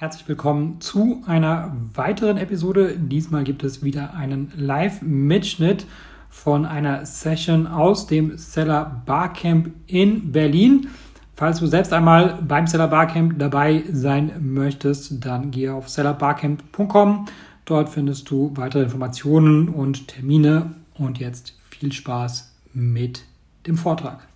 Herzlich 0.00 0.28
willkommen 0.28 0.80
zu 0.80 1.24
einer 1.26 1.76
weiteren 1.92 2.36
Episode. 2.36 2.96
Diesmal 2.96 3.42
gibt 3.42 3.64
es 3.64 3.82
wieder 3.82 4.14
einen 4.14 4.52
Live-Mitschnitt 4.56 5.86
von 6.30 6.66
einer 6.66 7.04
Session 7.04 7.66
aus 7.66 8.06
dem 8.06 8.38
Seller 8.38 9.02
Barcamp 9.06 9.72
in 9.88 10.30
Berlin. 10.30 10.86
Falls 11.34 11.58
du 11.58 11.66
selbst 11.66 11.92
einmal 11.92 12.38
beim 12.46 12.68
Seller 12.68 12.86
Barcamp 12.86 13.40
dabei 13.40 13.82
sein 13.90 14.34
möchtest, 14.38 15.24
dann 15.24 15.50
gehe 15.50 15.74
auf 15.74 15.88
sellerbarcamp.com. 15.88 17.26
Dort 17.64 17.88
findest 17.88 18.30
du 18.30 18.52
weitere 18.54 18.84
Informationen 18.84 19.68
und 19.68 20.06
Termine. 20.06 20.76
Und 20.94 21.18
jetzt 21.18 21.58
viel 21.70 21.90
Spaß 21.90 22.54
mit 22.72 23.24
dem 23.66 23.76
Vortrag. 23.76 24.27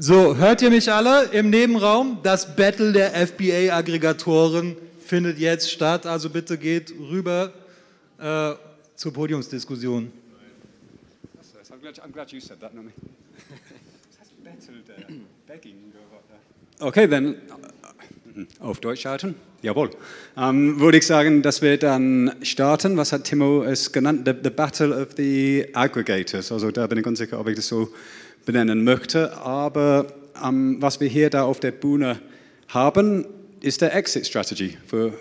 So, 0.00 0.36
hört 0.36 0.62
ihr 0.62 0.70
mich 0.70 0.92
alle 0.92 1.24
im 1.32 1.50
Nebenraum? 1.50 2.20
Das 2.22 2.54
Battle 2.54 2.92
der 2.92 3.14
FBA-Aggregatoren 3.26 4.76
findet 5.04 5.40
jetzt 5.40 5.72
statt. 5.72 6.06
Also 6.06 6.30
bitte 6.30 6.56
geht 6.56 6.94
rüber 7.10 7.52
äh, 8.20 8.52
zur 8.94 9.12
Podiumsdiskussion. 9.12 10.12
Okay, 16.80 17.08
dann 17.08 17.34
auf 18.60 18.78
Deutsch 18.78 19.00
schalten. 19.00 19.34
Jawohl. 19.62 19.90
Ähm, 20.36 20.78
würde 20.78 20.98
ich 20.98 21.06
sagen, 21.06 21.42
dass 21.42 21.60
wir 21.60 21.76
dann 21.76 22.36
starten. 22.42 22.96
Was 22.96 23.12
hat 23.12 23.24
Timo 23.24 23.64
es 23.64 23.90
genannt? 23.90 24.22
The, 24.26 24.32
the 24.44 24.50
Battle 24.50 24.96
of 24.96 25.08
the 25.16 25.66
Aggregators. 25.72 26.52
Also 26.52 26.70
da 26.70 26.86
bin 26.86 26.98
ich 26.98 27.06
unsicher, 27.06 27.40
ob 27.40 27.48
ich 27.48 27.56
das 27.56 27.66
so 27.66 27.92
benennen 28.48 28.82
möchte. 28.82 29.36
Aber 29.36 30.06
ähm, 30.42 30.80
was 30.80 31.00
wir 31.00 31.08
hier 31.08 31.28
da 31.28 31.42
auf 31.42 31.60
der 31.60 31.70
Bühne 31.70 32.18
haben, 32.68 33.26
ist 33.60 33.82
der 33.82 33.94
Exit 33.94 34.26
Strategy 34.26 34.78
für 34.86 35.12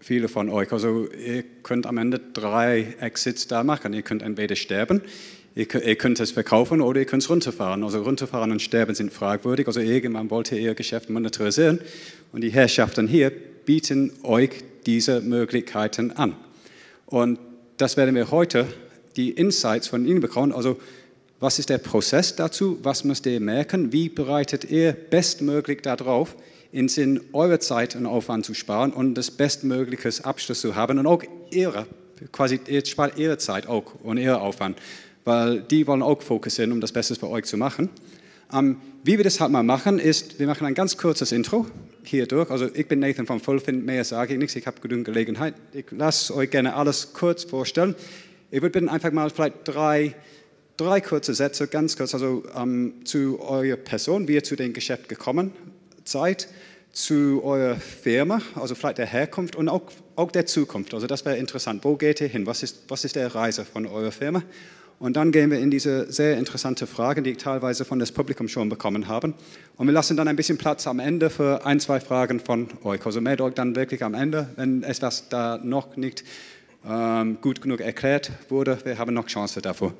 viele 0.00 0.26
von 0.26 0.48
euch. 0.48 0.72
Also 0.72 1.08
ihr 1.12 1.44
könnt 1.62 1.86
am 1.86 1.98
Ende 1.98 2.20
drei 2.32 2.96
Exits 2.98 3.46
da 3.46 3.62
machen. 3.62 3.94
Ihr 3.94 4.02
könnt 4.02 4.22
entweder 4.22 4.56
sterben, 4.56 5.02
ihr 5.54 5.72
ihr 5.84 5.94
könnt 5.94 6.18
es 6.18 6.32
verkaufen 6.32 6.80
oder 6.80 6.98
ihr 6.98 7.06
könnt 7.06 7.22
es 7.22 7.30
runterfahren. 7.30 7.84
Also 7.84 8.02
runterfahren 8.02 8.50
und 8.50 8.60
sterben 8.60 8.96
sind 8.96 9.12
fragwürdig. 9.12 9.68
Also 9.68 9.78
irgendwann 9.78 10.28
wollt 10.30 10.50
ihr 10.50 10.58
ihr 10.58 10.74
Geschäft 10.74 11.10
monetarisieren 11.10 11.78
und 12.32 12.40
die 12.40 12.50
Herrschaften 12.50 13.06
hier 13.06 13.30
bieten 13.64 14.10
euch 14.24 14.50
diese 14.84 15.20
Möglichkeiten 15.20 16.10
an. 16.10 16.34
Und 17.06 17.38
das 17.76 17.96
werden 17.96 18.16
wir 18.16 18.32
heute 18.32 18.66
die 19.14 19.30
Insights 19.30 19.86
von 19.86 20.04
Ihnen 20.06 20.20
bekommen. 20.20 20.52
Also 20.52 20.80
was 21.44 21.58
ist 21.58 21.68
der 21.68 21.76
Prozess 21.76 22.34
dazu? 22.34 22.78
Was 22.82 23.04
müsst 23.04 23.26
ihr 23.26 23.38
merken? 23.38 23.92
Wie 23.92 24.08
bereitet 24.08 24.64
ihr 24.64 24.94
bestmöglich 24.94 25.82
darauf, 25.82 26.36
in 26.72 26.88
Sinn 26.88 27.20
eure 27.34 27.58
Zeit 27.58 27.94
und 27.96 28.06
Aufwand 28.06 28.46
zu 28.46 28.54
sparen 28.54 28.94
und 28.94 29.14
das 29.14 29.30
bestmögliche 29.30 30.24
Abschluss 30.24 30.62
zu 30.62 30.74
haben 30.74 30.98
und 30.98 31.06
auch 31.06 31.22
ihre, 31.50 31.86
quasi 32.32 32.60
ihr 32.66 32.82
spart 32.86 33.18
ihre 33.18 33.36
Zeit 33.36 33.66
auch 33.66 33.94
und 34.02 34.16
ihr 34.16 34.40
Aufwand, 34.40 34.78
weil 35.26 35.60
die 35.60 35.86
wollen 35.86 36.02
auch 36.02 36.22
fokussieren, 36.22 36.72
um 36.72 36.80
das 36.80 36.92
Beste 36.92 37.14
für 37.14 37.28
euch 37.28 37.44
zu 37.44 37.58
machen. 37.58 37.90
Ähm, 38.50 38.78
wie 39.02 39.18
wir 39.18 39.24
das 39.24 39.38
halt 39.38 39.52
mal 39.52 39.62
machen, 39.62 39.98
ist, 39.98 40.38
wir 40.38 40.46
machen 40.46 40.66
ein 40.66 40.74
ganz 40.74 40.96
kurzes 40.96 41.30
Intro 41.30 41.66
hier 42.04 42.26
durch. 42.26 42.50
Also 42.50 42.70
ich 42.72 42.88
bin 42.88 43.00
Nathan 43.00 43.26
von 43.26 43.38
Vollfind, 43.38 43.84
mehr 43.84 44.02
sage 44.04 44.32
ich 44.32 44.38
nichts, 44.38 44.56
ich 44.56 44.66
habe 44.66 44.80
genügend 44.80 45.04
Gelegenheit. 45.04 45.56
Ich 45.74 45.90
lasse 45.90 46.34
euch 46.34 46.50
gerne 46.50 46.74
alles 46.74 47.12
kurz 47.12 47.44
vorstellen. 47.44 47.94
Ich 48.50 48.62
würde 48.62 48.90
einfach 48.90 49.12
mal 49.12 49.28
vielleicht 49.28 49.56
drei, 49.64 50.14
drei 50.76 51.00
kurze 51.00 51.34
Sätze, 51.34 51.66
ganz 51.68 51.96
kurz, 51.96 52.14
also 52.14 52.44
ähm, 52.56 52.94
zu 53.04 53.40
eurer 53.40 53.76
Person, 53.76 54.28
wie 54.28 54.34
ihr 54.34 54.44
zu 54.44 54.56
dem 54.56 54.72
Geschäft 54.72 55.08
gekommen 55.08 55.52
seid, 56.04 56.48
zu 56.92 57.42
eurer 57.42 57.76
Firma, 57.76 58.40
also 58.54 58.74
vielleicht 58.74 58.98
der 58.98 59.06
Herkunft 59.06 59.56
und 59.56 59.68
auch, 59.68 59.82
auch 60.16 60.30
der 60.30 60.46
Zukunft. 60.46 60.94
Also 60.94 61.06
das 61.06 61.24
wäre 61.24 61.36
interessant. 61.36 61.84
Wo 61.84 61.96
geht 61.96 62.20
ihr 62.20 62.28
hin? 62.28 62.46
Was 62.46 62.62
ist, 62.62 62.84
was 62.88 63.04
ist 63.04 63.16
der 63.16 63.34
Reise 63.34 63.64
von 63.64 63.86
eurer 63.86 64.12
Firma? 64.12 64.42
Und 65.00 65.16
dann 65.16 65.32
gehen 65.32 65.50
wir 65.50 65.58
in 65.58 65.72
diese 65.72 66.10
sehr 66.12 66.38
interessante 66.38 66.86
Fragen, 66.86 67.24
die 67.24 67.30
ich 67.30 67.38
teilweise 67.38 67.84
von 67.84 67.98
das 67.98 68.12
Publikum 68.12 68.46
schon 68.46 68.68
bekommen 68.68 69.08
habe. 69.08 69.34
Und 69.76 69.86
wir 69.88 69.92
lassen 69.92 70.16
dann 70.16 70.28
ein 70.28 70.36
bisschen 70.36 70.56
Platz 70.56 70.86
am 70.86 71.00
Ende 71.00 71.30
für 71.30 71.66
ein, 71.66 71.80
zwei 71.80 71.98
Fragen 71.98 72.38
von 72.38 72.68
euch. 72.84 73.04
Also 73.04 73.20
meldet 73.20 73.40
euch 73.40 73.54
dann 73.54 73.74
wirklich 73.74 74.04
am 74.04 74.14
Ende, 74.14 74.48
wenn 74.54 74.84
etwas 74.84 75.28
da 75.28 75.58
noch 75.62 75.96
nicht 75.96 76.22
ähm, 76.88 77.38
gut 77.40 77.60
genug 77.60 77.80
erklärt 77.80 78.30
wurde. 78.48 78.78
Wir 78.84 78.96
haben 78.96 79.14
noch 79.14 79.26
Chance 79.26 79.60
dafür. 79.60 79.94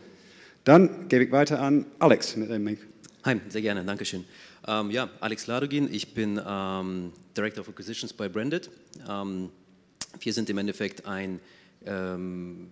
Dann 0.64 1.08
gebe 1.08 1.25
ich 1.25 1.30
weiter 1.30 1.60
an 1.60 1.84
Alex 1.98 2.36
mit 2.36 2.48
dem 2.48 2.66
Link. 2.66 2.78
Hi, 3.25 3.38
sehr 3.50 3.60
gerne, 3.60 3.84
danke 3.84 4.06
schön. 4.06 4.25
Ähm, 4.66 4.91
ja, 4.91 5.10
Alex 5.20 5.47
Ladogin, 5.47 5.92
ich 5.92 6.14
bin 6.14 6.41
ähm, 6.47 7.12
Director 7.36 7.60
of 7.60 7.69
Acquisitions 7.69 8.14
bei 8.14 8.30
Branded. 8.30 8.70
Ähm, 9.06 9.50
wir 10.20 10.32
sind 10.32 10.48
im 10.48 10.56
Endeffekt 10.56 11.04
ein 11.04 11.38
ähm, 11.84 12.70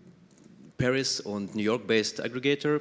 Paris- 0.79 1.21
und 1.21 1.55
New 1.55 1.61
York-based 1.61 2.23
Aggregator. 2.23 2.81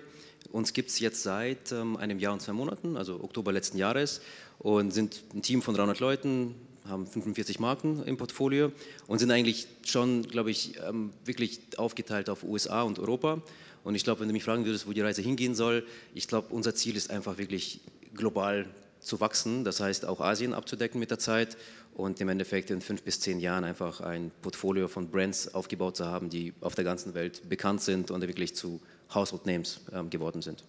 Uns 0.54 0.72
gibt 0.72 0.90
es 0.90 1.00
jetzt 1.00 1.24
seit 1.24 1.74
ähm, 1.74 1.98
einem 1.98 2.18
Jahr 2.18 2.32
und 2.32 2.42
zwei 2.42 2.54
Monaten, 2.54 2.96
also 2.96 3.22
Oktober 3.22 3.52
letzten 3.52 3.78
Jahres, 3.78 4.22
und 4.60 4.92
sind 4.92 5.24
ein 5.34 5.42
Team 5.42 5.62
von 5.62 5.76
300 5.76 6.00
Leuten, 6.00 6.56
haben 6.88 7.06
45 7.08 7.60
Marken 7.60 8.04
im 8.04 8.18
Portfolio 8.18 8.72
und 9.08 9.20
sind 9.20 9.32
eigentlich 9.32 9.68
schon, 9.86 10.24
glaube 10.24 10.52
ich, 10.52 10.80
ähm, 10.88 11.12
wirklich 11.26 11.60
aufgeteilt 11.78 12.30
auf 12.30 12.44
USA 12.44 12.82
und 12.82 13.00
Europa. 13.00 13.42
Und 13.84 13.96
ich 13.96 14.04
glaube, 14.04 14.22
wenn 14.22 14.28
du 14.28 14.34
mich 14.34 14.44
fragen 14.44 14.66
würdest, 14.66 14.88
wo 14.88 14.94
die 14.94 15.02
Reise 15.02 15.22
hingehen 15.22 15.56
soll, 15.56 15.86
ich 16.14 16.28
glaube, 16.28 16.48
unser 16.52 16.76
Ziel 16.76 16.96
ist 16.96 17.10
einfach 17.10 17.38
wirklich 17.38 17.82
global 18.14 18.68
zu 19.00 19.20
wachsen, 19.20 19.64
das 19.64 19.80
heißt 19.80 20.06
auch 20.06 20.22
Asien 20.22 20.54
abzudecken 20.54 21.00
mit 21.00 21.10
der 21.10 21.18
Zeit 21.18 21.58
und 21.96 22.22
im 22.22 22.30
Endeffekt 22.30 22.70
in 22.70 22.82
fünf 22.82 23.02
bis 23.02 23.20
zehn 23.20 23.40
Jahren 23.40 23.64
einfach 23.64 24.02
ein 24.02 24.32
Portfolio 24.42 24.88
von 24.88 25.10
Brands 25.10 25.54
aufgebaut 25.54 25.98
zu 25.98 26.06
haben, 26.06 26.30
die 26.30 26.54
auf 26.62 26.76
der 26.76 26.84
ganzen 26.84 27.14
Welt 27.14 27.50
bekannt 27.50 27.82
sind 27.82 28.12
und 28.12 28.22
wirklich 28.22 28.56
zu 28.56 28.80
Household 29.14 29.46
Names 29.46 29.82
ähm, 29.92 30.10
geworden 30.10 30.42
sind. 30.42 30.64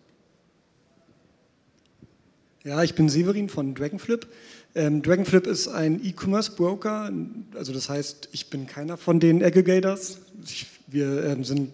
Ja, 2.64 2.80
ich 2.84 2.94
bin 2.94 3.08
Severin 3.08 3.48
von 3.48 3.74
Dragonflip. 3.74 4.28
Ähm, 4.76 5.02
Dragonflip 5.02 5.48
ist 5.48 5.66
ein 5.66 6.00
E-Commerce-Broker, 6.04 7.12
also 7.56 7.72
das 7.72 7.88
heißt, 7.88 8.28
ich 8.30 8.50
bin 8.50 8.68
keiner 8.68 8.96
von 8.96 9.18
den 9.18 9.42
Aggregators. 9.42 10.18
Ich, 10.44 10.66
wir 10.86 11.24
ähm, 11.24 11.42
sind 11.42 11.72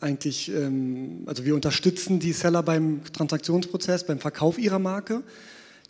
eigentlich, 0.00 0.50
ähm, 0.50 1.24
also 1.26 1.44
wir 1.44 1.54
unterstützen 1.54 2.20
die 2.20 2.32
Seller 2.32 2.62
beim 2.62 3.02
Transaktionsprozess, 3.12 4.06
beim 4.06 4.18
Verkauf 4.18 4.58
ihrer 4.58 4.78
Marke. 4.78 5.22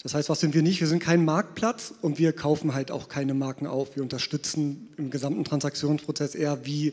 Das 0.03 0.15
heißt, 0.15 0.29
was 0.29 0.41
sind 0.41 0.53
wir 0.53 0.63
nicht? 0.63 0.81
Wir 0.81 0.89
sind 0.89 1.01
kein 1.01 1.25
Marktplatz 1.25 1.95
und 2.03 2.19
wir 2.19 2.33
kaufen 2.33 2.75
halt 2.75 2.91
auch 2.91 3.09
keine 3.09 3.35
Marken 3.35 3.69
auf. 3.69 3.95
Wir 3.95 4.03
unterstützen 4.03 4.89
im 4.97 5.11
gesamten 5.11 5.45
Transaktionsprozess 5.45 6.35
eher 6.35 6.67
wie 6.67 6.93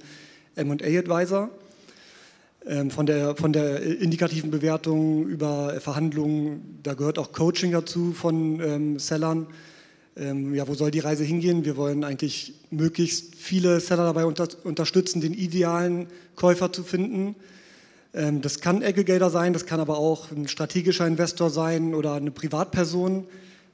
MA-Advisor. 0.55 1.49
Ähm, 2.67 2.91
von, 2.91 3.05
der, 3.05 3.35
von 3.35 3.53
der 3.53 3.81
indikativen 3.81 4.51
Bewertung 4.51 5.25
über 5.27 5.79
Verhandlungen, 5.79 6.79
da 6.83 6.93
gehört 6.95 7.17
auch 7.17 7.31
Coaching 7.31 7.71
dazu 7.71 8.11
von 8.11 8.59
ähm, 8.59 8.99
Sellern. 8.99 9.47
Ähm, 10.17 10.53
ja, 10.53 10.67
wo 10.67 10.73
soll 10.73 10.91
die 10.91 10.99
Reise 10.99 11.23
hingehen? 11.23 11.63
Wir 11.63 11.77
wollen 11.77 12.03
eigentlich 12.03 12.53
möglichst 12.69 13.35
viele 13.35 13.79
Seller 13.79 14.03
dabei 14.03 14.25
unter, 14.25 14.47
unterstützen, 14.63 15.21
den 15.21 15.33
idealen 15.33 16.07
Käufer 16.35 16.73
zu 16.73 16.83
finden 16.83 17.35
ähm, 18.13 18.41
das 18.41 18.59
kann 18.59 18.83
Aggregator 18.83 19.29
sein, 19.29 19.53
das 19.53 19.65
kann 19.65 19.79
aber 19.79 19.97
auch 19.97 20.31
ein 20.31 20.47
strategischer 20.47 21.05
Investor 21.05 21.49
sein 21.49 21.93
oder 21.93 22.13
eine 22.13 22.31
Privatperson. 22.31 23.25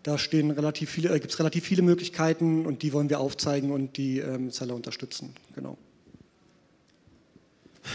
Da 0.03 0.15
äh, 0.15 1.19
gibt 1.19 1.31
es 1.31 1.39
relativ 1.39 1.63
viele 1.63 1.81
Möglichkeiten 1.81 2.65
und 2.65 2.81
die 2.81 2.91
wollen 2.93 3.09
wir 3.09 3.19
aufzeigen 3.19 3.71
und 3.71 3.95
die 3.95 4.19
ähm, 4.19 4.51
Seller 4.51 4.75
unterstützen. 4.75 5.33
Genau. 5.55 5.77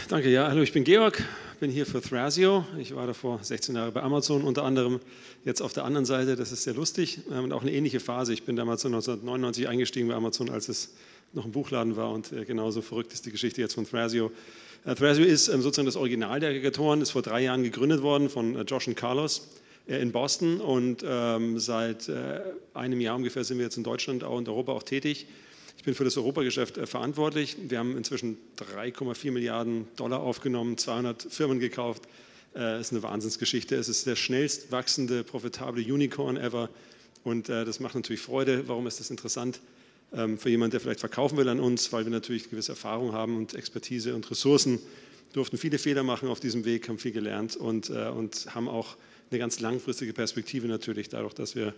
Danke, 0.07 0.29
ja. 0.29 0.47
Hallo, 0.47 0.61
ich 0.61 0.71
bin 0.71 0.83
Georg, 0.83 1.23
bin 1.59 1.71
hier 1.71 1.87
für 1.87 1.99
Thrasio. 1.99 2.63
Ich 2.77 2.95
war 2.95 3.07
davor 3.07 3.39
16 3.41 3.75
Jahre 3.75 3.91
bei 3.91 4.03
Amazon, 4.03 4.43
unter 4.43 4.63
anderem 4.63 4.99
jetzt 5.45 5.61
auf 5.61 5.73
der 5.73 5.83
anderen 5.83 6.05
Seite. 6.05 6.35
Das 6.35 6.51
ist 6.51 6.61
sehr 6.61 6.75
lustig 6.75 7.21
und 7.27 7.51
auch 7.51 7.63
eine 7.63 7.71
ähnliche 7.71 7.99
Phase. 7.99 8.31
Ich 8.31 8.43
bin 8.43 8.55
damals 8.55 8.85
1999 8.85 9.67
eingestiegen 9.67 10.07
bei 10.07 10.13
Amazon, 10.13 10.51
als 10.51 10.69
es 10.69 10.93
noch 11.33 11.45
ein 11.45 11.51
Buchladen 11.51 11.95
war 11.95 12.11
und 12.11 12.31
äh, 12.31 12.45
genauso 12.45 12.83
verrückt 12.83 13.13
ist 13.13 13.25
die 13.25 13.31
Geschichte 13.31 13.61
jetzt 13.61 13.73
von 13.73 13.87
Thrasio. 13.87 14.31
Äh, 14.85 14.93
Thrasio 14.93 15.25
ist 15.25 15.47
ähm, 15.47 15.63
sozusagen 15.63 15.87
das 15.87 15.95
Original 15.95 16.39
der 16.39 16.49
Aggregatoren, 16.49 17.01
ist 17.01 17.09
vor 17.09 17.23
drei 17.23 17.41
Jahren 17.41 17.63
gegründet 17.63 18.03
worden 18.03 18.29
von 18.29 18.55
äh, 18.55 18.61
Josh 18.61 18.87
und 18.87 18.95
Carlos 18.95 19.47
in 19.87 20.11
Boston 20.11 20.61
und 20.61 21.03
ähm, 21.03 21.57
seit 21.57 22.11
einem 22.75 23.01
Jahr 23.01 23.15
ungefähr 23.15 23.43
sind 23.43 23.57
wir 23.57 23.65
jetzt 23.65 23.77
in 23.77 23.83
Deutschland 23.83 24.21
und 24.21 24.47
Europa 24.47 24.71
auch 24.73 24.83
tätig. 24.83 25.25
Ich 25.79 25.85
bin 25.85 25.95
für 25.95 26.03
das 26.03 26.17
Europageschäft 26.17 26.75
verantwortlich. 26.89 27.55
Wir 27.69 27.79
haben 27.79 27.95
inzwischen 27.95 28.37
3,4 28.57 29.31
Milliarden 29.31 29.87
Dollar 29.95 30.19
aufgenommen, 30.19 30.77
200 30.77 31.23
Firmen 31.23 31.61
gekauft. 31.61 32.03
Das 32.53 32.81
ist 32.81 32.91
eine 32.91 33.01
Wahnsinnsgeschichte. 33.01 33.77
Es 33.77 33.87
ist 33.87 34.05
der 34.05 34.17
schnellst 34.17 34.73
wachsende, 34.73 35.23
profitable 35.23 35.81
Unicorn 35.81 36.35
ever 36.35 36.69
und 37.23 37.47
das 37.47 37.79
macht 37.79 37.95
natürlich 37.95 38.19
Freude. 38.19 38.67
Warum 38.67 38.87
ist 38.87 38.99
das 38.99 39.09
interessant? 39.09 39.61
Ähm, 40.11 40.37
für 40.37 40.49
jemanden, 40.49 40.71
der 40.71 40.81
vielleicht 40.81 40.99
verkaufen 40.99 41.37
will 41.37 41.47
an 41.47 41.61
uns, 41.61 41.93
weil 41.93 42.03
wir 42.03 42.11
natürlich 42.11 42.49
gewisse 42.49 42.73
Erfahrung 42.73 43.13
haben 43.13 43.37
und 43.37 43.53
Expertise 43.53 44.15
und 44.15 44.29
Ressourcen, 44.29 44.79
durften 45.31 45.57
viele 45.57 45.77
Fehler 45.77 46.03
machen 46.03 46.27
auf 46.27 46.41
diesem 46.41 46.65
Weg, 46.65 46.89
haben 46.89 46.99
viel 46.99 47.13
gelernt 47.13 47.55
und, 47.55 47.89
äh, 47.89 48.09
und 48.09 48.53
haben 48.53 48.67
auch 48.67 48.97
eine 49.31 49.39
ganz 49.39 49.61
langfristige 49.61 50.11
Perspektive 50.11 50.67
natürlich, 50.67 51.07
dadurch, 51.07 51.35
dass 51.35 51.55
wir 51.55 51.73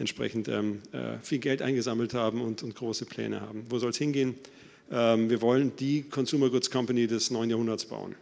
entsprechend 0.00 0.48
ähm, 0.48 0.80
äh, 0.92 1.18
viel 1.22 1.38
Geld 1.38 1.62
eingesammelt 1.62 2.14
haben 2.14 2.40
und, 2.40 2.62
und 2.62 2.74
große 2.74 3.04
Pläne 3.04 3.42
haben. 3.42 3.64
Wo 3.68 3.78
soll 3.78 3.90
es 3.90 3.98
hingehen? 3.98 4.34
Ähm, 4.90 5.30
wir 5.30 5.42
wollen 5.42 5.76
die 5.76 6.02
Consumer 6.02 6.50
Goods 6.50 6.70
Company 6.70 7.06
des 7.06 7.30
neuen 7.30 7.50
Jahrhunderts 7.50 7.84
bauen. 7.84 8.16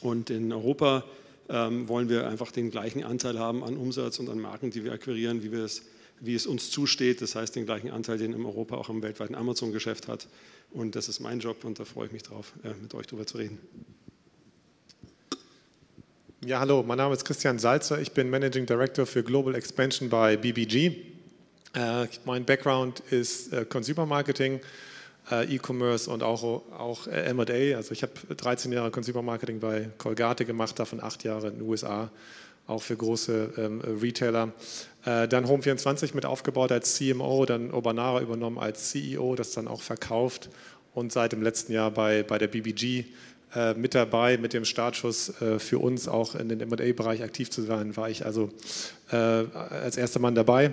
Und 0.00 0.30
in 0.30 0.52
Europa 0.52 1.04
ähm, 1.48 1.88
wollen 1.88 2.08
wir 2.08 2.28
einfach 2.28 2.52
den 2.52 2.70
gleichen 2.70 3.04
Anteil 3.04 3.38
haben 3.38 3.64
an 3.64 3.76
Umsatz 3.76 4.18
und 4.18 4.30
an 4.30 4.40
Marken, 4.40 4.70
die 4.70 4.84
wir 4.84 4.92
akquirieren, 4.92 5.42
wie, 5.42 5.52
wir 5.52 5.64
es, 5.64 5.82
wie 6.20 6.34
es 6.34 6.46
uns 6.46 6.70
zusteht. 6.70 7.20
Das 7.20 7.34
heißt, 7.34 7.56
den 7.56 7.66
gleichen 7.66 7.90
Anteil, 7.90 8.16
den 8.16 8.32
in 8.32 8.44
Europa 8.44 8.76
auch 8.76 8.88
im 8.88 9.02
weltweiten 9.02 9.34
Amazon-Geschäft 9.34 10.08
hat. 10.08 10.28
Und 10.70 10.94
das 10.94 11.08
ist 11.08 11.20
mein 11.20 11.40
Job 11.40 11.64
und 11.64 11.80
da 11.80 11.84
freue 11.84 12.06
ich 12.06 12.12
mich 12.12 12.22
drauf, 12.22 12.52
äh, 12.62 12.72
mit 12.80 12.94
euch 12.94 13.08
darüber 13.08 13.26
zu 13.26 13.36
reden. 13.36 13.58
Ja, 16.42 16.58
hallo, 16.60 16.82
mein 16.82 16.96
Name 16.96 17.12
ist 17.12 17.26
Christian 17.26 17.58
Salzer. 17.58 18.00
Ich 18.00 18.12
bin 18.12 18.30
Managing 18.30 18.64
Director 18.64 19.04
für 19.04 19.22
Global 19.22 19.54
Expansion 19.54 20.08
bei 20.08 20.38
BBG. 20.38 20.96
Äh, 21.74 22.06
mein 22.24 22.46
Background 22.46 23.00
ist 23.10 23.52
äh, 23.52 23.66
Consumer 23.66 24.06
Marketing 24.06 24.58
äh, 25.30 25.54
E-Commerce 25.54 26.10
und 26.10 26.22
auch, 26.22 26.42
auch 26.42 27.06
äh, 27.08 27.34
MA. 27.34 27.76
Also 27.76 27.92
ich 27.92 28.02
habe 28.02 28.12
13 28.34 28.72
Jahre 28.72 28.90
Consumer 28.90 29.20
Marketing 29.20 29.60
bei 29.60 29.90
Colgate 29.98 30.46
gemacht, 30.46 30.78
davon 30.78 31.02
acht 31.02 31.24
Jahre 31.24 31.48
in 31.48 31.58
den 31.58 31.68
USA, 31.68 32.10
auch 32.66 32.80
für 32.80 32.96
große 32.96 33.52
ähm, 33.58 33.82
Retailer. 34.00 34.54
Äh, 35.04 35.28
dann 35.28 35.44
Home24 35.44 36.14
mit 36.14 36.24
aufgebaut 36.24 36.72
als 36.72 36.96
CMO, 36.96 37.44
dann 37.44 37.70
Urbanara 37.70 38.22
übernommen 38.22 38.58
als 38.58 38.92
CEO, 38.92 39.34
das 39.34 39.52
dann 39.52 39.68
auch 39.68 39.82
verkauft 39.82 40.48
und 40.94 41.12
seit 41.12 41.32
dem 41.32 41.42
letzten 41.42 41.74
Jahr 41.74 41.90
bei, 41.90 42.22
bei 42.22 42.38
der 42.38 42.48
BBG 42.48 43.04
äh, 43.54 43.74
mit 43.74 43.94
dabei, 43.94 44.38
mit 44.38 44.52
dem 44.52 44.64
Startschuss 44.64 45.40
äh, 45.40 45.58
für 45.58 45.78
uns 45.78 46.08
auch 46.08 46.34
in 46.34 46.48
den 46.48 46.60
M&A-Bereich 46.60 47.22
aktiv 47.22 47.50
zu 47.50 47.62
sein, 47.62 47.96
war 47.96 48.08
ich 48.08 48.24
also 48.24 48.50
äh, 49.10 49.16
als 49.16 49.96
erster 49.96 50.20
Mann 50.20 50.34
dabei. 50.34 50.72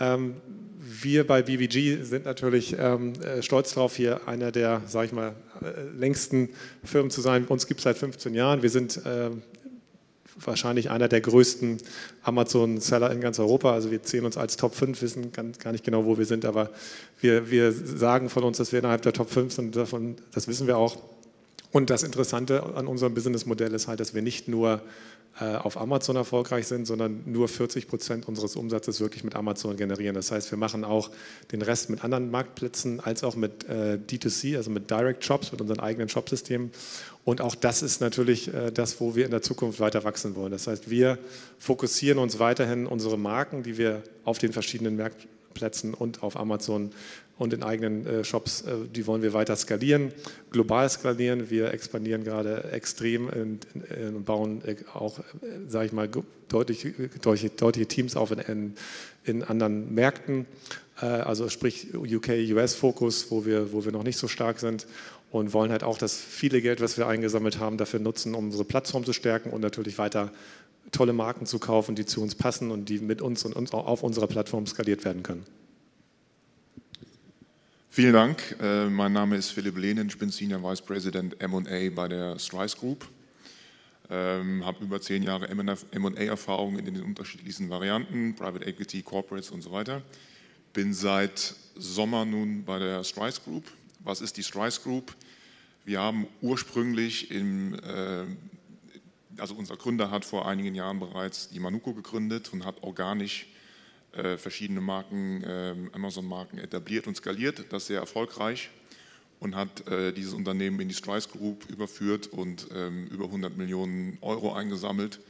Ähm, 0.00 0.34
wir 0.80 1.26
bei 1.26 1.42
BBG 1.42 2.02
sind 2.02 2.24
natürlich 2.24 2.76
ähm, 2.78 3.12
äh, 3.20 3.42
stolz 3.42 3.74
darauf, 3.74 3.96
hier 3.96 4.26
einer 4.26 4.50
der, 4.52 4.82
sage 4.86 5.06
ich 5.06 5.12
mal, 5.12 5.34
äh, 5.60 5.98
längsten 5.98 6.50
Firmen 6.82 7.10
zu 7.10 7.20
sein. 7.20 7.44
Uns 7.44 7.66
gibt 7.66 7.80
es 7.80 7.84
seit 7.84 7.98
15 7.98 8.34
Jahren. 8.34 8.62
Wir 8.62 8.70
sind 8.70 9.04
äh, 9.04 9.30
wahrscheinlich 10.44 10.90
einer 10.90 11.08
der 11.08 11.20
größten 11.20 11.78
Amazon-Seller 12.22 13.10
in 13.10 13.20
ganz 13.20 13.38
Europa. 13.38 13.72
Also 13.72 13.90
wir 13.90 14.02
zählen 14.02 14.24
uns 14.24 14.36
als 14.36 14.56
Top 14.56 14.74
5, 14.74 15.02
wissen 15.02 15.32
gar 15.32 15.72
nicht 15.72 15.84
genau, 15.84 16.04
wo 16.04 16.16
wir 16.16 16.26
sind, 16.26 16.44
aber 16.44 16.70
wir, 17.20 17.50
wir 17.50 17.72
sagen 17.72 18.28
von 18.28 18.44
uns, 18.44 18.58
dass 18.58 18.72
wir 18.72 18.78
innerhalb 18.78 19.02
der 19.02 19.12
Top 19.12 19.30
5 19.30 19.52
sind. 19.52 19.76
Davon, 19.76 20.16
das 20.32 20.48
wissen 20.48 20.66
wir 20.66 20.78
auch. 20.78 20.96
Und 21.70 21.90
das 21.90 22.02
Interessante 22.02 22.62
an 22.62 22.86
unserem 22.86 23.14
Businessmodell 23.14 23.74
ist 23.74 23.88
halt, 23.88 24.00
dass 24.00 24.14
wir 24.14 24.22
nicht 24.22 24.48
nur 24.48 24.80
äh, 25.40 25.54
auf 25.54 25.80
Amazon 25.80 26.16
erfolgreich 26.16 26.66
sind, 26.66 26.86
sondern 26.86 27.22
nur 27.26 27.46
40 27.46 27.86
Prozent 27.86 28.26
unseres 28.26 28.56
Umsatzes 28.56 29.00
wirklich 29.00 29.22
mit 29.22 29.36
Amazon 29.36 29.76
generieren. 29.76 30.14
Das 30.14 30.32
heißt, 30.32 30.50
wir 30.50 30.58
machen 30.58 30.84
auch 30.84 31.10
den 31.52 31.62
Rest 31.62 31.90
mit 31.90 32.02
anderen 32.02 32.30
Marktplätzen 32.30 32.98
als 32.98 33.22
auch 33.22 33.36
mit 33.36 33.68
äh, 33.68 33.98
D2C, 34.04 34.56
also 34.56 34.70
mit 34.70 34.90
Direct 34.90 35.24
Shops, 35.24 35.52
mit 35.52 35.60
unseren 35.60 35.78
eigenen 35.78 36.08
Shopsystemen. 36.08 36.72
Und 37.24 37.40
auch 37.40 37.54
das 37.54 37.82
ist 37.82 38.00
natürlich 38.00 38.52
äh, 38.52 38.72
das, 38.72 39.00
wo 39.00 39.14
wir 39.14 39.26
in 39.26 39.30
der 39.30 39.42
Zukunft 39.42 39.78
weiter 39.78 40.02
wachsen 40.02 40.34
wollen. 40.34 40.50
Das 40.50 40.66
heißt, 40.66 40.90
wir 40.90 41.18
fokussieren 41.58 42.18
uns 42.18 42.38
weiterhin 42.38 42.86
unsere 42.86 43.16
Marken, 43.18 43.62
die 43.62 43.78
wir 43.78 44.02
auf 44.24 44.38
den 44.38 44.52
verschiedenen 44.52 44.96
Marktplätzen 44.96 45.94
und 45.94 46.22
auf 46.24 46.36
Amazon 46.36 46.90
und 47.38 47.52
in 47.52 47.62
eigenen 47.62 48.06
äh, 48.06 48.24
Shops, 48.24 48.62
äh, 48.62 48.74
die 48.94 49.06
wollen 49.06 49.22
wir 49.22 49.32
weiter 49.32 49.56
skalieren, 49.56 50.12
global 50.50 50.88
skalieren. 50.90 51.50
Wir 51.50 51.72
expandieren 51.72 52.24
gerade 52.24 52.64
extrem 52.72 53.28
und, 53.28 53.66
bauen 54.24 54.62
äh, 54.66 54.76
auch, 54.92 55.20
sage 55.66 55.86
ich 55.86 55.92
mal, 55.92 56.08
deutlich, 56.48 56.86
deutliche, 57.22 57.50
deutliche 57.50 57.86
Teams 57.86 58.16
auf 58.16 58.32
in, 58.32 58.38
in, 58.38 58.74
in 59.24 59.42
anderen 59.44 59.94
Märkten. 59.94 60.46
Also 60.96 61.48
sprich 61.48 61.94
UK-US-Fokus, 61.94 63.30
wo 63.30 63.46
wir, 63.46 63.72
wo 63.72 63.84
wir 63.84 63.92
noch 63.92 64.02
nicht 64.02 64.18
so 64.18 64.26
stark 64.26 64.58
sind 64.58 64.88
und 65.30 65.52
wollen 65.52 65.70
halt 65.70 65.84
auch 65.84 65.96
das 65.96 66.16
viele 66.16 66.60
Geld, 66.60 66.80
was 66.80 66.98
wir 66.98 67.06
eingesammelt 67.06 67.60
haben, 67.60 67.76
dafür 67.76 68.00
nutzen, 68.00 68.34
um 68.34 68.46
unsere 68.46 68.64
Plattform 68.64 69.04
zu 69.04 69.12
stärken 69.12 69.50
und 69.50 69.60
natürlich 69.60 69.96
weiter 69.98 70.32
tolle 70.90 71.12
Marken 71.12 71.46
zu 71.46 71.60
kaufen, 71.60 71.94
die 71.94 72.04
zu 72.04 72.20
uns 72.20 72.34
passen 72.34 72.72
und 72.72 72.88
die 72.88 72.98
mit 72.98 73.22
uns 73.22 73.44
und 73.44 73.54
uns 73.54 73.72
auch 73.72 73.86
auf 73.86 74.02
unserer 74.02 74.26
Plattform 74.26 74.66
skaliert 74.66 75.04
werden 75.04 75.22
können. 75.22 75.44
Vielen 77.98 78.12
Dank. 78.12 78.54
Äh, 78.62 78.88
mein 78.88 79.12
Name 79.12 79.34
ist 79.34 79.50
Philipp 79.50 79.76
Lehnen. 79.76 80.06
Ich 80.06 80.16
bin 80.16 80.30
Senior 80.30 80.62
Vice 80.62 80.82
President 80.82 81.34
M&A 81.42 81.90
bei 81.92 82.06
der 82.06 82.38
Strice 82.38 82.76
Group. 82.76 83.04
Ähm, 84.08 84.64
habe 84.64 84.84
über 84.84 85.00
zehn 85.00 85.24
Jahre 85.24 85.48
M&A-Erfahrung 85.48 86.78
in 86.78 86.84
den 86.84 87.02
unterschiedlichsten 87.02 87.68
Varianten, 87.68 88.36
Private 88.36 88.64
Equity, 88.66 89.02
Corporates 89.02 89.50
und 89.50 89.62
so 89.62 89.72
weiter. 89.72 90.02
Bin 90.72 90.94
seit 90.94 91.56
Sommer 91.74 92.24
nun 92.24 92.62
bei 92.62 92.78
der 92.78 93.02
Strice 93.02 93.40
Group. 93.40 93.64
Was 94.04 94.20
ist 94.20 94.36
die 94.36 94.44
Strice 94.44 94.80
Group? 94.80 95.16
Wir 95.84 95.98
haben 95.98 96.28
ursprünglich 96.40 97.32
im, 97.32 97.74
äh, 97.74 98.26
also 99.38 99.56
unser 99.56 99.76
Gründer 99.76 100.12
hat 100.12 100.24
vor 100.24 100.46
einigen 100.46 100.76
Jahren 100.76 101.00
bereits 101.00 101.48
die 101.48 101.58
Manuko 101.58 101.94
gegründet 101.94 102.52
und 102.52 102.64
hat 102.64 102.80
organisch 102.84 103.48
verschiedene 104.12 104.80
Marken, 104.80 105.44
ähm, 105.46 105.90
Amazon-Marken 105.92 106.58
etabliert 106.58 107.06
und 107.06 107.16
skaliert, 107.16 107.66
das 107.70 107.86
sehr 107.86 108.00
erfolgreich 108.00 108.70
und 109.40 109.54
hat 109.54 109.86
äh, 109.88 110.12
dieses 110.12 110.34
Unternehmen 110.34 110.80
in 110.80 110.88
die 110.88 110.94
Strice 110.94 111.28
Group 111.28 111.68
überführt 111.70 112.26
und 112.28 112.68
ähm, 112.74 113.06
über 113.08 113.26
100 113.26 113.56
Millionen 113.56 114.18
Euro 114.20 114.52
eingesammelt. 114.52 115.20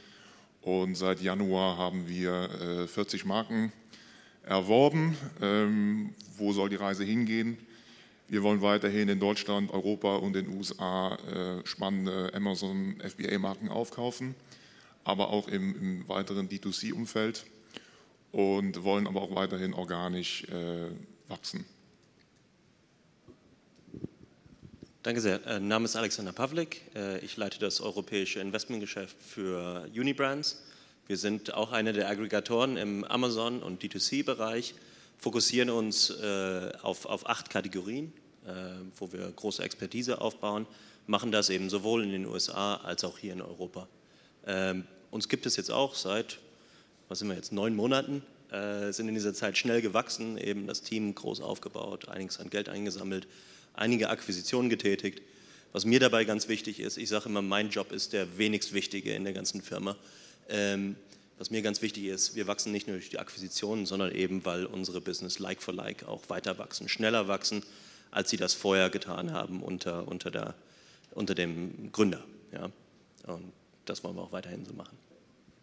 Und 0.61 0.95
seit 0.95 1.21
Januar 1.21 1.77
haben 1.77 2.07
wir 2.07 2.87
40 2.87 3.23
äh, 3.23 3.27
Marken 3.27 3.71
erworben. 4.43 5.15
Ähm, 5.41 6.13
wo 6.37 6.51
soll 6.53 6.69
die 6.69 6.75
Reise 6.75 7.03
hingehen? 7.03 7.57
Wir 8.27 8.43
wollen 8.43 8.61
weiterhin 8.61 9.09
in 9.09 9.19
Deutschland, 9.19 9.71
Europa 9.71 10.17
und 10.17 10.33
den 10.33 10.55
USA 10.55 11.17
spannende 11.63 12.31
Amazon 12.35 12.95
FBA-Marken 12.99 13.69
aufkaufen, 13.69 14.35
aber 15.03 15.29
auch 15.29 15.47
im, 15.47 15.75
im 15.81 16.07
weiteren 16.07 16.47
D2C-Umfeld 16.47 17.45
und 18.31 18.83
wollen 18.83 19.07
aber 19.07 19.21
auch 19.21 19.35
weiterhin 19.35 19.73
organisch 19.73 20.43
äh, 20.45 20.91
wachsen. 21.27 21.65
Danke 25.01 25.21
sehr. 25.21 25.45
Äh, 25.47 25.59
Name 25.59 25.85
ist 25.85 25.95
Alexander 25.95 26.33
Pavlik. 26.33 26.81
Äh, 26.93 27.19
ich 27.19 27.37
leite 27.37 27.57
das 27.59 27.81
europäische 27.81 28.39
Investmentgeschäft 28.41 29.15
für 29.21 29.87
Unibrands. 29.95 30.63
Wir 31.07 31.17
sind 31.17 31.53
auch 31.53 31.71
eine 31.71 31.93
der 31.93 32.09
Aggregatoren 32.09 32.77
im 32.77 33.03
Amazon- 33.05 33.63
und 33.63 33.81
D2C-Bereich, 33.81 34.75
fokussieren 35.17 35.69
uns 35.69 36.11
äh, 36.11 36.71
auf, 36.83 37.05
auf 37.05 37.27
acht 37.27 37.49
Kategorien, 37.49 38.13
wo 38.95 39.11
wir 39.11 39.31
große 39.31 39.61
Expertise 39.61 40.21
aufbauen, 40.21 40.65
machen 41.05 41.31
das 41.31 41.49
eben 41.49 41.69
sowohl 41.69 42.03
in 42.03 42.11
den 42.11 42.25
USA 42.25 42.75
als 42.75 43.03
auch 43.03 43.19
hier 43.19 43.33
in 43.33 43.41
Europa. 43.41 43.87
Ähm, 44.47 44.85
uns 45.11 45.29
gibt 45.29 45.45
es 45.45 45.55
jetzt 45.55 45.71
auch 45.71 45.93
seit 45.93 46.39
was 47.09 47.19
sind 47.19 47.27
wir 47.27 47.35
jetzt, 47.35 47.51
neun 47.51 47.75
Monaten, 47.75 48.21
äh, 48.51 48.93
sind 48.93 49.09
in 49.09 49.15
dieser 49.15 49.33
Zeit 49.33 49.57
schnell 49.57 49.81
gewachsen, 49.81 50.37
eben 50.37 50.67
das 50.67 50.81
Team 50.83 51.13
groß 51.13 51.41
aufgebaut, 51.41 52.07
einiges 52.07 52.39
an 52.39 52.49
Geld 52.49 52.69
eingesammelt, 52.69 53.27
einige 53.73 54.09
Akquisitionen 54.09 54.69
getätigt. 54.69 55.21
Was 55.71 55.85
mir 55.85 55.99
dabei 55.99 56.23
ganz 56.23 56.47
wichtig 56.47 56.79
ist, 56.79 56.97
ich 56.97 57.09
sage 57.09 57.29
immer, 57.29 57.41
mein 57.41 57.69
Job 57.69 57.91
ist 57.91 58.13
der 58.13 58.37
wenigst 58.37 58.73
wichtige 58.73 59.13
in 59.13 59.23
der 59.23 59.33
ganzen 59.33 59.61
Firma. 59.61 59.95
Ähm, 60.47 60.95
was 61.37 61.51
mir 61.51 61.61
ganz 61.61 61.81
wichtig 61.81 62.05
ist, 62.05 62.35
wir 62.35 62.47
wachsen 62.47 62.71
nicht 62.71 62.87
nur 62.87 62.97
durch 62.97 63.09
die 63.09 63.19
Akquisitionen, 63.19 63.85
sondern 63.85 64.13
eben, 64.13 64.43
weil 64.45 64.65
unsere 64.65 64.99
Business 64.99 65.39
like 65.39 65.61
for 65.61 65.73
like 65.73 66.07
auch 66.07 66.29
weiter 66.29 66.57
wachsen, 66.57 66.89
schneller 66.89 67.27
wachsen, 67.27 67.63
als 68.11 68.29
sie 68.29 68.37
das 68.37 68.53
vorher 68.53 68.89
getan 68.89 69.31
haben 69.31 69.63
unter, 69.63 70.07
unter, 70.07 70.31
der, 70.31 70.55
unter 71.11 71.35
dem 71.35 71.91
Gründer. 71.91 72.23
Ja? 72.51 72.69
Und 73.27 73.51
das 73.85 74.03
wollen 74.03 74.15
wir 74.15 74.23
auch 74.23 74.31
weiterhin 74.31 74.65
so 74.65 74.73
machen. 74.73 74.97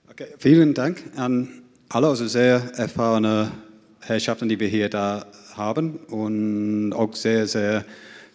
Okay, 0.09 0.27
vielen 0.39 0.73
Dank 0.73 1.03
an 1.17 1.49
alle, 1.89 2.07
also 2.07 2.27
sehr 2.27 2.63
erfahrene 2.77 3.51
Herrschaften, 4.01 4.49
die 4.49 4.59
wir 4.61 4.69
hier 4.69 4.89
da 4.89 5.27
haben 5.55 5.99
und 6.09 6.93
auch 6.93 7.15
sehr, 7.15 7.47
sehr 7.47 7.85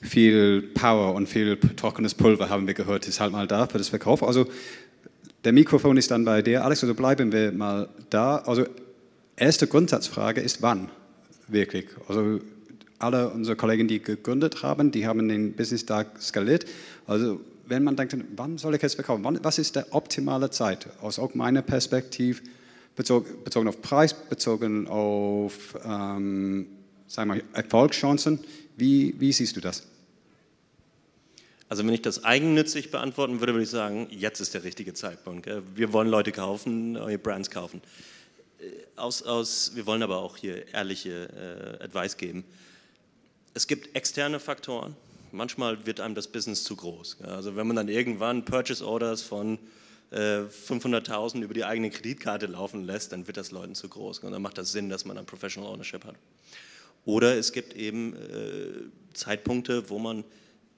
viel 0.01 0.61
Power 0.73 1.15
und 1.15 1.27
viel 1.27 1.57
trockenes 1.57 2.13
Pulver 2.13 2.49
haben 2.49 2.67
wir 2.67 2.73
gehört, 2.73 3.07
ist 3.07 3.19
halt 3.19 3.31
mal 3.31 3.47
da 3.47 3.67
für 3.67 3.77
das 3.77 3.89
Verkauf. 3.89 4.21
Also 4.21 4.47
der 5.43 5.53
Mikrofon 5.53 5.97
ist 5.97 6.11
dann 6.11 6.25
bei 6.25 6.41
dir. 6.41 6.63
Alex, 6.65 6.83
also 6.83 6.93
bleiben 6.93 7.31
wir 7.31 7.51
mal 7.51 7.87
da. 8.09 8.37
Also 8.39 8.65
erste 9.35 9.65
Grundsatzfrage 9.65 10.41
ist 10.41 10.61
wann 10.61 10.89
wirklich? 11.47 11.87
Also 12.07 12.41
alle 12.99 13.29
unsere 13.29 13.55
Kollegen, 13.55 13.87
die 13.87 14.01
gegründet 14.01 14.61
haben, 14.61 14.91
die 14.91 15.07
haben 15.07 15.27
den 15.27 15.53
Business 15.53 15.85
Tag 15.85 16.21
skaliert. 16.21 16.65
Also 17.07 17.39
wenn 17.65 17.83
man 17.83 17.95
denkt, 17.95 18.15
wann 18.35 18.57
soll 18.57 18.75
ich 18.75 18.83
es 18.83 18.95
verkaufen? 18.95 19.23
Wann, 19.23 19.43
was 19.43 19.57
ist 19.57 19.75
der 19.75 19.93
optimale 19.93 20.49
Zeit? 20.49 20.87
Aus 21.01 21.19
auch 21.19 21.33
meiner 21.35 21.61
Perspektive, 21.61 22.41
bezogen, 22.95 23.43
bezogen 23.43 23.67
auf 23.67 23.81
Preis, 23.81 24.13
bezogen 24.13 24.87
auf 24.87 25.77
ähm, 25.83 26.67
sagen 27.07 27.33
wir, 27.33 27.43
Erfolgschancen. 27.53 28.39
Wie, 28.77 29.15
wie 29.19 29.31
siehst 29.31 29.55
du 29.55 29.61
das? 29.61 29.87
Also 31.69 31.85
wenn 31.85 31.93
ich 31.93 32.01
das 32.01 32.23
eigennützig 32.23 32.91
beantworten 32.91 33.39
würde, 33.39 33.53
würde 33.53 33.63
ich 33.63 33.69
sagen, 33.69 34.07
jetzt 34.09 34.41
ist 34.41 34.53
der 34.53 34.63
richtige 34.63 34.93
Zeitpunkt. 34.93 35.49
Wir 35.75 35.93
wollen 35.93 36.09
Leute 36.09 36.31
kaufen, 36.31 36.93
neue 36.93 37.17
Brands 37.17 37.49
kaufen. 37.49 37.81
aus, 38.95 39.23
aus, 39.23 39.71
wir 39.75 39.85
wollen 39.85 40.03
aber 40.03 40.17
auch 40.17 40.35
hier 40.35 40.67
ehrliche 40.73 41.77
äh, 41.79 41.83
Advice 41.83 42.17
geben. 42.17 42.43
Es 43.53 43.67
gibt 43.67 43.95
externe 43.95 44.39
Faktoren. 44.39 44.95
Manchmal 45.31 45.85
wird 45.85 45.99
einem 45.99 46.15
das 46.15 46.27
Business 46.27 46.63
zu 46.63 46.75
groß. 46.75 47.21
Also 47.21 47.55
wenn 47.55 47.67
man 47.67 47.75
dann 47.75 47.87
irgendwann 47.87 48.45
Purchase 48.45 48.85
Orders 48.85 49.21
von 49.21 49.59
äh, 50.11 50.41
500.000 50.41 51.41
über 51.41 51.53
die 51.53 51.63
eigene 51.63 51.89
Kreditkarte 51.89 52.47
laufen 52.47 52.83
lässt, 52.83 53.13
dann 53.13 53.27
wird 53.27 53.37
das 53.37 53.51
Leuten 53.51 53.75
zu 53.75 53.87
groß. 53.87 54.19
Und 54.19 54.31
dann 54.31 54.41
macht 54.41 54.57
das 54.57 54.71
Sinn, 54.71 54.89
dass 54.89 55.05
man 55.05 55.17
ein 55.17 55.25
Professional 55.25 55.71
Ownership 55.71 56.03
hat. 56.05 56.15
Oder 57.05 57.37
es 57.37 57.51
gibt 57.51 57.73
eben 57.75 58.13
äh, 58.15 59.13
Zeitpunkte, 59.13 59.89
wo, 59.89 59.99
man, 59.99 60.23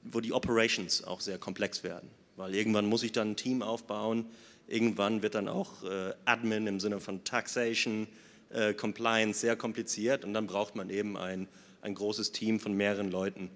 wo 0.03 0.21
die 0.21 0.33
Operations 0.33 1.03
auch 1.03 1.19
sehr 1.19 1.37
komplex 1.37 1.83
werden. 1.83 2.09
Weil 2.35 2.55
irgendwann 2.55 2.85
muss 2.85 3.03
ich 3.03 3.11
dann 3.11 3.31
ein 3.31 3.35
Team 3.35 3.61
aufbauen, 3.61 4.25
irgendwann 4.67 5.21
wird 5.21 5.35
dann 5.35 5.47
auch 5.47 5.83
äh, 5.83 6.13
Admin 6.25 6.67
im 6.67 6.79
Sinne 6.79 6.99
von 6.99 7.23
Taxation, 7.23 8.07
äh, 8.49 8.73
Compliance 8.73 9.39
sehr 9.39 9.55
kompliziert 9.55 10.23
und 10.23 10.33
dann 10.33 10.47
braucht 10.47 10.75
man 10.75 10.89
eben 10.89 11.17
ein, 11.17 11.47
ein 11.81 11.95
großes 11.95 12.31
Team 12.31 12.59
von 12.59 12.73
mehreren 12.73 13.11
Leuten. 13.11 13.49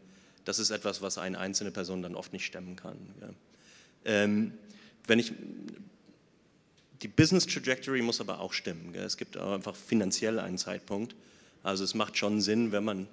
Das 0.48 0.60
ist 0.60 0.70
etwas, 0.70 1.02
was 1.02 1.18
eine 1.18 1.38
einzelne 1.40 1.72
Person 1.72 2.02
dann 2.02 2.16
oft 2.16 2.32
nicht 2.32 2.46
stemmen 2.46 2.78
kann. 2.78 2.98
Ja. 3.20 3.30
Ähm, 4.06 4.54
wenn 5.06 5.20
ich, 5.20 5.34
die 7.02 7.10
Business 7.10 7.46
Trajectory 7.46 8.02
muss 8.02 8.22
aber 8.22 8.40
auch 8.40 8.54
stimmen. 8.54 8.94
Gell? 8.94 9.04
Es 9.04 9.18
gibt 9.18 9.36
einfach 9.36 9.76
finanziell 9.76 10.40
einen 10.40 10.58
Zeitpunkt. 10.58 11.16
Also 11.64 11.84
es 11.84 11.96
macht 11.96 12.18
schon 12.18 12.40
Sinn, 12.40 12.72
wenn 12.72 12.86
man 12.86 13.10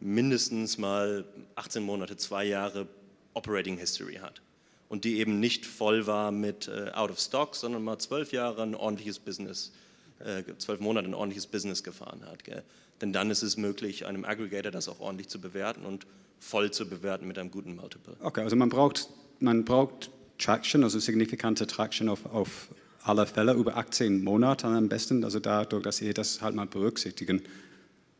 mindestens 0.00 0.78
mal 0.78 1.26
18 1.56 1.82
Monate, 1.82 2.16
zwei 2.16 2.46
Jahre 2.46 2.88
Operating 3.34 3.76
History 3.76 4.14
hat 4.14 4.40
und 4.88 5.04
die 5.04 5.18
eben 5.18 5.38
nicht 5.38 5.66
voll 5.66 6.06
war 6.06 6.32
mit 6.32 6.68
äh, 6.68 6.92
Out 6.92 7.10
of 7.10 7.20
Stock, 7.20 7.56
sondern 7.56 7.84
mal 7.84 7.98
zwölf 7.98 8.32
Jahre 8.32 8.62
ein 8.62 8.74
ordentliches 8.74 9.18
Business, 9.18 9.72
äh, 10.18 10.44
zwölf 10.56 10.80
Monate 10.80 11.08
ein 11.08 11.14
ordentliches 11.14 11.46
Business 11.46 11.82
gefahren 11.82 12.24
hat. 12.24 12.42
Gell? 12.44 12.62
Denn 13.02 13.12
dann 13.12 13.30
ist 13.30 13.42
es 13.42 13.58
möglich, 13.58 14.06
einem 14.06 14.24
Aggregator 14.24 14.72
das 14.72 14.88
auch 14.88 15.00
ordentlich 15.00 15.28
zu 15.28 15.42
bewerten 15.42 15.84
und 15.84 16.06
voll 16.40 16.72
zu 16.72 16.88
bewerten 16.88 17.28
mit 17.28 17.38
einem 17.38 17.50
guten 17.50 17.76
Multiple. 17.76 18.16
Okay, 18.20 18.40
also 18.40 18.56
man 18.56 18.68
braucht, 18.68 19.08
man 19.38 19.64
braucht 19.64 20.10
Traction, 20.38 20.82
also 20.82 20.98
signifikante 20.98 21.66
Traction 21.66 22.08
auf, 22.08 22.26
auf 22.26 22.68
alle 23.02 23.26
Fälle 23.26 23.52
über 23.52 23.76
18 23.76 24.24
Monate 24.24 24.66
am 24.66 24.88
besten, 24.88 25.22
also 25.22 25.38
dadurch, 25.38 25.82
dass 25.82 26.00
ihr 26.00 26.14
das 26.14 26.42
halt 26.42 26.54
mal 26.54 26.66
berücksichtigen 26.66 27.42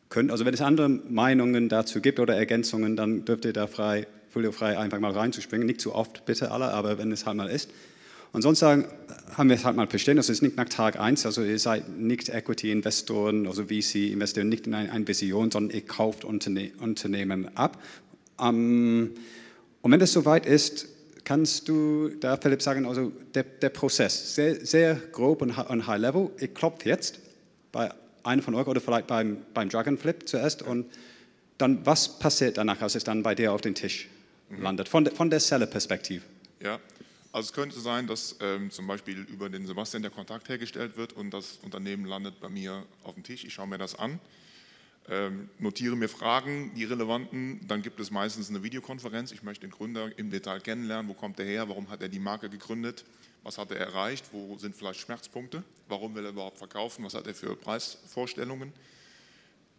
könnt. 0.09 0.31
Also 0.31 0.45
wenn 0.45 0.53
es 0.53 0.61
andere 0.61 0.89
Meinungen 0.89 1.67
dazu 1.67 1.99
gibt 1.99 2.19
oder 2.19 2.35
Ergänzungen, 2.35 2.95
dann 2.95 3.25
dürft 3.25 3.45
ihr 3.45 3.53
da 3.53 3.67
frei, 3.67 4.07
frei 4.29 4.77
einfach 4.77 4.99
mal 4.99 5.11
reinzuspringen. 5.11 5.65
Nicht 5.65 5.81
zu 5.81 5.93
oft, 5.93 6.25
bitte 6.25 6.51
alle, 6.51 6.71
aber 6.71 6.97
wenn 6.97 7.11
es 7.11 7.25
halt 7.25 7.37
mal 7.37 7.49
ist. 7.49 7.69
Und 8.33 8.43
sonst 8.43 8.59
sagen, 8.59 8.85
haben 9.35 9.49
wir 9.49 9.57
es 9.57 9.65
halt 9.65 9.75
mal 9.75 9.87
verstehen, 9.87 10.15
das 10.15 10.29
ist 10.29 10.41
nicht 10.41 10.55
nach 10.55 10.69
Tag 10.69 10.97
1, 10.97 11.25
also 11.25 11.43
ihr 11.43 11.59
seid 11.59 11.89
nicht 11.89 12.29
Equity-Investoren, 12.29 13.45
also 13.45 13.65
VC-Investoren, 13.65 14.47
nicht 14.47 14.67
in 14.67 14.73
eine, 14.73 15.05
Vision, 15.05 15.51
sondern 15.51 15.75
ihr 15.75 15.85
kauft 15.85 16.23
Unterne 16.23 16.71
Unternehmen 16.79 17.55
ab. 17.57 17.81
Um, 18.41 19.11
und 19.83 19.91
wenn 19.91 19.99
das 19.99 20.13
soweit 20.13 20.47
ist, 20.47 20.87
kannst 21.23 21.69
du 21.69 22.09
da, 22.19 22.37
Philipp, 22.37 22.61
sagen, 22.61 22.87
also 22.87 23.11
der, 23.35 23.43
der 23.43 23.69
Prozess, 23.69 24.35
sehr, 24.35 24.65
sehr 24.65 24.95
grob 24.95 25.43
und, 25.43 25.51
und 25.51 25.85
high 25.85 25.99
level, 25.99 26.31
ich 26.39 26.53
klopfe 26.53 26.89
jetzt 26.89 27.19
bei 27.71 27.93
einem 28.23 28.41
von 28.41 28.55
euch 28.55 28.65
oder 28.65 28.81
vielleicht 28.81 29.05
beim, 29.05 29.37
beim 29.53 29.69
Dragonflip 29.69 30.27
zuerst 30.27 30.63
und 30.63 30.87
dann, 31.59 31.85
was 31.85 32.17
passiert 32.17 32.57
danach, 32.57 32.81
als 32.81 32.95
es 32.95 33.03
dann 33.03 33.21
bei 33.21 33.35
dir 33.35 33.53
auf 33.53 33.61
den 33.61 33.75
Tisch 33.75 34.07
mhm. 34.49 34.63
landet, 34.63 34.89
von, 34.89 35.05
von 35.05 35.29
der 35.29 35.39
Seller-Perspektive? 35.39 36.23
Ja, 36.61 36.79
also 37.31 37.47
es 37.47 37.53
könnte 37.53 37.79
sein, 37.79 38.07
dass 38.07 38.37
ähm, 38.41 38.71
zum 38.71 38.87
Beispiel 38.87 39.19
über 39.31 39.49
den 39.49 39.67
Sebastian 39.67 40.01
der 40.01 40.11
Kontakt 40.11 40.49
hergestellt 40.49 40.97
wird 40.97 41.13
und 41.13 41.31
das 41.31 41.59
Unternehmen 41.61 42.05
landet 42.05 42.39
bei 42.39 42.49
mir 42.49 42.83
auf 43.03 43.13
dem 43.13 43.23
Tisch, 43.23 43.45
ich 43.45 43.53
schaue 43.53 43.67
mir 43.67 43.77
das 43.77 43.93
an 43.93 44.19
ähm, 45.09 45.49
notiere 45.59 45.95
mir 45.95 46.07
Fragen, 46.07 46.73
die 46.75 46.83
relevanten, 46.83 47.59
dann 47.67 47.81
gibt 47.81 47.99
es 47.99 48.11
meistens 48.11 48.49
eine 48.49 48.63
Videokonferenz. 48.63 49.31
Ich 49.31 49.43
möchte 49.43 49.67
den 49.67 49.71
Gründer 49.71 50.17
im 50.17 50.29
Detail 50.29 50.59
kennenlernen, 50.59 51.09
wo 51.09 51.13
kommt 51.13 51.39
er 51.39 51.45
her, 51.45 51.67
warum 51.69 51.89
hat 51.89 52.01
er 52.01 52.09
die 52.09 52.19
Marke 52.19 52.49
gegründet, 52.49 53.03
was 53.43 53.57
hat 53.57 53.71
er 53.71 53.77
erreicht, 53.77 54.25
wo 54.31 54.57
sind 54.57 54.75
vielleicht 54.75 54.99
Schmerzpunkte, 54.99 55.63
warum 55.87 56.13
will 56.15 56.25
er 56.25 56.31
überhaupt 56.31 56.59
verkaufen, 56.59 57.03
was 57.03 57.15
hat 57.15 57.27
er 57.27 57.33
für 57.33 57.55
Preisvorstellungen. 57.55 58.71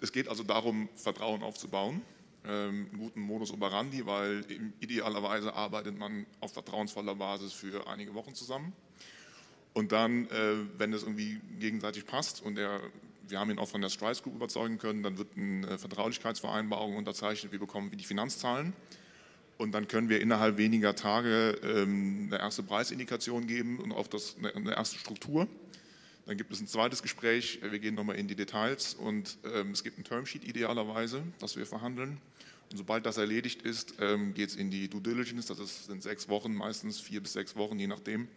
Es 0.00 0.10
geht 0.10 0.28
also 0.28 0.42
darum, 0.42 0.88
Vertrauen 0.96 1.44
aufzubauen, 1.44 2.02
ähm, 2.44 2.88
einen 2.90 2.98
guten 2.98 3.20
Modus 3.20 3.52
operandi, 3.52 4.04
weil 4.04 4.44
idealerweise 4.80 5.54
arbeitet 5.54 5.96
man 5.96 6.26
auf 6.40 6.52
vertrauensvoller 6.52 7.14
Basis 7.14 7.52
für 7.52 7.86
einige 7.86 8.12
Wochen 8.14 8.34
zusammen. 8.34 8.72
Und 9.74 9.92
dann, 9.92 10.26
äh, 10.26 10.56
wenn 10.76 10.92
es 10.92 11.02
irgendwie 11.02 11.40
gegenseitig 11.60 12.04
passt 12.04 12.42
und 12.42 12.58
er 12.58 12.80
wir 13.32 13.40
haben 13.40 13.50
ihn 13.50 13.58
auch 13.58 13.68
von 13.68 13.80
der 13.80 13.88
Strice 13.88 14.22
Group 14.22 14.36
überzeugen 14.36 14.76
können. 14.76 15.02
Dann 15.02 15.16
wird 15.16 15.28
eine 15.36 15.78
Vertraulichkeitsvereinbarung 15.78 16.96
unterzeichnet. 16.96 17.50
Wir 17.50 17.58
bekommen 17.58 17.90
die 17.90 18.04
Finanzzahlen. 18.04 18.74
Und 19.56 19.72
dann 19.72 19.88
können 19.88 20.10
wir 20.10 20.20
innerhalb 20.20 20.58
weniger 20.58 20.94
Tage 20.94 21.58
ähm, 21.62 22.28
eine 22.28 22.38
erste 22.38 22.62
Preisindikation 22.62 23.46
geben 23.46 23.78
und 23.78 23.92
auch 23.92 24.06
das, 24.06 24.36
eine, 24.54 24.74
erste 24.74 24.98
Struktur. 24.98 25.48
Dann 26.26 26.36
gibt 26.36 26.52
es 26.52 26.60
ein 26.60 26.66
zweites 26.66 27.02
Gespräch. 27.02 27.60
Wir 27.62 27.78
gehen 27.78 27.94
nochmal 27.94 28.16
in 28.16 28.28
die 28.28 28.34
Details 28.34 28.94
und 28.94 29.38
ähm, 29.54 29.70
es 29.70 29.82
gibt 29.82 29.98
ein 29.98 30.04
Termsheet 30.04 30.44
idealerweise, 30.44 31.22
das 31.38 31.56
wir 31.56 31.64
verhandeln. 31.64 32.18
Und 32.70 32.76
sobald 32.76 33.06
das 33.06 33.16
erledigt 33.16 33.62
ist, 33.62 33.94
ähm, 33.98 34.34
geht 34.34 34.50
es 34.50 34.56
in 34.56 34.70
die 34.70 34.88
Due 34.88 35.00
Diligence. 35.00 35.46
Das 35.46 35.86
sind 35.86 36.02
sechs 36.02 36.28
Wochen, 36.28 36.54
meistens 36.54 37.00
vier 37.00 37.22
bis 37.22 37.32
sechs 37.32 37.56
Wochen, 37.56 37.78
je 37.78 37.86
nachdem. 37.86 38.28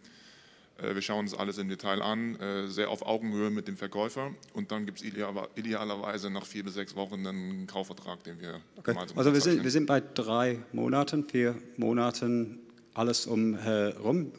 Äh, 0.78 0.94
wir 0.94 1.02
schauen 1.02 1.20
uns 1.20 1.34
alles 1.34 1.58
im 1.58 1.68
Detail 1.68 2.02
an, 2.02 2.36
äh, 2.36 2.68
sehr 2.68 2.90
auf 2.90 3.04
Augenhöhe 3.04 3.50
mit 3.50 3.68
dem 3.68 3.76
Verkäufer 3.76 4.32
und 4.52 4.70
dann 4.70 4.86
gibt 4.86 4.98
es 4.98 5.04
idealerweise 5.04 6.30
nach 6.30 6.46
vier 6.46 6.64
bis 6.64 6.74
sechs 6.74 6.94
Wochen 6.96 7.26
einen 7.26 7.66
Kaufvertrag, 7.66 8.22
den 8.24 8.40
wir 8.40 8.60
okay. 8.76 8.92
gemeinsam 8.92 9.18
Also 9.18 9.32
wir 9.32 9.40
sind, 9.40 9.64
wir 9.64 9.70
sind 9.70 9.86
bei 9.86 10.00
drei 10.00 10.58
Monaten, 10.72 11.24
vier 11.24 11.56
Monaten 11.76 12.60
alles 12.94 13.26
umherum. 13.26 14.32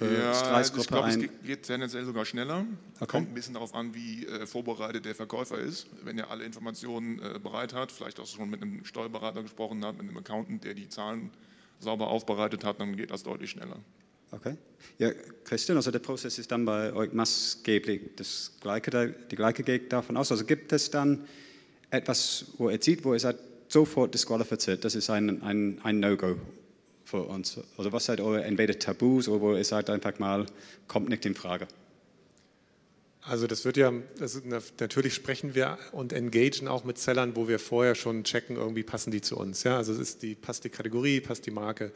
Ja, 0.00 0.60
ich 0.60 0.72
glaube, 0.72 1.08
es 1.10 1.18
geht 1.18 1.62
tendenziell 1.64 2.04
sogar 2.06 2.24
schneller. 2.24 2.64
Okay. 3.00 3.06
Kommt 3.06 3.28
ein 3.28 3.34
bisschen 3.34 3.54
darauf 3.54 3.74
an, 3.74 3.94
wie 3.94 4.24
äh, 4.24 4.46
vorbereitet 4.46 5.04
der 5.04 5.14
Verkäufer 5.14 5.58
ist. 5.58 5.88
Wenn 6.04 6.16
er 6.16 6.30
alle 6.30 6.44
Informationen 6.44 7.18
äh, 7.18 7.38
bereit 7.38 7.74
hat, 7.74 7.92
vielleicht 7.92 8.18
auch 8.18 8.26
schon 8.26 8.48
mit 8.48 8.62
einem 8.62 8.84
Steuerberater 8.84 9.42
gesprochen 9.42 9.84
hat, 9.84 9.98
mit 9.98 10.08
einem 10.08 10.16
Accountant, 10.16 10.64
der 10.64 10.72
die 10.74 10.88
Zahlen 10.88 11.30
sauber 11.80 12.08
aufbereitet 12.08 12.64
hat, 12.64 12.80
dann 12.80 12.96
geht 12.96 13.10
das 13.10 13.24
deutlich 13.24 13.50
schneller. 13.50 13.76
Okay. 14.32 14.56
Ja, 14.98 15.10
Christian, 15.44 15.76
also 15.76 15.90
der 15.90 15.98
Prozess 15.98 16.38
ist 16.38 16.50
dann 16.50 16.64
bei 16.64 16.92
euch 16.92 17.12
maßgeblich 17.12 18.00
das 18.16 18.52
Gleiche, 18.60 19.14
die 19.30 19.36
gleiche 19.36 19.62
geht 19.62 19.92
davon 19.92 20.16
aus. 20.16 20.30
Also 20.30 20.44
gibt 20.44 20.72
es 20.72 20.90
dann 20.90 21.26
etwas, 21.90 22.46
wo 22.58 22.70
ihr 22.70 22.78
sieht, 22.80 23.04
wo 23.04 23.12
ihr 23.12 23.20
seid 23.20 23.36
sofort 23.68 24.14
disqualifiziert, 24.14 24.84
das 24.84 24.94
ist 24.94 25.10
ein, 25.10 25.42
ein, 25.42 25.80
ein 25.82 26.00
No-Go 26.00 26.36
für 27.04 27.22
uns. 27.22 27.58
Also 27.76 27.92
was 27.92 28.04
seid 28.04 28.20
eure 28.20 28.44
entweder 28.44 28.78
Tabus 28.78 29.28
oder 29.28 29.40
wo 29.40 29.54
ihr 29.54 29.64
seid 29.64 29.90
einfach 29.90 30.18
mal, 30.18 30.46
kommt 30.86 31.08
nicht 31.08 31.26
in 31.26 31.34
Frage? 31.34 31.66
Also 33.22 33.46
das 33.46 33.64
wird 33.64 33.76
ja, 33.76 33.92
das 34.18 34.40
natürlich 34.78 35.14
sprechen 35.14 35.54
wir 35.54 35.78
und 35.92 36.12
engagen 36.12 36.68
auch 36.68 36.84
mit 36.84 36.98
Sellern, 36.98 37.36
wo 37.36 37.48
wir 37.48 37.58
vorher 37.58 37.94
schon 37.94 38.24
checken, 38.24 38.56
irgendwie 38.56 38.82
passen 38.82 39.10
die 39.10 39.20
zu 39.20 39.36
uns. 39.36 39.62
Ja? 39.62 39.76
Also 39.76 39.92
ist 39.92 40.22
die, 40.22 40.34
passt 40.34 40.64
die 40.64 40.70
Kategorie, 40.70 41.20
passt 41.20 41.44
die 41.46 41.50
Marke 41.50 41.92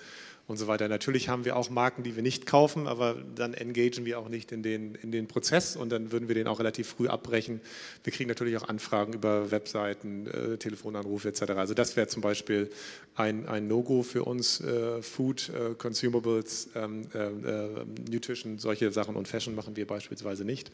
und 0.47 0.59
so 0.59 0.67
weiter. 0.67 0.89
Natürlich 0.89 1.29
haben 1.29 1.45
wir 1.45 1.57
auch 1.57 1.71
Marken, 1.71 2.03
die 2.03 2.17
wir 2.17 2.23
nicht 2.23 2.45
kaufen, 2.45 2.87
aber 2.87 3.17
dann 3.35 3.55
engagen 3.55 4.05
wir 4.05 4.19
auch 4.19 4.29
nicht 4.29 4.53
in 4.53 4.63
den, 4.63 4.95
in 4.97 5.11
den 5.11 5.27
Prozess 5.27 5.75
und 5.75 5.91
dann 5.91 6.13
würden 6.13 6.29
wir 6.29 6.35
den 6.35 6.47
auch 6.47 6.59
relativ 6.59 6.89
früh 6.89 7.09
abbrechen. 7.09 7.61
Wir 8.03 8.13
kriegen 8.13 8.29
natürlich 8.29 8.57
auch 8.59 8.69
Anfragen 8.69 9.15
über 9.15 9.51
Webseiten, 9.51 10.27
äh, 10.27 10.59
Telefonanrufe 10.59 11.29
etc. 11.29 11.43
Also 11.53 11.73
das 11.73 11.97
wäre 11.97 12.09
zum 12.09 12.21
Beispiel 12.21 12.71
ein, 13.15 13.49
ein 13.49 13.69
No-Go 13.69 14.03
für 14.03 14.25
uns. 14.25 14.61
Äh, 14.61 15.03
Food, 15.03 15.49
äh, 15.49 15.75
Consumables, 15.75 16.69
ähm, 16.75 17.09
äh, 17.15 17.19
äh, 17.19 17.85
Nutrition, 18.11 18.59
solche 18.59 18.91
Sachen 18.91 19.17
und 19.17 19.29
Fashion 19.29 19.55
machen 19.55 19.77
wir 19.77 19.87
beispielsweise 19.87 20.45
nicht. 20.45 20.71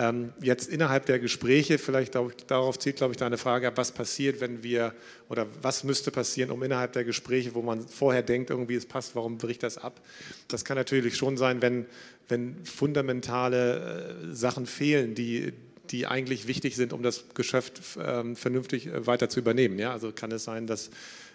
Ähm, 0.00 0.32
jetzt 0.40 0.68
innerhalb 0.68 1.06
der 1.06 1.18
Gespräche, 1.18 1.76
vielleicht 1.76 2.14
darauf 2.14 2.78
zielt, 2.78 2.96
glaube 2.96 3.14
ich, 3.14 3.16
deine 3.16 3.36
Frage 3.36 3.66
ab, 3.66 3.76
was 3.76 3.90
passiert, 3.90 4.40
wenn 4.40 4.62
wir, 4.62 4.94
oder 5.28 5.46
was 5.60 5.82
müsste 5.82 6.12
passieren, 6.12 6.52
um 6.52 6.62
innerhalb 6.62 6.92
der 6.92 7.02
Gespräche, 7.02 7.54
wo 7.54 7.62
man 7.62 7.86
vorher 7.88 8.22
denkt, 8.22 8.50
irgendwie 8.50 8.76
es 8.76 8.86
passt, 8.86 9.16
warum 9.16 9.38
bricht 9.38 9.64
das 9.64 9.76
ab? 9.76 10.00
Das 10.46 10.64
kann 10.64 10.76
natürlich 10.76 11.16
schon 11.16 11.36
sein, 11.36 11.62
wenn, 11.62 11.86
wenn 12.28 12.64
fundamentale 12.64 14.28
äh, 14.30 14.34
Sachen 14.34 14.66
fehlen, 14.66 15.16
die, 15.16 15.52
die 15.90 16.06
eigentlich 16.06 16.46
wichtig 16.46 16.76
sind, 16.76 16.92
um 16.92 17.02
das 17.02 17.24
Geschäft 17.34 17.80
ähm, 18.00 18.36
vernünftig 18.36 18.86
äh, 18.86 19.04
weiter 19.04 19.28
zu 19.28 19.40
übernehmen. 19.40 19.80
Ja? 19.80 19.90
Also 19.90 20.12
kann 20.12 20.30
es 20.30 20.44
sein, 20.44 20.68
dass 20.68 20.90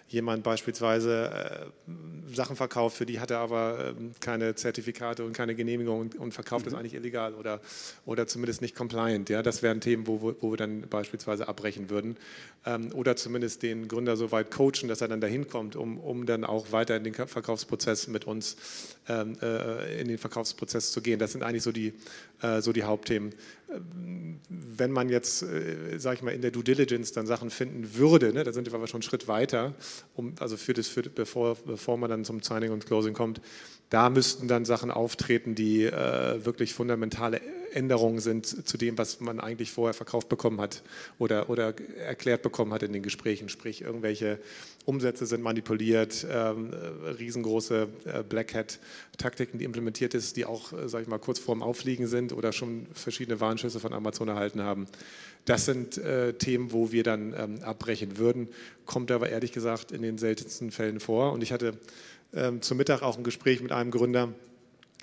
jemand 0.08 0.42
beispielsweise 0.42 1.30
äh, 1.88 2.34
Sachen 2.34 2.56
verkauft, 2.56 2.96
für 2.96 3.06
die 3.06 3.20
hat 3.20 3.30
er 3.30 3.38
aber 3.38 3.90
äh, 3.90 3.94
keine 4.20 4.54
Zertifikate 4.54 5.24
und 5.24 5.32
keine 5.32 5.54
Genehmigung 5.54 6.00
und, 6.00 6.16
und 6.16 6.32
verkauft 6.32 6.66
mhm. 6.66 6.70
das 6.70 6.78
eigentlich 6.78 6.94
illegal 6.94 7.34
oder, 7.34 7.60
oder 8.04 8.26
zumindest 8.26 8.62
nicht 8.62 8.74
compliant. 8.74 9.28
Ja? 9.30 9.42
Das 9.42 9.62
wären 9.62 9.80
Themen, 9.80 10.06
wo, 10.06 10.20
wo, 10.20 10.34
wo 10.40 10.50
wir 10.52 10.56
dann 10.56 10.82
beispielsweise 10.82 11.48
abbrechen 11.48 11.90
würden. 11.90 12.16
Ähm, 12.66 12.92
oder 12.92 13.16
zumindest 13.16 13.62
den 13.62 13.88
Gründer 13.88 14.16
so 14.16 14.30
weit 14.32 14.50
coachen, 14.50 14.88
dass 14.88 15.00
er 15.00 15.08
dann 15.08 15.20
dahin 15.20 15.48
kommt, 15.48 15.76
um, 15.76 15.98
um 15.98 16.26
dann 16.26 16.44
auch 16.44 16.72
weiter 16.72 16.96
in 16.96 17.04
den 17.04 17.14
Verkaufsprozess 17.14 18.08
mit 18.08 18.26
uns 18.26 18.56
ähm, 19.08 19.36
äh, 19.42 20.00
in 20.00 20.08
den 20.08 20.18
Verkaufsprozess 20.18 20.92
zu 20.92 21.00
gehen. 21.00 21.18
Das 21.18 21.32
sind 21.32 21.42
eigentlich 21.42 21.62
so 21.62 21.72
die, 21.72 21.88
äh, 21.88 21.92
so 22.60 22.72
die 22.72 22.84
Hauptthemen. 22.84 23.34
Wenn 24.48 24.90
man 24.90 25.08
jetzt, 25.08 25.42
äh, 25.42 25.98
sage 25.98 26.16
ich 26.16 26.22
mal, 26.22 26.32
in 26.32 26.42
der 26.42 26.50
Due 26.50 26.62
Diligence 26.62 27.12
dann 27.12 27.26
Sachen 27.26 27.50
finden 27.50 27.94
würde, 27.94 28.32
ne, 28.32 28.44
da 28.44 28.52
sind 28.52 28.66
wir 28.66 28.74
aber 28.74 28.86
schon 28.86 28.98
einen 28.98 29.02
Schritt 29.02 29.26
weiter, 29.26 29.74
um, 30.14 30.34
also 30.38 30.56
für 30.56 30.74
das, 30.74 30.88
für, 30.88 31.02
bevor, 31.02 31.56
bevor 31.64 31.96
man 31.96 32.10
dann 32.10 32.24
zum 32.24 32.40
Signing 32.42 32.70
und 32.70 32.86
Closing 32.86 33.14
kommt, 33.14 33.40
da 33.94 34.10
müssten 34.10 34.48
dann 34.48 34.64
Sachen 34.64 34.90
auftreten, 34.90 35.54
die 35.54 35.84
äh, 35.84 36.44
wirklich 36.44 36.74
fundamentale 36.74 37.40
Änderungen 37.72 38.18
sind 38.18 38.44
zu 38.44 38.76
dem, 38.76 38.98
was 38.98 39.20
man 39.20 39.38
eigentlich 39.38 39.70
vorher 39.70 39.94
verkauft 39.94 40.28
bekommen 40.28 40.60
hat 40.60 40.82
oder, 41.20 41.48
oder 41.48 41.74
erklärt 42.04 42.42
bekommen 42.42 42.72
hat 42.72 42.82
in 42.82 42.92
den 42.92 43.04
Gesprächen. 43.04 43.48
Sprich, 43.48 43.82
irgendwelche 43.82 44.40
Umsätze 44.84 45.26
sind 45.26 45.44
manipuliert, 45.44 46.26
ähm, 46.28 46.70
riesengroße 47.20 47.86
äh, 48.04 48.22
Black 48.24 48.52
Hat-Taktiken, 48.52 49.60
die 49.60 49.64
implementiert 49.64 50.14
ist, 50.14 50.36
die 50.36 50.44
auch, 50.44 50.72
äh, 50.72 50.88
sage 50.88 51.04
ich 51.04 51.08
mal, 51.08 51.20
kurz 51.20 51.38
vorm 51.38 51.62
Auffliegen 51.62 52.08
sind 52.08 52.32
oder 52.32 52.52
schon 52.52 52.86
verschiedene 52.94 53.38
Warnschüsse 53.38 53.78
von 53.78 53.92
Amazon 53.92 54.26
erhalten 54.26 54.62
haben. 54.62 54.86
Das 55.44 55.66
sind 55.66 55.98
äh, 55.98 56.32
Themen, 56.32 56.72
wo 56.72 56.90
wir 56.90 57.04
dann 57.04 57.32
ähm, 57.38 57.62
abbrechen 57.62 58.18
würden, 58.18 58.48
kommt 58.86 59.12
aber 59.12 59.28
ehrlich 59.28 59.52
gesagt 59.52 59.92
in 59.92 60.02
den 60.02 60.18
seltensten 60.18 60.72
Fällen 60.72 60.98
vor. 60.98 61.32
Und 61.32 61.42
ich 61.42 61.52
hatte 61.52 61.74
ähm, 62.34 62.62
zum 62.62 62.78
Mittag 62.78 63.02
auch 63.02 63.16
ein 63.16 63.24
Gespräch 63.24 63.60
mit 63.60 63.72
einem 63.72 63.90
Gründer, 63.90 64.28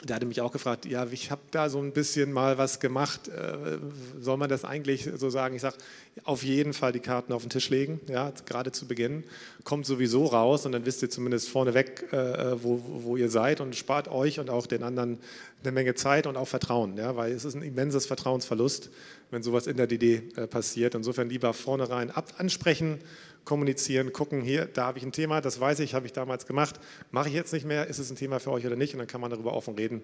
der 0.03 0.15
hatte 0.15 0.25
mich 0.25 0.41
auch 0.41 0.51
gefragt, 0.51 0.85
ja, 0.85 1.05
ich 1.11 1.29
habe 1.29 1.41
da 1.51 1.69
so 1.69 1.79
ein 1.79 1.91
bisschen 1.91 2.31
mal 2.31 2.57
was 2.57 2.79
gemacht, 2.79 3.27
äh, 3.27 3.77
soll 4.19 4.37
man 4.37 4.49
das 4.49 4.65
eigentlich 4.65 5.07
so 5.15 5.29
sagen? 5.29 5.55
Ich 5.55 5.61
sage, 5.61 5.75
auf 6.23 6.41
jeden 6.41 6.73
Fall 6.73 6.91
die 6.91 6.99
Karten 6.99 7.33
auf 7.33 7.43
den 7.43 7.51
Tisch 7.51 7.69
legen, 7.69 7.99
ja, 8.09 8.33
gerade 8.45 8.71
zu 8.71 8.87
Beginn, 8.87 9.23
kommt 9.63 9.85
sowieso 9.85 10.25
raus 10.25 10.65
und 10.65 10.71
dann 10.71 10.87
wisst 10.87 11.03
ihr 11.03 11.11
zumindest 11.11 11.49
vorneweg, 11.49 12.11
äh, 12.11 12.63
wo, 12.63 12.81
wo 13.03 13.15
ihr 13.15 13.29
seid 13.29 13.61
und 13.61 13.75
spart 13.75 14.07
euch 14.07 14.39
und 14.39 14.49
auch 14.49 14.65
den 14.65 14.81
anderen 14.81 15.19
eine 15.61 15.71
Menge 15.71 15.93
Zeit 15.93 16.25
und 16.25 16.35
auch 16.35 16.47
Vertrauen, 16.47 16.97
ja, 16.97 17.15
weil 17.15 17.31
es 17.31 17.45
ist 17.45 17.53
ein 17.53 17.61
immenses 17.61 18.07
Vertrauensverlust, 18.07 18.89
wenn 19.29 19.43
sowas 19.43 19.67
in 19.67 19.77
der 19.77 19.85
DD 19.85 20.23
äh, 20.35 20.47
passiert. 20.47 20.95
Insofern 20.95 21.29
lieber 21.29 21.53
vornherein 21.53 22.09
ab 22.09 22.33
ansprechen, 22.39 22.97
kommunizieren, 23.45 24.13
gucken, 24.13 24.41
hier, 24.41 24.65
da 24.65 24.85
habe 24.85 24.97
ich 24.97 25.03
ein 25.03 25.11
Thema, 25.11 25.41
das 25.41 25.59
weiß 25.59 25.79
ich, 25.79 25.93
habe 25.93 26.05
ich 26.05 26.13
damals 26.13 26.45
gemacht, 26.45 26.79
mache 27.11 27.29
ich 27.29 27.35
jetzt 27.35 27.53
nicht 27.53 27.65
mehr, 27.65 27.87
ist 27.87 27.99
es 27.99 28.09
ein 28.09 28.15
Thema 28.15 28.39
für 28.39 28.51
euch 28.51 28.65
oder 28.65 28.75
nicht? 28.75 28.93
Und 28.93 28.99
dann 28.99 29.07
kann 29.07 29.21
man 29.21 29.31
darüber 29.31 29.53
offen 29.53 29.75
reden 29.75 30.01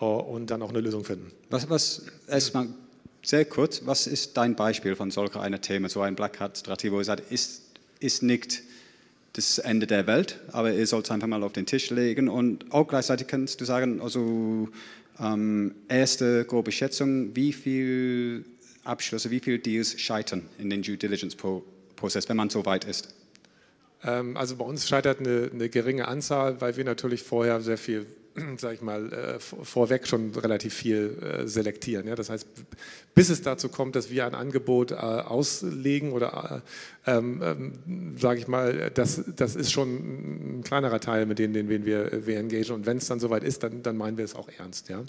äh, 0.00 0.04
und 0.04 0.50
dann 0.50 0.62
auch 0.62 0.70
eine 0.70 0.80
Lösung 0.80 1.04
finden. 1.04 1.32
Was, 1.50 1.68
was 1.68 2.06
erstmal 2.28 2.68
sehr 3.22 3.44
kurz, 3.44 3.82
was 3.84 4.06
ist 4.06 4.36
dein 4.36 4.54
Beispiel 4.54 4.94
von 4.94 5.10
solcher 5.10 5.40
einer 5.40 5.60
Thema, 5.60 5.88
so 5.88 6.00
ein 6.00 6.14
Black 6.14 6.38
Hat 6.40 6.58
Strategie, 6.58 6.92
wo 6.92 6.98
ihr 6.98 7.04
sagt, 7.04 7.30
ist, 7.32 7.62
ist 7.98 8.22
nicht 8.22 8.62
das 9.32 9.58
Ende 9.58 9.86
der 9.86 10.06
Welt, 10.06 10.40
aber 10.52 10.72
ihr 10.72 10.86
sollt 10.86 11.06
es 11.06 11.10
einfach 11.10 11.26
mal 11.26 11.42
auf 11.42 11.52
den 11.52 11.66
Tisch 11.66 11.90
legen. 11.90 12.28
Und 12.28 12.72
auch 12.72 12.86
gleichzeitig 12.86 13.26
kannst 13.26 13.60
du 13.60 13.64
sagen, 13.64 14.00
also 14.00 14.68
ähm, 15.20 15.74
erste 15.88 16.44
grobe 16.44 16.72
Schätzung, 16.72 17.34
wie 17.34 17.52
viel 17.52 18.44
Abschlüsse, 18.84 19.30
wie 19.30 19.40
viele 19.40 19.58
Deals 19.58 20.00
scheitern 20.00 20.42
in 20.58 20.70
den 20.70 20.82
Due 20.82 20.96
Diligence 20.96 21.34
Pro 21.34 21.64
Prozess, 21.96 22.28
wenn 22.28 22.36
man 22.36 22.50
so 22.50 22.64
weit 22.66 22.84
ist? 22.84 23.14
Ähm, 24.04 24.36
also 24.36 24.56
bei 24.56 24.64
uns 24.64 24.88
scheitert 24.88 25.20
eine, 25.20 25.50
eine, 25.52 25.68
geringe 25.68 26.08
Anzahl, 26.08 26.60
weil 26.60 26.76
wir 26.76 26.84
natürlich 26.84 27.22
vorher 27.22 27.60
sehr 27.60 27.78
viel, 27.78 28.06
sage 28.58 28.74
ich 28.74 28.82
mal, 28.82 29.12
äh, 29.12 29.40
vorweg 29.40 30.06
schon 30.06 30.34
relativ 30.34 30.74
viel 30.74 31.18
äh, 31.22 31.48
selektieren. 31.48 32.06
Ja? 32.06 32.14
Das 32.14 32.30
heißt, 32.30 32.46
bis 33.14 33.30
es 33.30 33.42
dazu 33.42 33.68
kommt, 33.68 33.96
dass 33.96 34.10
wir 34.10 34.26
ein 34.26 34.34
Angebot 34.34 34.92
äh, 34.92 34.96
auslegen 34.96 36.12
oder, 36.12 36.62
ähm, 37.06 37.40
ähm, 37.42 38.16
sage 38.18 38.38
ich 38.38 38.48
mal, 38.48 38.90
das, 38.92 39.22
das 39.34 39.56
ist 39.56 39.72
schon 39.72 40.58
ein 40.58 40.62
kleinerer 40.62 41.00
Teil, 41.00 41.26
mit 41.26 41.38
denen, 41.38 41.54
den 41.54 41.86
wir, 41.86 42.26
wir 42.26 42.38
engagieren. 42.38 42.80
Und 42.80 42.86
wenn 42.86 42.98
es 42.98 43.08
dann 43.08 43.18
soweit 43.18 43.42
ist, 43.42 43.62
dann, 43.62 43.82
dann 43.82 43.96
meinen 43.96 44.18
wir 44.18 44.24
es 44.24 44.34
auch 44.34 44.50
ernst. 44.58 44.90
Ja? 44.90 45.02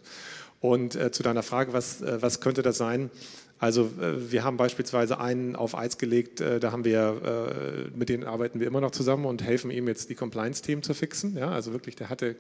Und 0.60 0.96
äh, 0.96 1.12
zu 1.12 1.24
deiner 1.24 1.44
Frage, 1.44 1.74
was, 1.74 2.02
äh, 2.02 2.22
was 2.22 2.42
könnte 2.42 2.62
das 2.62 2.78
sein? 2.78 3.12
Also 3.60 3.92
äh, 4.00 4.32
wir 4.32 4.44
haben 4.44 4.58
beispielsweise 4.58 5.20
einen 5.20 5.56
auf 5.56 5.76
Eis 5.76 5.98
gelegt, 5.98 6.42
äh, 6.42 6.60
da 6.60 6.72
haben 6.72 6.86
wir, 6.86 7.90
äh, 7.92 7.98
mit 7.98 8.10
denen 8.10 8.24
arbeiten 8.24 8.60
wir 8.60 8.68
immer 8.68 8.82
noch 8.82 8.92
zusammen 8.92 9.26
und 9.26 9.44
helfen 9.44 9.72
ihm 9.72 9.88
jetzt 9.88 10.10
die 10.10 10.16
Compliance-Themen 10.16 10.84
zu 10.84 10.94
fixen. 10.94 11.36
Ja, 11.38 11.52
also 11.52 11.74
wirklich, 11.74 11.96
der 11.96 12.10
hatte 12.10 12.36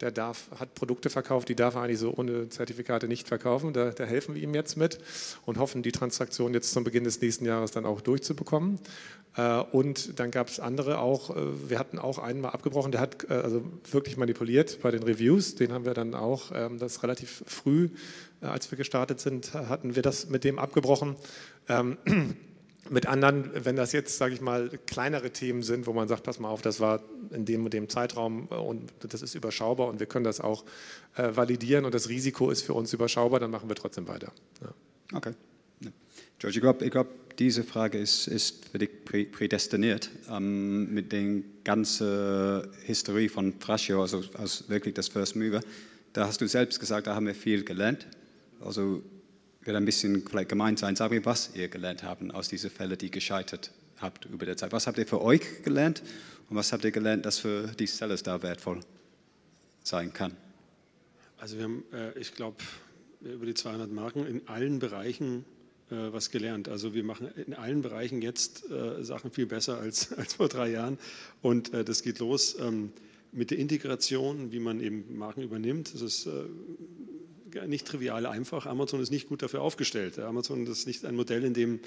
der 0.00 0.10
darf, 0.10 0.48
hat 0.58 0.74
Produkte 0.74 1.10
verkauft, 1.10 1.50
die 1.50 1.54
darf 1.54 1.74
er 1.74 1.82
eigentlich 1.82 1.98
so 1.98 2.14
ohne 2.16 2.48
Zertifikate 2.48 3.06
nicht 3.06 3.28
verkaufen. 3.28 3.74
Da, 3.74 3.90
da, 3.90 4.04
helfen 4.04 4.34
wir 4.34 4.42
ihm 4.42 4.54
jetzt 4.54 4.78
mit 4.78 4.98
und 5.44 5.58
hoffen, 5.58 5.82
die 5.82 5.92
Transaktion 5.92 6.54
jetzt 6.54 6.72
zum 6.72 6.84
Beginn 6.84 7.04
des 7.04 7.20
nächsten 7.20 7.44
Jahres 7.44 7.70
dann 7.70 7.84
auch 7.84 8.00
durchzubekommen. 8.00 8.78
Und 9.72 10.18
dann 10.18 10.30
gab 10.30 10.48
es 10.48 10.58
andere 10.58 11.00
auch, 11.00 11.36
wir 11.36 11.78
hatten 11.78 11.98
auch 11.98 12.18
einen 12.18 12.40
mal 12.40 12.48
abgebrochen, 12.48 12.92
der 12.92 13.02
hat 13.02 13.30
also 13.30 13.62
wirklich 13.90 14.16
manipuliert 14.16 14.80
bei 14.80 14.90
den 14.90 15.02
Reviews. 15.02 15.54
Den 15.54 15.72
haben 15.72 15.84
wir 15.84 15.92
dann 15.92 16.14
auch, 16.14 16.50
ähm, 16.54 16.78
das 16.78 17.02
relativ 17.02 17.44
früh, 17.46 17.90
als 18.40 18.70
wir 18.70 18.78
gestartet 18.78 19.20
sind, 19.20 19.54
hatten 19.54 19.94
wir 19.96 20.02
das 20.02 20.28
mit 20.28 20.44
dem 20.44 20.58
abgebrochen. 20.58 21.16
Ähm, 21.68 21.98
mit 22.88 23.06
anderen, 23.06 23.50
wenn 23.64 23.76
das 23.76 23.92
jetzt, 23.92 24.16
sage 24.18 24.34
ich 24.34 24.40
mal, 24.40 24.70
kleinere 24.86 25.30
Themen 25.30 25.62
sind, 25.62 25.86
wo 25.86 25.92
man 25.92 26.08
sagt, 26.08 26.24
pass 26.24 26.40
mal 26.40 26.48
auf, 26.48 26.62
das 26.62 26.80
war 26.80 27.02
in 27.30 27.44
dem 27.44 27.64
und 27.64 27.74
dem 27.74 27.88
Zeitraum 27.88 28.48
äh, 28.50 28.54
und 28.54 28.92
das 29.00 29.22
ist 29.22 29.34
überschaubar 29.34 29.88
und 29.88 30.00
wir 30.00 30.06
können 30.06 30.24
das 30.24 30.40
auch 30.40 30.64
äh, 31.16 31.36
validieren 31.36 31.84
und 31.84 31.94
das 31.94 32.08
Risiko 32.08 32.50
ist 32.50 32.62
für 32.62 32.74
uns 32.74 32.92
überschaubar, 32.92 33.40
dann 33.40 33.50
machen 33.50 33.68
wir 33.68 33.76
trotzdem 33.76 34.08
weiter. 34.08 34.32
Ja. 34.62 35.16
Okay. 35.16 35.32
George, 36.38 36.56
ich 36.56 36.62
glaube, 36.62 36.88
glaub, 36.88 37.36
diese 37.36 37.64
Frage 37.64 37.98
ist, 37.98 38.26
ist 38.26 38.70
für 38.70 38.78
dich 38.78 39.04
prädestiniert 39.04 40.10
ähm, 40.30 40.92
mit 40.92 41.12
der 41.12 41.42
ganzen 41.64 42.66
Historie 42.84 43.28
von 43.28 43.60
Thrasio, 43.60 44.00
also 44.00 44.22
als 44.38 44.68
wirklich 44.70 44.94
das 44.94 45.08
First 45.08 45.36
Mover. 45.36 45.60
Da 46.14 46.26
hast 46.26 46.40
du 46.40 46.48
selbst 46.48 46.80
gesagt, 46.80 47.06
da 47.06 47.14
haben 47.14 47.26
wir 47.26 47.34
viel 47.34 47.62
gelernt. 47.62 48.06
Also 48.60 49.02
wird 49.62 49.76
ein 49.76 49.84
bisschen 49.84 50.26
vielleicht 50.26 50.48
gemeint 50.48 50.78
sein. 50.78 50.96
Sag 50.96 51.10
mir, 51.10 51.24
was 51.24 51.50
ihr 51.54 51.68
gelernt 51.68 52.02
habt 52.02 52.34
aus 52.34 52.48
diesen 52.48 52.70
Fällen, 52.70 52.96
die 52.96 53.10
gescheitert 53.10 53.72
habt 53.98 54.24
über 54.26 54.46
der 54.46 54.56
Zeit. 54.56 54.72
Was 54.72 54.86
habt 54.86 54.98
ihr 54.98 55.06
für 55.06 55.20
euch 55.20 55.62
gelernt 55.62 56.02
und 56.48 56.56
was 56.56 56.72
habt 56.72 56.84
ihr 56.84 56.90
gelernt, 56.90 57.26
das 57.26 57.38
für 57.38 57.68
die 57.68 57.86
Sellers 57.86 58.22
da 58.22 58.42
wertvoll 58.42 58.80
sein 59.82 60.12
kann? 60.12 60.36
Also 61.38 61.56
wir 61.56 61.64
haben, 61.64 61.84
äh, 61.92 62.18
ich 62.18 62.34
glaube, 62.34 62.56
über 63.20 63.46
die 63.46 63.54
200 63.54 63.90
Marken 63.90 64.26
in 64.26 64.46
allen 64.48 64.78
Bereichen 64.78 65.44
äh, 65.90 66.12
was 66.12 66.30
gelernt. 66.30 66.68
Also 66.68 66.94
wir 66.94 67.04
machen 67.04 67.28
in 67.46 67.54
allen 67.54 67.82
Bereichen 67.82 68.22
jetzt 68.22 68.70
äh, 68.70 69.02
Sachen 69.02 69.30
viel 69.30 69.46
besser 69.46 69.78
als, 69.78 70.12
als 70.18 70.34
vor 70.34 70.48
drei 70.48 70.70
Jahren 70.70 70.98
und 71.42 71.72
das 71.72 72.02
geht 72.02 72.18
los 72.18 72.56
ähm, 72.58 72.92
mit 73.32 73.50
der 73.50 73.58
Integration, 73.58 74.52
wie 74.52 74.58
man 74.58 74.80
eben 74.80 75.16
Marken 75.16 75.42
übernimmt. 75.42 75.94
Das 75.94 76.00
ist 76.00 76.28
nicht 77.66 77.86
trivial 77.86 78.26
einfach. 78.26 78.66
Amazon 78.66 79.00
ist 79.00 79.10
nicht 79.10 79.28
gut 79.28 79.42
dafür 79.42 79.62
aufgestellt. 79.62 80.18
Amazon 80.18 80.66
ist 80.66 80.86
nicht 80.86 81.04
ein 81.04 81.14
Modell, 81.14 81.44
in 81.44 81.54
dem 81.54 81.80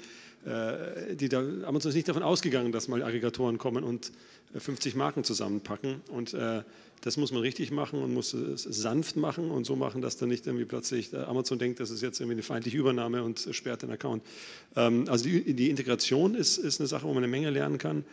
äh, 0.44 1.16
die 1.16 1.28
da, 1.28 1.40
Amazon 1.64 1.88
ist 1.90 1.94
nicht 1.94 2.08
davon 2.08 2.22
ausgegangen, 2.22 2.72
dass 2.72 2.88
mal 2.88 3.02
Aggregatoren 3.02 3.58
kommen 3.58 3.82
und 3.82 4.12
50 4.56 4.94
äh, 4.94 4.98
Marken 4.98 5.24
zusammenpacken. 5.24 6.02
Und 6.08 6.34
äh, 6.34 6.62
das 7.00 7.16
muss 7.16 7.32
man 7.32 7.40
richtig 7.40 7.70
machen 7.70 8.02
und 8.02 8.12
muss 8.12 8.34
es 8.34 8.62
sanft 8.62 9.16
machen 9.16 9.50
und 9.50 9.64
so 9.64 9.76
machen, 9.76 10.02
dass 10.02 10.16
dann 10.16 10.28
nicht 10.28 10.46
irgendwie 10.46 10.64
plötzlich 10.64 11.12
äh, 11.12 11.18
Amazon 11.18 11.58
denkt, 11.58 11.80
das 11.80 11.90
ist 11.90 12.02
jetzt 12.02 12.20
irgendwie 12.20 12.34
eine 12.34 12.42
feindliche 12.42 12.76
Übernahme 12.76 13.22
und 13.22 13.48
sperrt 13.52 13.82
den 13.82 13.90
Account. 13.90 14.22
Ähm, 14.76 15.06
also 15.08 15.24
die, 15.24 15.54
die 15.54 15.70
Integration 15.70 16.34
ist, 16.34 16.58
ist 16.58 16.80
eine 16.80 16.86
Sache, 16.86 17.04
wo 17.04 17.14
man 17.14 17.18
eine 17.18 17.28
Menge 17.28 17.50
lernen 17.50 17.78
kann. 17.78 18.04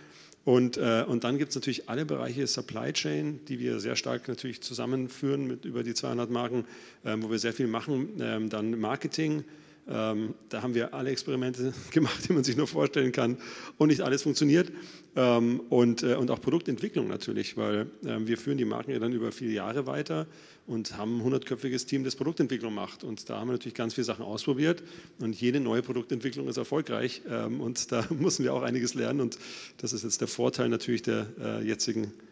Und, 0.43 0.77
äh, 0.77 1.03
und 1.07 1.23
dann 1.23 1.37
gibt 1.37 1.49
es 1.49 1.55
natürlich 1.55 1.87
alle 1.87 2.05
Bereiche 2.05 2.47
Supply 2.47 2.91
Chain, 2.93 3.39
die 3.47 3.59
wir 3.59 3.79
sehr 3.79 3.95
stark 3.95 4.27
natürlich 4.27 4.61
zusammenführen 4.61 5.45
mit 5.47 5.65
über 5.65 5.83
die 5.83 5.93
200 5.93 6.31
Marken, 6.31 6.65
äh, 7.03 7.15
wo 7.19 7.29
wir 7.29 7.37
sehr 7.37 7.53
viel 7.53 7.67
machen. 7.67 8.09
Ähm, 8.19 8.49
dann 8.49 8.79
Marketing, 8.79 9.43
ähm, 9.91 10.33
da 10.49 10.61
haben 10.61 10.73
wir 10.73 10.93
alle 10.93 11.09
Experimente 11.09 11.73
gemacht, 11.91 12.27
die 12.27 12.33
man 12.33 12.43
sich 12.43 12.55
nur 12.55 12.67
vorstellen 12.67 13.11
kann 13.11 13.37
und 13.77 13.89
nicht 13.89 14.01
alles 14.01 14.23
funktioniert. 14.23 14.71
Ähm, 15.15 15.59
und, 15.69 16.03
äh, 16.03 16.15
und 16.15 16.31
auch 16.31 16.39
Produktentwicklung 16.39 17.07
natürlich, 17.07 17.57
weil 17.57 17.87
äh, 18.05 18.17
wir 18.19 18.37
führen 18.37 18.57
die 18.57 18.65
Marken 18.65 18.91
ja 18.91 18.99
dann 18.99 19.11
über 19.11 19.31
viele 19.31 19.51
Jahre 19.51 19.85
weiter 19.85 20.27
und 20.67 20.97
haben 20.97 21.17
ein 21.17 21.23
hundertköpfiges 21.23 21.85
Team, 21.85 22.03
das 22.05 22.15
Produktentwicklung 22.15 22.73
macht. 22.73 23.03
Und 23.03 23.29
da 23.29 23.39
haben 23.39 23.49
wir 23.49 23.53
natürlich 23.53 23.75
ganz 23.75 23.93
viele 23.93 24.05
Sachen 24.05 24.23
ausprobiert 24.23 24.83
und 25.19 25.39
jede 25.39 25.59
neue 25.59 25.81
Produktentwicklung 25.81 26.47
ist 26.47 26.57
erfolgreich 26.57 27.23
ähm, 27.29 27.59
und 27.59 27.91
da 27.91 28.05
müssen 28.17 28.43
wir 28.43 28.53
auch 28.53 28.61
einiges 28.61 28.93
lernen 28.93 29.19
und 29.19 29.37
das 29.77 29.91
ist 29.91 30.03
jetzt 30.03 30.21
der 30.21 30.29
Vorteil 30.29 30.69
natürlich 30.69 31.01
der 31.01 31.27
äh, 31.39 31.67
jetzigen 31.67 32.03
ähm, 32.05 32.30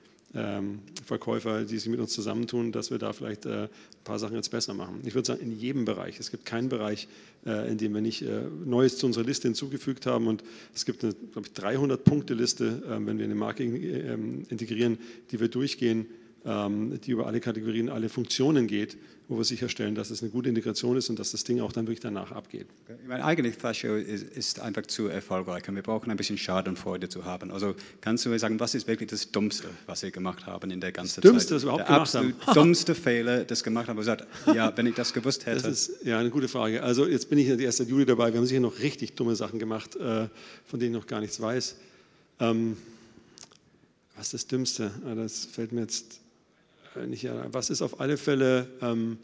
Verkäufer, 1.06 1.64
die 1.64 1.80
sich 1.80 1.90
mit 1.90 2.00
uns 2.00 2.14
zusammentun, 2.14 2.72
dass 2.72 2.92
wir 2.92 3.00
da 3.00 3.14
vielleicht 3.14 3.48
äh, 3.48 3.64
ein 3.64 3.70
paar 4.04 4.20
Sachen 4.20 4.36
jetzt 4.36 4.52
besser 4.52 4.76
machen. 4.76 5.02
Ich 5.04 5.16
würde 5.16 5.26
sagen, 5.26 5.42
in 5.42 5.52
jedem 5.52 5.86
Bereich. 5.86 6.20
Es 6.20 6.30
gibt 6.30 6.46
keinen 6.46 6.70
Bereich, 6.70 7.08
äh, 7.48 7.72
in 7.72 7.80
dem 7.80 7.96
wir 7.96 8.02
nicht 8.02 8.22
äh, 8.22 8.44
Neues 8.64 8.98
zu 8.98 9.08
unserer 9.08 9.24
Liste 9.24 9.48
hinzugefügt 9.48 10.06
haben. 10.06 10.28
Und 10.28 10.44
es 10.76 10.86
gibt 10.86 11.04
eine, 11.04 11.14
glaube 11.32 11.48
ich, 11.48 11.60
300-Punkte-Liste, 11.60 12.84
ähm, 12.88 13.08
wenn 13.08 13.18
wir 13.18 13.26
eine 13.26 13.34
Marke 13.34 13.64
ähm, 13.64 14.46
integrieren, 14.50 15.00
die 15.32 15.40
wir 15.40 15.48
durchgehen, 15.48 16.02
ähm, 16.02 16.08
die 16.44 17.12
über 17.12 17.28
alle 17.28 17.40
Kategorien, 17.40 17.90
alle 17.90 18.10
Funktionen 18.10 18.66
geht 18.66 18.98
wo 19.30 19.38
wir 19.38 19.44
sicherstellen, 19.44 19.94
dass 19.94 20.10
es 20.10 20.24
eine 20.24 20.32
gute 20.32 20.50
Integration 20.50 20.98
ist 20.98 21.08
und 21.12 21.20
dass 21.20 21.32
das 21.32 21.44
Ding 21.44 21.62
auch 21.62 21.72
dann 21.72 21.86
wirklich 21.86 22.00
danach 22.00 22.32
abgeht. 22.32 22.66
Ich 23.04 23.08
meine, 23.08 23.24
eigentlich 23.24 23.56
Fascio 23.56 23.96
ist, 23.96 24.24
ist, 24.24 24.60
einfach 24.60 24.88
zu 24.88 25.08
erfolgreich 25.08 25.70
und 25.70 25.76
wir 25.76 25.84
brauchen 25.84 26.10
ein 26.10 26.18
bisschen 26.18 26.40
Schadenfreude 26.40 27.10
zu 27.10 27.26
haben. 27.26 27.52
Also 27.52 27.76
kannst 28.02 28.26
du 28.26 28.30
mir 28.30 28.40
sagen, 28.40 28.60
was 28.60 28.74
ist 28.74 28.88
wirklich 28.88 29.08
das 29.12 29.32
Dummste, 29.32 29.70
was 29.86 30.00
Sie 30.00 30.12
gemacht 30.12 30.48
haben 30.48 30.72
in 30.72 30.82
der 30.82 30.92
ganzen 30.92 31.22
das 31.22 31.32
Dümmste, 31.32 31.50
Zeit? 31.50 31.56
was 31.58 31.64
wir 31.64 31.70
überhaupt 31.74 31.90
der 31.90 31.96
gemacht 31.96 32.14
haben. 32.16 32.34
absolut 32.42 32.58
dummste 32.58 32.96
Fehler, 32.96 33.44
das 33.44 33.64
gemacht 33.64 33.88
haben, 33.88 33.98
wo 33.98 34.02
gesagt, 34.02 34.26
ja, 34.48 34.76
wenn 34.76 34.88
ich 34.88 34.96
das 34.96 35.14
gewusst 35.14 35.46
hätte. 35.46 35.62
Das 35.62 35.90
ist 35.90 36.04
ja 36.04 36.18
eine 36.18 36.32
gute 36.32 36.48
Frage. 36.48 36.82
Also 36.82 37.06
jetzt 37.06 37.30
bin 37.30 37.38
ich 37.38 37.56
die 37.56 37.64
erste 37.64 37.84
Juli 37.84 38.08
dabei. 38.08 38.34
Wir 38.34 38.40
haben 38.40 38.48
sicher 38.48 38.62
noch 38.62 38.80
richtig 38.80 39.14
dumme 39.14 39.36
Sachen 39.36 39.60
gemacht, 39.60 39.96
äh, 39.96 40.28
von 40.66 40.80
denen 40.80 40.96
ich 40.96 41.02
noch 41.02 41.08
gar 41.08 41.22
nichts 41.22 41.40
weiß. 41.40 41.76
Ähm, 42.40 42.78
was 44.16 44.26
ist 44.26 44.34
das 44.34 44.48
Dümmste? 44.48 44.92
Ah, 45.06 45.14
das 45.14 45.46
fällt 45.46 45.72
mir 45.72 45.82
jetzt 45.82 46.20
nicht, 47.08 47.24
ja, 47.24 47.46
was 47.52 47.70
ist 47.70 47.82
auf 47.82 48.00
alle 48.00 48.18
Fälle, 48.18 48.68
ähm, 48.82 49.18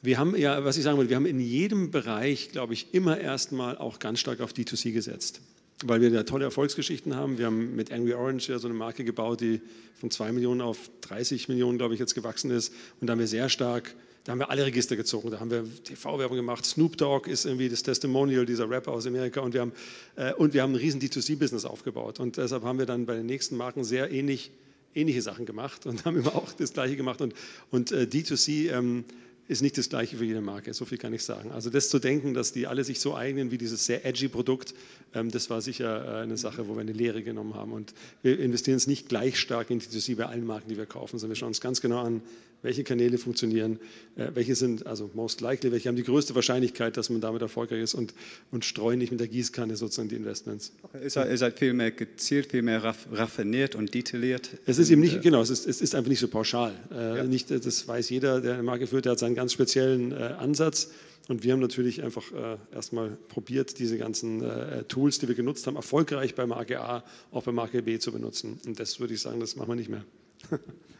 wir 0.00 0.18
haben 0.18 0.36
ja, 0.36 0.64
was 0.64 0.76
ich 0.76 0.84
sagen 0.84 0.98
will, 0.98 1.08
wir 1.08 1.16
haben 1.16 1.26
in 1.26 1.40
jedem 1.40 1.90
Bereich, 1.90 2.50
glaube 2.52 2.72
ich, 2.72 2.94
immer 2.94 3.18
erstmal 3.18 3.76
auch 3.78 3.98
ganz 3.98 4.20
stark 4.20 4.40
auf 4.40 4.52
D2C 4.52 4.92
gesetzt, 4.92 5.40
weil 5.84 6.00
wir 6.00 6.10
da 6.10 6.22
tolle 6.22 6.44
Erfolgsgeschichten 6.44 7.16
haben. 7.16 7.36
Wir 7.38 7.46
haben 7.46 7.74
mit 7.74 7.90
Angry 7.90 8.14
Orange 8.14 8.48
ja 8.48 8.58
so 8.60 8.68
eine 8.68 8.76
Marke 8.76 9.02
gebaut, 9.02 9.40
die 9.40 9.60
von 9.98 10.10
2 10.10 10.32
Millionen 10.32 10.60
auf 10.60 10.78
30 11.00 11.48
Millionen, 11.48 11.78
glaube 11.78 11.94
ich, 11.94 12.00
jetzt 12.00 12.14
gewachsen 12.14 12.52
ist. 12.52 12.72
Und 13.00 13.08
da 13.08 13.12
haben 13.12 13.18
wir 13.18 13.26
sehr 13.26 13.48
stark 13.48 13.94
da 14.28 14.32
haben 14.32 14.40
wir 14.40 14.50
alle 14.50 14.66
Register 14.66 14.94
gezogen. 14.94 15.30
Da 15.30 15.40
haben 15.40 15.50
wir 15.50 15.64
TV-Werbung 15.84 16.36
gemacht. 16.36 16.66
Snoop 16.66 16.98
Dogg 16.98 17.30
ist 17.30 17.46
irgendwie 17.46 17.70
das 17.70 17.82
Testimonial 17.82 18.44
dieser 18.44 18.68
Rapper 18.68 18.92
aus 18.92 19.06
Amerika. 19.06 19.40
Und 19.40 19.54
wir 19.54 19.62
haben, 19.62 19.72
äh, 20.16 20.34
und 20.34 20.52
wir 20.52 20.60
haben 20.60 20.72
ein 20.72 20.76
riesen 20.76 21.00
D2C-Business 21.00 21.64
aufgebaut. 21.64 22.20
Und 22.20 22.36
deshalb 22.36 22.62
haben 22.62 22.78
wir 22.78 22.84
dann 22.84 23.06
bei 23.06 23.14
den 23.14 23.24
nächsten 23.24 23.56
Marken 23.56 23.84
sehr 23.84 24.10
ähnlich 24.10 24.50
ähnliche 24.98 25.22
Sachen 25.22 25.46
gemacht 25.46 25.86
und 25.86 26.04
haben 26.04 26.16
immer 26.16 26.34
auch 26.34 26.52
das 26.52 26.72
Gleiche 26.72 26.96
gemacht. 26.96 27.20
Und, 27.20 27.34
und 27.70 27.92
äh, 27.92 28.06
D2C 28.10 28.70
ähm, 28.72 29.04
ist 29.48 29.62
nicht 29.62 29.78
das 29.78 29.88
Gleiche 29.88 30.18
für 30.18 30.24
jede 30.24 30.42
Marke, 30.42 30.74
so 30.74 30.84
viel 30.84 30.98
kann 30.98 31.14
ich 31.14 31.24
sagen. 31.24 31.50
Also 31.52 31.70
das 31.70 31.88
zu 31.88 31.98
denken, 31.98 32.34
dass 32.34 32.52
die 32.52 32.66
alle 32.66 32.84
sich 32.84 33.00
so 33.00 33.16
eignen 33.16 33.50
wie 33.50 33.56
dieses 33.56 33.86
sehr 33.86 34.04
edgy 34.04 34.28
Produkt, 34.28 34.74
ähm, 35.14 35.30
das 35.30 35.48
war 35.48 35.62
sicher 35.62 36.20
äh, 36.20 36.22
eine 36.22 36.36
Sache, 36.36 36.68
wo 36.68 36.74
wir 36.74 36.82
eine 36.82 36.92
Lehre 36.92 37.22
genommen 37.22 37.54
haben. 37.54 37.72
Und 37.72 37.94
wir 38.22 38.38
investieren 38.38 38.76
es 38.76 38.86
nicht 38.86 39.08
gleich 39.08 39.38
stark 39.38 39.70
in 39.70 39.80
D2C 39.80 40.16
bei 40.16 40.26
allen 40.26 40.44
Marken, 40.44 40.68
die 40.68 40.76
wir 40.76 40.86
kaufen, 40.86 41.18
sondern 41.18 41.34
wir 41.34 41.36
schauen 41.36 41.48
uns 41.48 41.62
ganz 41.62 41.80
genau 41.80 42.00
an, 42.00 42.20
welche 42.62 42.84
Kanäle 42.84 43.18
funktionieren, 43.18 43.78
äh, 44.16 44.28
welche 44.34 44.54
sind, 44.54 44.86
also 44.86 45.10
most 45.14 45.40
likely, 45.40 45.70
welche 45.70 45.88
haben 45.88 45.96
die 45.96 46.02
größte 46.02 46.34
Wahrscheinlichkeit, 46.34 46.96
dass 46.96 47.10
man 47.10 47.20
damit 47.20 47.42
erfolgreich 47.42 47.80
ist 47.82 47.94
und, 47.94 48.14
und 48.50 48.64
streuen 48.64 48.98
nicht 48.98 49.10
mit 49.10 49.20
der 49.20 49.28
Gießkanne 49.28 49.76
sozusagen 49.76 50.08
die 50.08 50.16
Investments. 50.16 50.72
Okay. 50.82 51.04
Ihr, 51.04 51.10
seid, 51.10 51.30
ihr 51.30 51.38
seid 51.38 51.58
viel 51.58 51.72
mehr 51.72 51.90
gezielt, 51.90 52.50
viel 52.50 52.62
mehr 52.62 52.82
raffiniert 52.82 53.74
und 53.74 53.94
detailliert. 53.94 54.50
Es 54.66 54.78
ist 54.78 54.90
eben 54.90 55.00
nicht, 55.00 55.16
äh, 55.16 55.20
genau, 55.20 55.40
es 55.40 55.50
ist, 55.50 55.66
es 55.66 55.80
ist 55.80 55.94
einfach 55.94 56.08
nicht 56.10 56.20
so 56.20 56.28
pauschal. 56.28 56.74
Äh, 56.90 57.18
ja. 57.18 57.24
nicht, 57.24 57.50
das 57.50 57.86
weiß 57.86 58.10
jeder, 58.10 58.40
der 58.40 58.54
eine 58.54 58.62
Marke 58.62 58.86
führt, 58.86 59.04
der 59.04 59.12
hat 59.12 59.18
seinen 59.18 59.34
ganz 59.34 59.52
speziellen 59.52 60.12
Ansatz. 60.12 60.90
Und 61.28 61.44
wir 61.44 61.52
haben 61.52 61.60
natürlich 61.60 62.02
einfach 62.02 62.24
erstmal 62.72 63.10
probiert, 63.28 63.78
diese 63.78 63.98
ganzen 63.98 64.42
Tools, 64.88 65.18
die 65.18 65.28
wir 65.28 65.34
genutzt 65.34 65.66
haben, 65.66 65.76
erfolgreich 65.76 66.34
bei 66.34 66.46
Marke 66.46 66.80
A, 66.80 67.04
auch 67.32 67.42
bei 67.42 67.52
Marke 67.52 67.82
B 67.82 67.98
zu 67.98 68.12
benutzen. 68.12 68.58
Und 68.64 68.80
das 68.80 68.98
würde 68.98 69.12
ich 69.12 69.20
sagen, 69.20 69.38
das 69.38 69.54
machen 69.54 69.68
wir 69.68 69.74
nicht 69.74 69.90
mehr. 69.90 70.04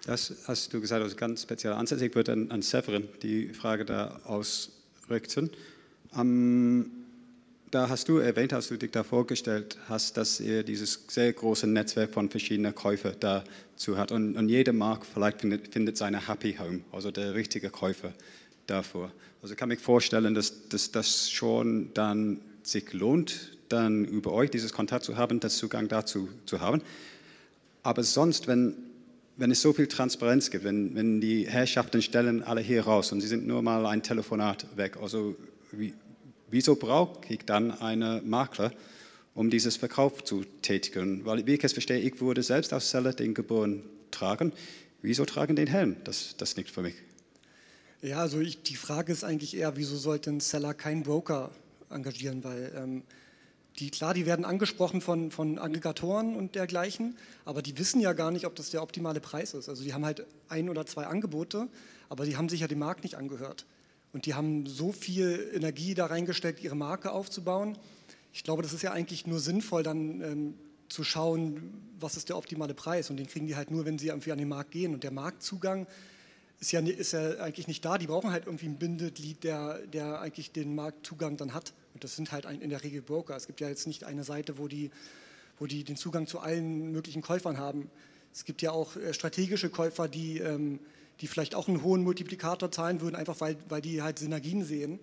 Das 0.06 0.32
hast 0.46 0.72
du 0.72 0.80
gesagt, 0.80 1.04
das 1.04 1.16
ganz 1.18 1.42
spezieller 1.42 1.76
Ansatz. 1.76 2.00
Ich 2.00 2.14
würde 2.14 2.32
an, 2.32 2.50
an 2.50 2.62
Severin 2.62 3.08
die 3.22 3.52
Frage 3.52 3.84
da 3.84 4.20
ausrichten. 4.24 5.50
Um, 6.16 6.90
da 7.70 7.90
hast 7.90 8.08
du 8.08 8.16
erwähnt, 8.16 8.54
hast 8.54 8.70
du 8.70 8.78
dich 8.78 8.90
da 8.90 9.04
vorgestellt 9.04 9.76
hast, 9.88 10.16
dass 10.16 10.40
ihr 10.40 10.62
dieses 10.62 11.04
sehr 11.08 11.30
große 11.32 11.66
Netzwerk 11.66 12.14
von 12.14 12.30
verschiedenen 12.30 12.74
Käufern 12.74 13.16
dazu 13.20 13.98
hat. 13.98 14.10
Und, 14.10 14.36
und 14.36 14.48
jeder 14.48 14.72
Markt 14.72 15.06
vielleicht 15.12 15.42
findet, 15.42 15.74
findet 15.74 15.98
seine 15.98 16.26
Happy 16.26 16.56
Home, 16.58 16.80
also 16.90 17.10
der 17.10 17.34
richtige 17.34 17.68
Käufer 17.68 18.14
davor. 18.66 19.12
Also 19.42 19.54
kann 19.54 19.70
ich 19.70 19.80
vorstellen, 19.80 20.34
dass, 20.34 20.68
dass 20.70 20.90
das 20.90 21.30
schon 21.30 21.90
dann 21.92 22.40
sich 22.62 22.92
lohnt, 22.94 23.58
dann 23.68 24.06
über 24.06 24.32
euch 24.32 24.50
dieses 24.50 24.72
Kontakt 24.72 25.04
zu 25.04 25.18
haben, 25.18 25.40
das 25.40 25.58
Zugang 25.58 25.88
dazu 25.88 26.30
zu 26.46 26.60
haben. 26.60 26.80
Aber 27.82 28.02
sonst, 28.02 28.46
wenn 28.46 28.87
wenn 29.38 29.52
es 29.52 29.62
so 29.62 29.72
viel 29.72 29.86
Transparenz 29.86 30.50
gibt, 30.50 30.64
wenn, 30.64 30.94
wenn 30.94 31.20
die 31.20 31.48
Herrschaften 31.48 32.02
stellen 32.02 32.42
alle 32.42 32.60
hier 32.60 32.82
raus 32.82 33.12
und 33.12 33.20
sie 33.20 33.28
sind 33.28 33.46
nur 33.46 33.62
mal 33.62 33.86
ein 33.86 34.02
Telefonat 34.02 34.66
weg, 34.76 34.98
also 35.00 35.36
wie, 35.70 35.94
wieso 36.50 36.74
brauche 36.74 37.20
ich 37.32 37.44
dann 37.46 37.70
einen 37.70 38.28
Makler, 38.28 38.72
um 39.34 39.48
dieses 39.48 39.76
Verkauf 39.76 40.24
zu 40.24 40.44
tätigen? 40.62 41.24
Weil, 41.24 41.46
wie 41.46 41.54
ich 41.54 41.62
es 41.62 41.72
verstehe, 41.72 42.00
ich 42.00 42.20
würde 42.20 42.42
selbst 42.42 42.72
als 42.72 42.90
Seller 42.90 43.12
den 43.12 43.32
Gebühren 43.34 43.84
tragen. 44.10 44.52
Wieso 45.02 45.24
tragen 45.24 45.54
den 45.54 45.68
Helm? 45.68 45.96
Das, 46.02 46.34
das 46.36 46.56
nicht 46.56 46.70
für 46.70 46.82
mich. 46.82 46.96
Ja, 48.02 48.18
also 48.18 48.40
ich, 48.40 48.62
die 48.62 48.74
Frage 48.74 49.12
ist 49.12 49.22
eigentlich 49.22 49.56
eher, 49.56 49.76
wieso 49.76 49.96
sollte 49.96 50.30
ein 50.30 50.40
Seller 50.40 50.74
keinen 50.74 51.04
Broker 51.04 51.52
engagieren? 51.90 52.42
Weil 52.42 52.72
ähm, 52.76 53.02
die, 53.78 53.90
klar, 53.90 54.14
die 54.14 54.26
werden 54.26 54.44
angesprochen 54.44 55.00
von, 55.00 55.30
von 55.30 55.58
Aggregatoren 55.58 56.34
und 56.34 56.54
dergleichen, 56.54 57.16
aber 57.44 57.62
die 57.62 57.78
wissen 57.78 58.00
ja 58.00 58.12
gar 58.12 58.30
nicht, 58.30 58.46
ob 58.46 58.54
das 58.56 58.70
der 58.70 58.82
optimale 58.82 59.20
Preis 59.20 59.54
ist. 59.54 59.68
Also 59.68 59.84
die 59.84 59.94
haben 59.94 60.04
halt 60.04 60.26
ein 60.48 60.68
oder 60.68 60.84
zwei 60.86 61.06
Angebote, 61.06 61.68
aber 62.08 62.24
die 62.24 62.36
haben 62.36 62.48
sich 62.48 62.60
ja 62.60 62.68
dem 62.68 62.80
Markt 62.80 63.04
nicht 63.04 63.14
angehört. 63.14 63.66
Und 64.12 64.26
die 64.26 64.34
haben 64.34 64.66
so 64.66 64.90
viel 64.92 65.50
Energie 65.54 65.94
da 65.94 66.06
reingesteckt, 66.06 66.62
ihre 66.62 66.74
Marke 66.74 67.12
aufzubauen. 67.12 67.76
Ich 68.32 68.42
glaube, 68.42 68.62
das 68.62 68.72
ist 68.72 68.82
ja 68.82 68.92
eigentlich 68.92 69.26
nur 69.26 69.38
sinnvoll, 69.38 69.82
dann 69.82 70.20
ähm, 70.22 70.54
zu 70.88 71.04
schauen, 71.04 71.74
was 72.00 72.16
ist 72.16 72.28
der 72.28 72.36
optimale 72.36 72.74
Preis. 72.74 73.10
Und 73.10 73.18
den 73.18 73.26
kriegen 73.26 73.46
die 73.46 73.56
halt 73.56 73.70
nur, 73.70 73.84
wenn 73.84 73.98
sie 73.98 74.08
irgendwie 74.08 74.32
an 74.32 74.38
den 74.38 74.48
Markt 74.48 74.70
gehen. 74.70 74.94
Und 74.94 75.04
der 75.04 75.10
Marktzugang 75.10 75.86
ist 76.60 76.72
ja, 76.72 76.80
ist 76.80 77.12
ja 77.12 77.38
eigentlich 77.38 77.68
nicht 77.68 77.84
da. 77.84 77.98
Die 77.98 78.06
brauchen 78.06 78.30
halt 78.30 78.46
irgendwie 78.46 78.66
ein 78.66 78.78
Bindeglied, 78.78 79.44
der, 79.44 79.78
der 79.86 80.20
eigentlich 80.20 80.52
den 80.52 80.74
Marktzugang 80.74 81.36
dann 81.36 81.54
hat. 81.54 81.74
Und 81.98 82.04
das 82.04 82.14
sind 82.14 82.30
halt 82.30 82.44
in 82.44 82.70
der 82.70 82.84
Regel 82.84 83.02
Broker. 83.02 83.34
Es 83.34 83.48
gibt 83.48 83.60
ja 83.60 83.68
jetzt 83.68 83.88
nicht 83.88 84.04
eine 84.04 84.22
Seite, 84.22 84.56
wo 84.56 84.68
die, 84.68 84.92
wo 85.58 85.66
die 85.66 85.82
den 85.82 85.96
Zugang 85.96 86.28
zu 86.28 86.38
allen 86.38 86.92
möglichen 86.92 87.22
Käufern 87.22 87.58
haben. 87.58 87.90
Es 88.32 88.44
gibt 88.44 88.62
ja 88.62 88.70
auch 88.70 88.94
äh, 88.94 89.12
strategische 89.12 89.68
Käufer, 89.68 90.06
die, 90.06 90.38
ähm, 90.38 90.78
die 91.20 91.26
vielleicht 91.26 91.56
auch 91.56 91.66
einen 91.66 91.82
hohen 91.82 92.04
Multiplikator 92.04 92.70
zahlen 92.70 93.00
würden, 93.00 93.16
einfach 93.16 93.40
weil, 93.40 93.56
weil 93.68 93.80
die 93.80 94.00
halt 94.00 94.20
Synergien 94.20 94.64
sehen, 94.64 95.00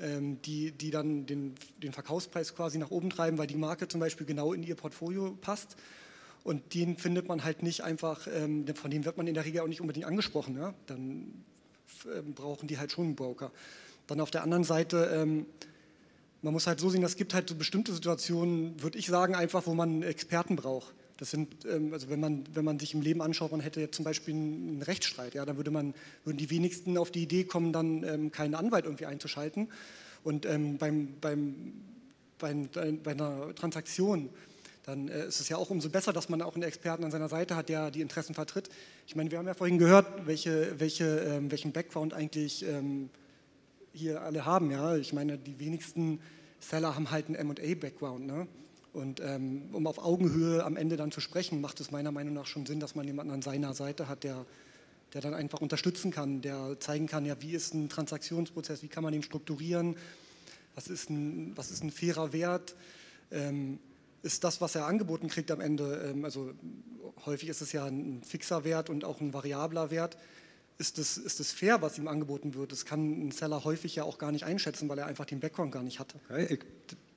ähm, 0.00 0.42
die, 0.42 0.72
die 0.72 0.90
dann 0.90 1.26
den, 1.26 1.54
den 1.80 1.92
Verkaufspreis 1.92 2.56
quasi 2.56 2.78
nach 2.78 2.90
oben 2.90 3.08
treiben, 3.10 3.38
weil 3.38 3.46
die 3.46 3.54
Marke 3.54 3.86
zum 3.86 4.00
Beispiel 4.00 4.26
genau 4.26 4.52
in 4.52 4.64
ihr 4.64 4.74
Portfolio 4.74 5.38
passt. 5.40 5.76
Und 6.42 6.74
den 6.74 6.96
findet 6.96 7.28
man 7.28 7.44
halt 7.44 7.62
nicht 7.62 7.84
einfach, 7.84 8.26
ähm, 8.34 8.66
von 8.74 8.90
dem 8.90 9.04
wird 9.04 9.16
man 9.16 9.28
in 9.28 9.34
der 9.34 9.44
Regel 9.44 9.60
auch 9.60 9.68
nicht 9.68 9.80
unbedingt 9.80 10.06
angesprochen. 10.06 10.56
Ja? 10.56 10.74
Dann 10.86 11.44
brauchen 12.34 12.66
die 12.66 12.78
halt 12.78 12.90
schon 12.90 13.04
einen 13.04 13.14
Broker. 13.14 13.52
Dann 14.08 14.20
auf 14.20 14.32
der 14.32 14.42
anderen 14.42 14.64
Seite, 14.64 15.46
man 16.46 16.52
muss 16.52 16.68
halt 16.68 16.78
so 16.78 16.88
sehen, 16.88 17.02
es 17.02 17.16
gibt 17.16 17.34
halt 17.34 17.48
so 17.48 17.56
bestimmte 17.56 17.92
Situationen, 17.92 18.80
würde 18.80 18.98
ich 18.98 19.08
sagen, 19.08 19.34
einfach, 19.34 19.66
wo 19.66 19.74
man 19.74 20.04
Experten 20.04 20.54
braucht. 20.54 20.94
Das 21.16 21.32
sind, 21.32 21.64
ähm, 21.64 21.92
also 21.92 22.08
wenn 22.08 22.20
man, 22.20 22.44
wenn 22.54 22.64
man 22.64 22.78
sich 22.78 22.94
im 22.94 23.02
Leben 23.02 23.20
anschaut, 23.20 23.50
man 23.50 23.60
hätte 23.60 23.80
jetzt 23.80 23.96
zum 23.96 24.04
Beispiel 24.04 24.32
einen 24.32 24.80
Rechtsstreit, 24.80 25.34
ja, 25.34 25.44
dann 25.44 25.56
würde 25.56 25.72
man, 25.72 25.92
würden 26.24 26.36
die 26.36 26.48
wenigsten 26.48 26.98
auf 26.98 27.10
die 27.10 27.24
Idee 27.24 27.42
kommen, 27.42 27.72
dann 27.72 28.04
ähm, 28.04 28.30
keinen 28.30 28.54
Anwalt 28.54 28.84
irgendwie 28.84 29.06
einzuschalten. 29.06 29.72
Und 30.22 30.46
ähm, 30.46 30.78
beim, 30.78 31.14
beim, 31.20 31.72
bei, 32.38 32.54
bei 32.54 33.10
einer 33.10 33.52
Transaktion 33.56 34.30
dann 34.84 35.08
äh, 35.08 35.26
ist 35.26 35.40
es 35.40 35.48
ja 35.48 35.56
auch 35.56 35.70
umso 35.70 35.90
besser, 35.90 36.12
dass 36.12 36.28
man 36.28 36.40
auch 36.42 36.54
einen 36.54 36.62
Experten 36.62 37.02
an 37.02 37.10
seiner 37.10 37.28
Seite 37.28 37.56
hat, 37.56 37.68
der 37.68 37.90
die 37.90 38.02
Interessen 38.02 38.34
vertritt. 38.34 38.68
Ich 39.08 39.16
meine, 39.16 39.32
wir 39.32 39.38
haben 39.38 39.48
ja 39.48 39.54
vorhin 39.54 39.78
gehört, 39.78 40.28
welche, 40.28 40.78
welche, 40.78 41.06
ähm, 41.22 41.50
welchen 41.50 41.72
Background 41.72 42.14
eigentlich 42.14 42.64
ähm, 42.64 43.10
hier 43.96 44.22
alle 44.22 44.44
haben. 44.44 44.70
Ja? 44.70 44.96
Ich 44.96 45.12
meine, 45.12 45.38
die 45.38 45.58
wenigsten 45.58 46.20
Seller 46.60 46.94
haben 46.94 47.10
halt 47.10 47.26
einen 47.28 47.48
MA-Background. 47.48 48.26
Ne? 48.26 48.46
Und 48.92 49.20
ähm, 49.20 49.68
um 49.72 49.86
auf 49.86 49.98
Augenhöhe 49.98 50.64
am 50.64 50.76
Ende 50.76 50.96
dann 50.96 51.12
zu 51.12 51.20
sprechen, 51.20 51.60
macht 51.60 51.80
es 51.80 51.90
meiner 51.90 52.12
Meinung 52.12 52.34
nach 52.34 52.46
schon 52.46 52.66
Sinn, 52.66 52.80
dass 52.80 52.94
man 52.94 53.06
jemanden 53.06 53.32
an 53.32 53.42
seiner 53.42 53.74
Seite 53.74 54.08
hat, 54.08 54.24
der, 54.24 54.46
der 55.12 55.20
dann 55.20 55.34
einfach 55.34 55.60
unterstützen 55.60 56.10
kann, 56.10 56.40
der 56.40 56.78
zeigen 56.80 57.06
kann, 57.06 57.26
ja, 57.26 57.40
wie 57.40 57.52
ist 57.52 57.74
ein 57.74 57.88
Transaktionsprozess, 57.88 58.82
wie 58.82 58.88
kann 58.88 59.02
man 59.02 59.12
den 59.12 59.22
strukturieren, 59.22 59.96
was 60.74 60.88
ist 60.88 61.10
ein, 61.10 61.52
was 61.56 61.70
ist 61.70 61.82
ein 61.82 61.90
fairer 61.90 62.32
Wert. 62.32 62.74
Ähm, 63.30 63.78
ist 64.22 64.44
das, 64.44 64.60
was 64.60 64.74
er 64.74 64.86
angeboten 64.86 65.28
kriegt 65.28 65.50
am 65.50 65.60
Ende, 65.60 66.10
ähm, 66.10 66.24
also 66.24 66.52
häufig 67.26 67.48
ist 67.48 67.60
es 67.60 67.72
ja 67.72 67.84
ein 67.84 68.22
fixer 68.24 68.64
Wert 68.64 68.90
und 68.90 69.04
auch 69.04 69.20
ein 69.20 69.32
variabler 69.32 69.90
Wert, 69.90 70.16
ist 70.78 70.98
es, 70.98 71.16
ist 71.16 71.40
es 71.40 71.52
fair, 71.52 71.80
was 71.82 71.98
ihm 71.98 72.08
angeboten 72.08 72.54
wird? 72.54 72.72
Das 72.72 72.84
kann 72.84 73.28
ein 73.28 73.30
Seller 73.30 73.64
häufig 73.64 73.96
ja 73.96 74.04
auch 74.04 74.18
gar 74.18 74.32
nicht 74.32 74.44
einschätzen, 74.44 74.88
weil 74.88 74.98
er 74.98 75.06
einfach 75.06 75.24
den 75.24 75.40
Background 75.40 75.72
gar 75.72 75.82
nicht 75.82 75.98
hatte. 75.98 76.18
Okay, 76.28 76.54
ich, 76.54 76.60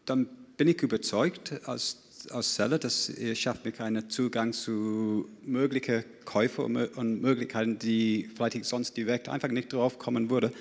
dann 0.06 0.28
bin 0.58 0.68
ich 0.68 0.82
überzeugt, 0.82 1.68
als 1.68 1.98
als 2.32 2.56
Seller, 2.56 2.80
dass 2.80 3.10
ihr 3.10 3.36
schafft 3.36 3.66
mir 3.66 3.72
keinen 3.72 4.10
Zugang 4.10 4.54
zu 4.54 5.30
möglichen 5.44 6.04
Käufen 6.26 6.76
und 6.76 7.22
Möglichkeiten, 7.22 7.80
die 7.80 8.30
vielleicht 8.36 8.66
sonst 8.66 8.98
direkt 8.98 9.30
einfach 9.30 9.50
nicht 9.50 9.72
drauf 9.72 9.98
kommen 10.00 10.30
würde. 10.30 10.52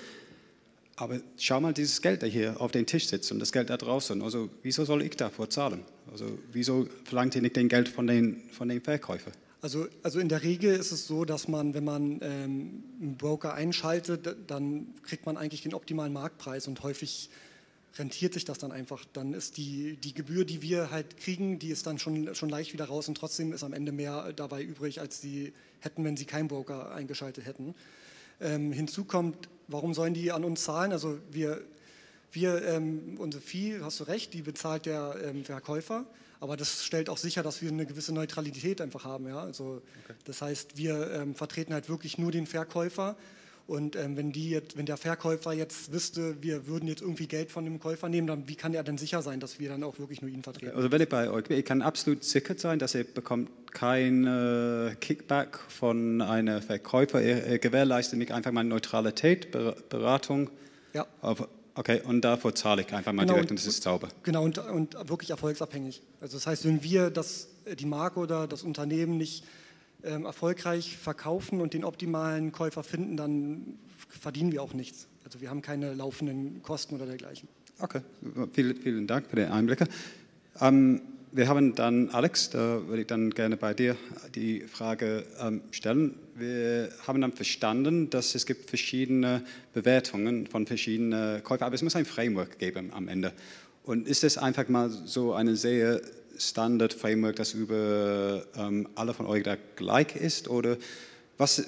Aber 0.95 1.19
schau 1.37 1.61
mal 1.61 1.73
dieses 1.73 2.01
Geld, 2.01 2.23
das 2.23 2.29
hier 2.29 2.59
auf 2.59 2.71
dem 2.71 2.85
Tisch 2.85 3.07
sitzt 3.07 3.31
und 3.31 3.39
das 3.39 3.51
Geld 3.51 3.69
da 3.69 3.77
draußen. 3.77 4.21
Also 4.21 4.49
wieso 4.63 4.83
soll 4.85 5.01
ich 5.01 5.15
dafür 5.15 5.49
zahlen? 5.49 5.83
Also 6.11 6.25
wieso 6.51 6.87
verlangt 7.05 7.35
ihr 7.35 7.41
nicht 7.41 7.55
den 7.55 7.69
Geld 7.69 7.87
von 7.87 8.07
den, 8.07 8.41
von 8.51 8.67
den 8.67 8.81
Verkäufern? 8.81 9.33
Also, 9.61 9.87
also 10.03 10.19
in 10.19 10.29
der 10.29 10.43
Regel 10.43 10.73
ist 10.73 10.91
es 10.91 11.05
so, 11.05 11.25
dass 11.25 11.49
man, 11.49 11.73
wenn 11.73 11.83
man 11.83 12.19
ähm, 12.21 12.83
einen 13.01 13.17
Broker 13.17 13.53
einschaltet, 13.53 14.27
dann 14.47 14.93
kriegt 15.03 15.25
man 15.25 15.35
eigentlich 15.35 15.63
den 15.63 15.73
optimalen 15.73 16.13
Marktpreis 16.13 16.67
und 16.67 16.81
häufig 16.81 17.29
rentiert 17.97 18.33
sich 18.33 18.45
das 18.45 18.57
dann 18.57 18.71
einfach. 18.71 19.03
Dann 19.11 19.33
ist 19.33 19.57
die, 19.57 19.97
die 19.97 20.13
Gebühr, 20.13 20.45
die 20.45 20.61
wir 20.61 20.91
halt 20.91 21.17
kriegen, 21.17 21.59
die 21.59 21.69
ist 21.69 21.87
dann 21.87 21.99
schon, 21.99 22.33
schon 22.35 22.47
leicht 22.47 22.71
wieder 22.71 22.85
raus 22.85 23.09
und 23.09 23.15
trotzdem 23.15 23.51
ist 23.51 23.63
am 23.63 23.73
Ende 23.73 23.91
mehr 23.91 24.31
dabei 24.31 24.63
übrig, 24.63 25.01
als 25.01 25.19
sie 25.19 25.51
hätten, 25.81 26.05
wenn 26.05 26.15
sie 26.15 26.25
keinen 26.25 26.47
Broker 26.47 26.93
eingeschaltet 26.93 27.45
hätten. 27.45 27.75
Ähm, 28.39 28.71
hinzu 28.71 29.03
kommt, 29.03 29.49
warum 29.67 29.93
sollen 29.93 30.13
die 30.13 30.31
an 30.31 30.45
uns 30.45 30.63
zahlen? 30.63 30.93
Also 30.93 31.17
wir, 31.31 31.61
wir 32.31 32.63
ähm, 32.65 33.17
unsere 33.17 33.41
Fee, 33.41 33.79
hast 33.81 33.99
du 33.99 34.05
recht, 34.05 34.33
die 34.33 34.41
bezahlt 34.41 34.85
der 34.85 35.17
ähm, 35.21 35.43
Verkäufer. 35.43 36.05
Aber 36.39 36.55
das 36.55 36.85
stellt 36.85 37.09
auch 37.09 37.17
sicher, 37.17 37.43
dass 37.43 37.61
wir 37.61 37.69
eine 37.69 37.85
gewisse 37.85 38.13
Neutralität 38.13 38.79
einfach 38.81 39.03
haben. 39.03 39.27
Ja? 39.27 39.41
Also, 39.41 39.81
okay. 40.05 40.13
Das 40.25 40.41
heißt, 40.41 40.77
wir 40.77 41.11
ähm, 41.11 41.35
vertreten 41.35 41.73
halt 41.73 41.89
wirklich 41.89 42.17
nur 42.17 42.31
den 42.31 42.47
Verkäufer. 42.47 43.17
Und 43.67 43.95
ähm, 43.95 44.17
wenn, 44.17 44.31
die 44.31 44.49
jetzt, 44.49 44.77
wenn 44.77 44.87
der 44.87 44.97
Verkäufer 44.97 45.53
jetzt 45.53 45.91
wüsste, 45.91 46.41
wir 46.41 46.65
würden 46.65 46.87
jetzt 46.87 47.01
irgendwie 47.01 47.27
Geld 47.27 47.51
von 47.51 47.65
dem 47.65 47.79
Käufer 47.79 48.09
nehmen, 48.09 48.25
dann 48.25 48.47
wie 48.47 48.55
kann 48.55 48.73
er 48.73 48.83
denn 48.83 48.97
sicher 48.97 49.21
sein, 49.21 49.39
dass 49.39 49.59
wir 49.59 49.69
dann 49.69 49.83
auch 49.83 49.99
wirklich 49.99 50.23
nur 50.23 50.31
ihn 50.31 50.41
vertreten? 50.41 50.75
Also 50.75 50.91
wenn 50.91 50.99
ich 50.99 51.09
bei 51.09 51.29
euch 51.29 51.43
bin, 51.43 51.59
ich 51.59 51.65
kann 51.65 51.83
absolut 51.83 52.23
sicher 52.23 52.57
sein, 52.57 52.79
dass 52.79 52.95
ihr 52.95 53.03
bekommt 53.03 53.49
kein 53.71 54.25
äh, 54.25 54.95
Kickback 54.99 55.59
von 55.67 56.19
einem 56.21 56.63
Verkäufer. 56.63 57.21
Ihr, 57.21 57.45
ihr 57.45 57.59
gewährleistet 57.59 58.17
nicht 58.17 58.31
einfach 58.31 58.51
mal 58.51 58.63
Neutralität, 58.63 59.51
Beratung. 59.51 60.49
Ja. 60.93 61.05
Auf, 61.21 61.47
Okay, 61.79 62.01
und 62.03 62.19
davor 62.25 62.53
zahle 62.53 62.81
ich 62.81 62.93
einfach 62.93 63.13
mal 63.13 63.21
genau, 63.21 63.35
direkt 63.35 63.51
und 63.51 63.57
das 63.57 63.65
ist 63.65 63.83
sauber. 63.83 64.09
Genau, 64.23 64.43
und, 64.43 64.57
und 64.57 64.95
wirklich 65.07 65.29
erfolgsabhängig. 65.29 66.01
Also 66.19 66.35
das 66.35 66.45
heißt, 66.45 66.65
wenn 66.65 66.83
wir 66.83 67.09
das, 67.09 67.47
die 67.79 67.85
Marke 67.85 68.19
oder 68.19 68.47
das 68.47 68.63
Unternehmen 68.63 69.15
nicht 69.15 69.45
ähm, 70.03 70.25
erfolgreich 70.25 70.97
verkaufen 70.97 71.61
und 71.61 71.73
den 71.73 71.85
optimalen 71.85 72.51
Käufer 72.51 72.83
finden, 72.83 73.15
dann 73.15 73.79
verdienen 74.09 74.51
wir 74.51 74.61
auch 74.61 74.73
nichts. 74.73 75.07
Also 75.23 75.39
wir 75.39 75.49
haben 75.49 75.61
keine 75.61 75.93
laufenden 75.93 76.61
Kosten 76.63 76.95
oder 76.95 77.05
dergleichen. 77.05 77.47
Okay, 77.79 78.01
vielen, 78.51 78.75
vielen 78.75 79.07
Dank 79.07 79.27
für 79.27 79.37
den 79.37 79.49
Einblicke. 79.49 79.87
Ähm, 80.59 81.01
wir 81.31 81.47
haben 81.47 81.75
dann, 81.75 82.09
Alex, 82.09 82.49
da 82.49 82.81
würde 82.87 83.01
ich 83.01 83.07
dann 83.07 83.29
gerne 83.31 83.55
bei 83.55 83.73
dir 83.73 83.95
die 84.33 84.61
Frage 84.61 85.25
ähm, 85.39 85.61
stellen. 85.71 86.15
Wir 86.35 86.89
haben 87.05 87.21
dann 87.21 87.33
verstanden, 87.33 88.09
dass 88.09 88.33
es 88.35 88.45
gibt 88.45 88.69
verschiedene 88.69 89.43
Bewertungen 89.73 90.47
von 90.47 90.65
verschiedenen 90.65 91.43
Käufern, 91.43 91.67
aber 91.67 91.75
es 91.75 91.81
muss 91.81 91.95
ein 91.95 92.05
Framework 92.05 92.57
geben 92.57 92.91
am 92.93 93.07
Ende. 93.07 93.33
Und 93.83 94.07
ist 94.07 94.23
das 94.23 94.37
einfach 94.37 94.67
mal 94.69 94.89
so 94.89 95.33
eine 95.33 95.55
sehr 95.55 96.01
Standard-Framework, 96.37 97.35
das 97.35 97.53
über 97.53 98.45
ähm, 98.55 98.87
alle 98.95 99.13
von 99.13 99.25
euch 99.25 99.43
da 99.43 99.57
gleich 99.75 100.15
ist? 100.15 100.47
Oder 100.47 100.77
was, 101.37 101.63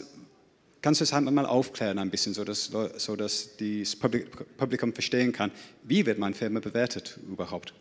kannst 0.81 1.01
du 1.01 1.03
es 1.03 1.13
halt 1.13 1.29
mal 1.29 1.45
aufklären 1.45 1.99
ein 1.99 2.09
bisschen, 2.09 2.33
sodass, 2.33 2.71
so 2.97 3.15
dass 3.15 3.49
das 3.57 3.95
Publikum 3.95 4.93
verstehen 4.93 5.31
kann, 5.31 5.51
wie 5.83 6.05
wird 6.05 6.17
meine 6.19 6.35
Firma 6.35 6.59
bewertet 6.59 7.19
überhaupt? 7.29 7.73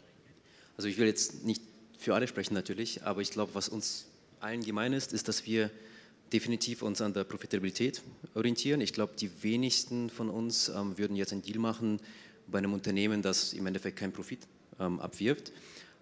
Also 0.77 0.89
ich 0.89 0.99
will 0.99 1.07
jetzt 1.07 1.45
nicht 1.45 1.63
für 2.01 2.15
alle 2.15 2.27
sprechen 2.27 2.55
natürlich, 2.55 3.05
aber 3.05 3.21
ich 3.21 3.31
glaube, 3.31 3.55
was 3.55 3.69
uns 3.69 4.07
allen 4.41 4.65
gemein 4.65 4.95
ist, 4.95 5.13
ist, 5.13 5.29
dass 5.29 5.45
wir 5.45 5.71
definitiv 6.33 6.83
uns 6.83 7.03
an 7.03 7.13
der 7.13 7.25
Profitabilität 7.25 8.03
orientieren. 8.35 8.81
Ich 8.81 8.95
glaube, 8.95 9.13
die 9.19 9.31
wenigsten 9.43 10.09
von 10.09 10.31
uns 10.31 10.71
ähm, 10.71 10.97
würden 10.97 11.15
jetzt 11.15 11.33
einen 11.33 11.43
Deal 11.43 11.59
machen 11.59 12.01
bei 12.47 12.59
einem 12.59 12.73
Unternehmen, 12.73 13.21
das 13.21 13.53
im 13.53 13.67
Endeffekt 13.67 13.99
keinen 13.99 14.13
Profit 14.13 14.41
ähm, 14.79 14.99
abwirft. 14.99 15.53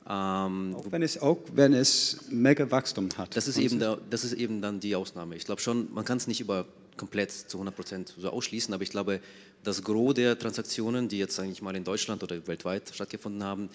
Ähm, 0.09 0.77
auch, 0.77 0.85
wenn 0.91 1.03
es, 1.03 1.21
auch 1.21 1.39
wenn 1.53 1.75
es 1.75 2.21
mega 2.31 2.71
Wachstum 2.71 3.09
hat. 3.17 3.37
Das 3.37 3.49
ist, 3.49 3.59
eben 3.59 3.81
da, 3.81 3.99
das 4.09 4.23
ist 4.25 4.35
eben 4.35 4.63
dann 4.63 4.79
die 4.79 4.95
Ausnahme. 4.95 5.35
Ich 5.35 5.45
glaube 5.45 5.61
schon, 5.61 5.93
man 5.93 6.05
kann 6.05 6.19
es 6.19 6.29
nicht 6.29 6.41
über 6.41 6.67
komplett 6.97 7.33
zu 7.33 7.59
100 7.59 7.75
Prozent 7.75 8.15
so 8.17 8.31
ausschließen, 8.31 8.73
aber 8.73 8.83
ich 8.83 8.91
glaube, 8.91 9.21
das 9.65 9.83
Gros 9.83 10.15
der 10.15 10.39
Transaktionen, 10.39 11.09
die 11.09 11.19
jetzt 11.19 11.39
eigentlich 11.41 11.61
mal 11.61 11.75
in 11.75 11.85
Deutschland 11.85 12.23
oder 12.23 12.47
weltweit 12.47 12.91
stattgefunden 12.95 13.43
haben, 13.43 13.69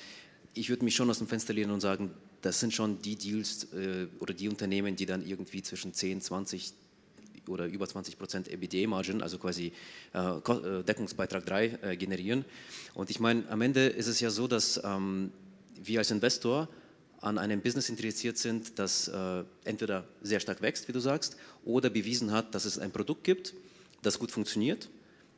ich 0.54 0.70
würde 0.70 0.84
mich 0.86 0.96
schon 0.96 1.10
aus 1.10 1.18
dem 1.18 1.28
Fenster 1.28 1.54
lehnen 1.54 1.72
und 1.72 1.82
sagen, 1.82 2.12
das 2.42 2.60
sind 2.60 2.74
schon 2.74 3.02
die 3.02 3.16
Deals 3.16 3.66
äh, 3.74 4.08
oder 4.20 4.34
die 4.34 4.50
Unternehmen, 4.50 4.96
die 4.96 5.06
dann 5.06 5.26
irgendwie 5.26 5.62
zwischen 5.62 5.94
10, 5.94 6.22
20 6.22 6.74
oder 7.48 7.66
über 7.66 7.88
20 7.88 8.18
Prozent 8.18 8.48
EBITDA-Margin, 8.48 9.22
also 9.22 9.38
quasi 9.38 9.74
äh, 10.14 10.38
äh 10.38 10.84
Deckungsbeitrag 10.84 11.46
3, 11.46 11.66
äh, 11.82 11.98
generieren. 11.98 12.46
Und 12.94 13.10
ich 13.10 13.20
meine, 13.20 13.48
am 13.50 13.62
Ende 13.62 13.88
ist 13.88 14.08
es 14.08 14.20
ja 14.20 14.30
so, 14.30 14.48
dass 14.48 14.82
ähm, 14.84 15.32
wir 15.82 16.00
als 16.00 16.12
Investor 16.12 16.70
an 17.20 17.38
einem 17.38 17.62
Business 17.62 17.90
interessiert 17.90 18.38
sind, 18.38 18.78
das 18.80 19.08
äh, 19.08 19.44
entweder 19.64 20.06
sehr 20.22 20.40
stark 20.40 20.62
wächst, 20.62 20.88
wie 20.88 20.92
du 20.92 21.00
sagst, 21.00 21.38
oder 21.66 21.90
bewiesen 21.90 22.32
hat, 22.32 22.54
dass 22.54 22.66
es 22.66 22.78
ein 22.80 22.92
Produkt 22.92 23.24
gibt, 23.24 23.54
das 24.02 24.20
gut 24.20 24.32
funktioniert 24.32 24.90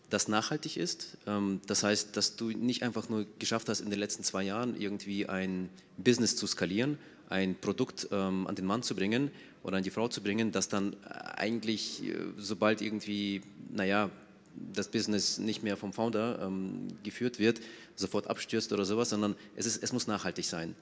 das 0.09 0.27
nachhaltig 0.27 0.77
ist. 0.77 1.17
Ähm, 1.27 1.61
das 1.67 1.83
heißt, 1.83 2.15
dass 2.15 2.35
du 2.35 2.49
nicht 2.49 2.83
einfach 2.83 3.09
nur 3.09 3.25
geschafft 3.39 3.69
hast, 3.69 3.81
in 3.81 3.89
den 3.89 3.99
letzten 3.99 4.23
zwei 4.23 4.43
Jahren 4.43 4.79
irgendwie 4.79 5.27
ein 5.27 5.69
Business 5.97 6.35
zu 6.35 6.47
skalieren, 6.47 6.97
ein 7.29 7.55
Produkt 7.55 8.07
ähm, 8.11 8.47
an 8.47 8.55
den 8.55 8.65
Mann 8.65 8.83
zu 8.83 8.95
bringen 8.95 9.31
oder 9.63 9.77
an 9.77 9.83
die 9.83 9.89
Frau 9.89 10.07
zu 10.07 10.21
bringen, 10.21 10.51
das 10.51 10.69
dann 10.69 10.95
eigentlich, 11.03 12.03
äh, 12.03 12.15
sobald 12.37 12.81
irgendwie, 12.81 13.41
naja, 13.71 14.09
das 14.73 14.89
Business 14.89 15.37
nicht 15.37 15.63
mehr 15.63 15.75
vom 15.75 15.91
Founder 15.91 16.39
ähm, 16.41 16.87
geführt 17.03 17.39
wird, 17.39 17.59
sofort 17.95 18.27
abstürzt 18.27 18.71
oder 18.71 18.85
sowas, 18.85 19.09
sondern 19.09 19.35
es, 19.55 19.65
ist, 19.65 19.83
es 19.83 19.91
muss 19.91 20.07
nachhaltig 20.07 20.45
sein. 20.45 20.75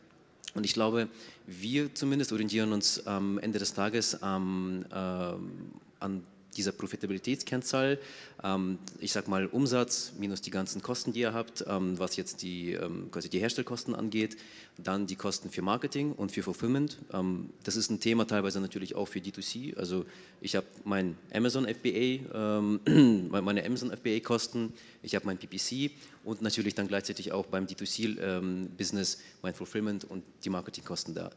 Und 0.54 0.66
ich 0.66 0.74
glaube, 0.74 1.08
wir 1.48 1.94
zumindest 1.96 2.32
orientieren 2.32 2.74
uns 2.74 3.08
am 3.08 3.40
Ende 3.40 3.58
des 3.58 3.74
Tages 3.74 4.20
ähm, 4.22 4.86
äh, 4.92 4.96
an 4.96 6.24
dieser 6.54 6.72
Profitabilitätskennzahl, 6.72 8.00
ähm, 8.44 8.78
ich 9.00 9.12
sage 9.12 9.30
mal 9.30 9.48
Umsatz 9.48 10.14
minus 10.18 10.42
die 10.42 10.52
ganzen 10.52 10.82
Kosten, 10.82 11.14
die 11.14 11.22
ihr 11.22 11.34
habt, 11.34 11.66
ähm, 11.68 11.98
was 12.00 12.16
jetzt 12.16 12.42
die, 12.42 12.74
ähm, 12.74 13.10
quasi 13.12 13.30
die 13.30 13.40
Herstellkosten 13.40 13.96
angeht, 13.96 14.38
dann 14.78 15.08
die 15.08 15.16
Kosten 15.16 15.50
für 15.50 15.62
Marketing 15.62 16.14
und 16.14 16.32
für 16.32 16.44
Fulfillment. 16.44 16.98
Ähm, 17.12 17.50
das 17.64 17.76
ist 17.76 17.90
ein 17.90 18.00
Thema 18.00 18.26
teilweise 18.26 18.60
natürlich 18.60 18.96
auch 18.96 19.08
für 19.08 19.20
D2C. 19.20 19.78
Also 19.78 20.06
ich 20.42 20.56
habe 20.56 20.68
mein 20.84 21.18
Amazon 21.34 21.66
FBA, 21.66 22.60
ähm, 22.60 23.30
meine 23.32 23.66
Amazon 23.66 23.92
FBA 23.92 24.20
Kosten, 24.20 24.74
ich 25.02 25.16
habe 25.16 25.26
mein 25.26 25.38
PPC 25.38 25.92
und 26.24 26.42
natürlich 26.42 26.76
dann 26.76 26.88
gleichzeitig 26.88 27.32
auch 27.32 27.46
beim 27.46 27.66
D2C 27.66 28.20
ähm, 28.20 28.70
Business 28.78 29.20
mein 29.42 29.54
Fulfillment 29.54 30.06
und 30.06 30.24
die 30.44 30.50
Marketingkosten 30.50 31.14
da. 31.14 31.32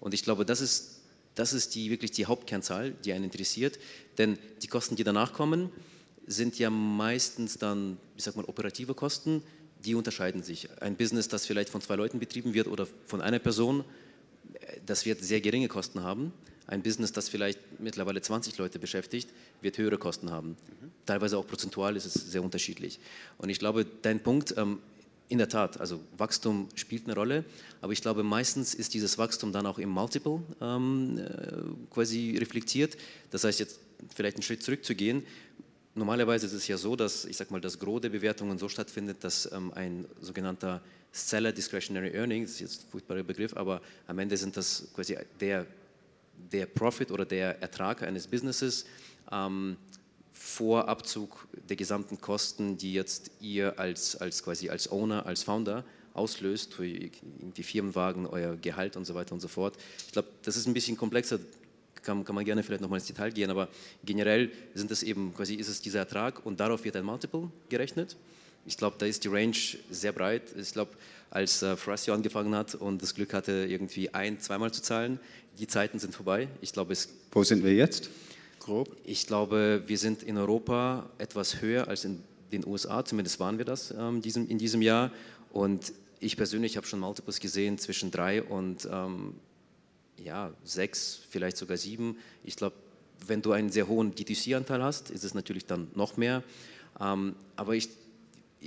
Und 0.00 0.14
ich 0.14 0.24
glaube, 0.24 0.44
das 0.44 0.60
ist 0.60 1.01
das 1.34 1.52
ist 1.52 1.74
die, 1.74 1.90
wirklich 1.90 2.10
die 2.10 2.26
Hauptkernzahl, 2.26 2.92
die 3.04 3.12
einen 3.12 3.24
interessiert, 3.24 3.78
denn 4.18 4.38
die 4.62 4.66
Kosten, 4.66 4.96
die 4.96 5.04
danach 5.04 5.32
kommen, 5.32 5.70
sind 6.26 6.58
ja 6.58 6.70
meistens 6.70 7.58
dann, 7.58 7.96
ich 8.16 8.24
sag 8.24 8.36
mal, 8.36 8.44
operative 8.44 8.94
Kosten, 8.94 9.42
die 9.84 9.94
unterscheiden 9.94 10.42
sich. 10.42 10.68
Ein 10.80 10.96
Business, 10.96 11.28
das 11.28 11.46
vielleicht 11.46 11.68
von 11.68 11.80
zwei 11.80 11.96
Leuten 11.96 12.18
betrieben 12.18 12.54
wird 12.54 12.68
oder 12.68 12.86
von 13.06 13.20
einer 13.20 13.38
Person, 13.38 13.84
das 14.86 15.04
wird 15.06 15.22
sehr 15.22 15.40
geringe 15.40 15.68
Kosten 15.68 16.02
haben. 16.02 16.32
Ein 16.66 16.82
Business, 16.82 17.12
das 17.12 17.28
vielleicht 17.28 17.58
mittlerweile 17.80 18.22
20 18.22 18.56
Leute 18.58 18.78
beschäftigt, 18.78 19.28
wird 19.60 19.78
höhere 19.78 19.98
Kosten 19.98 20.30
haben. 20.30 20.50
Mhm. 20.50 20.92
Teilweise 21.06 21.36
auch 21.36 21.46
prozentual 21.46 21.96
ist 21.96 22.06
es 22.06 22.14
sehr 22.14 22.42
unterschiedlich. 22.42 23.00
Und 23.38 23.48
ich 23.48 23.58
glaube, 23.58 23.84
dein 24.02 24.22
Punkt, 24.22 24.54
ähm, 24.56 24.78
in 25.32 25.38
der 25.38 25.48
Tat, 25.48 25.80
also 25.80 25.98
Wachstum 26.18 26.68
spielt 26.74 27.06
eine 27.06 27.14
Rolle, 27.14 27.46
aber 27.80 27.94
ich 27.94 28.02
glaube, 28.02 28.22
meistens 28.22 28.74
ist 28.74 28.92
dieses 28.92 29.16
Wachstum 29.16 29.50
dann 29.50 29.64
auch 29.64 29.78
im 29.78 29.88
Multiple 29.88 30.42
ähm, 30.60 31.16
äh, 31.16 31.88
quasi 31.90 32.36
reflektiert. 32.38 32.98
Das 33.30 33.44
heißt, 33.44 33.58
jetzt 33.58 33.80
vielleicht 34.14 34.36
einen 34.36 34.42
Schritt 34.42 34.62
zurückzugehen. 34.62 35.24
Normalerweise 35.94 36.44
ist 36.44 36.52
es 36.52 36.68
ja 36.68 36.76
so, 36.76 36.96
dass 36.96 37.24
ich 37.24 37.38
sag 37.38 37.50
mal, 37.50 37.62
das 37.62 37.78
Gros 37.78 38.02
der 38.02 38.10
Bewertungen 38.10 38.58
so 38.58 38.68
stattfindet, 38.68 39.24
dass 39.24 39.50
ähm, 39.50 39.72
ein 39.72 40.04
sogenannter 40.20 40.82
Seller 41.12 41.52
Discretionary 41.52 42.10
Earning, 42.14 42.42
das 42.42 42.52
ist 42.52 42.60
jetzt 42.60 42.84
ein 42.84 42.90
furchtbarer 42.90 43.22
Begriff, 43.22 43.56
aber 43.56 43.80
am 44.06 44.18
Ende 44.18 44.36
sind 44.36 44.54
das 44.54 44.88
quasi 44.94 45.16
der, 45.40 45.66
der 46.52 46.66
Profit 46.66 47.10
oder 47.10 47.24
der 47.24 47.62
Ertrag 47.62 48.02
eines 48.02 48.26
Businesses 48.26 48.84
ähm, 49.30 49.78
vor 50.42 50.88
Abzug 50.88 51.46
der 51.68 51.76
gesamten 51.76 52.20
Kosten, 52.20 52.76
die 52.76 52.92
jetzt 52.92 53.30
ihr 53.40 53.78
als, 53.78 54.16
als 54.16 54.42
quasi 54.42 54.68
als 54.70 54.90
Owner, 54.90 55.24
als 55.24 55.44
Founder 55.44 55.84
auslöst, 56.14 56.74
für 56.74 56.84
die 56.84 57.62
Firmenwagen, 57.62 58.26
euer 58.26 58.56
Gehalt 58.56 58.96
und 58.96 59.04
so 59.04 59.14
weiter 59.14 59.34
und 59.34 59.40
so 59.40 59.46
fort. 59.46 59.76
Ich 60.04 60.12
glaube, 60.12 60.28
das 60.42 60.56
ist 60.56 60.66
ein 60.66 60.74
bisschen 60.74 60.96
komplexer, 60.96 61.38
kann, 62.02 62.24
kann 62.24 62.34
man 62.34 62.44
gerne 62.44 62.64
vielleicht 62.64 62.82
nochmal 62.82 62.98
ins 62.98 63.06
Detail 63.06 63.30
gehen, 63.30 63.50
aber 63.50 63.68
generell 64.04 64.50
sind 64.74 64.90
es 64.90 65.04
eben 65.04 65.32
quasi, 65.32 65.54
ist 65.54 65.68
es 65.68 65.80
dieser 65.80 66.00
Ertrag 66.00 66.44
und 66.44 66.58
darauf 66.58 66.82
wird 66.84 66.96
ein 66.96 67.04
Multiple 67.04 67.48
gerechnet. 67.68 68.16
Ich 68.66 68.76
glaube, 68.76 68.96
da 68.98 69.06
ist 69.06 69.22
die 69.22 69.28
Range 69.28 69.56
sehr 69.90 70.12
breit. 70.12 70.42
Ich 70.56 70.72
glaube, 70.72 70.90
als 71.30 71.62
äh, 71.62 71.76
Frasio 71.76 72.14
angefangen 72.14 72.54
hat 72.54 72.74
und 72.74 73.00
das 73.00 73.14
Glück 73.14 73.32
hatte, 73.32 73.66
irgendwie 73.68 74.12
ein-, 74.12 74.40
zweimal 74.40 74.72
zu 74.72 74.82
zahlen, 74.82 75.20
die 75.58 75.68
Zeiten 75.68 76.00
sind 76.00 76.14
vorbei. 76.14 76.48
Ich 76.60 76.72
glaube, 76.72 76.92
es. 76.92 77.08
Wo 77.30 77.44
sind 77.44 77.64
wir 77.64 77.74
jetzt? 77.74 78.10
Grob? 78.62 78.96
Ich 79.04 79.26
glaube, 79.26 79.82
wir 79.86 79.98
sind 79.98 80.22
in 80.22 80.38
Europa 80.38 81.10
etwas 81.18 81.60
höher 81.60 81.88
als 81.88 82.04
in 82.04 82.22
den 82.52 82.66
USA, 82.66 83.04
zumindest 83.04 83.40
waren 83.40 83.58
wir 83.58 83.64
das 83.64 83.90
ähm, 83.90 84.22
diesem, 84.22 84.48
in 84.48 84.58
diesem 84.58 84.82
Jahr. 84.82 85.10
Und 85.50 85.92
ich 86.20 86.36
persönlich 86.36 86.76
habe 86.76 86.86
schon 86.86 87.00
Multiples 87.00 87.40
gesehen 87.40 87.78
zwischen 87.78 88.10
drei 88.10 88.42
und 88.42 88.88
ähm, 88.90 89.34
ja, 90.22 90.52
sechs, 90.62 91.20
vielleicht 91.28 91.56
sogar 91.56 91.76
sieben. 91.76 92.16
Ich 92.44 92.56
glaube, 92.56 92.76
wenn 93.26 93.42
du 93.42 93.52
einen 93.52 93.70
sehr 93.70 93.88
hohen 93.88 94.14
DTC-Anteil 94.14 94.82
hast, 94.82 95.10
ist 95.10 95.24
es 95.24 95.34
natürlich 95.34 95.66
dann 95.66 95.88
noch 95.94 96.16
mehr. 96.16 96.42
Ähm, 97.00 97.34
aber 97.56 97.74
ich, 97.74 97.88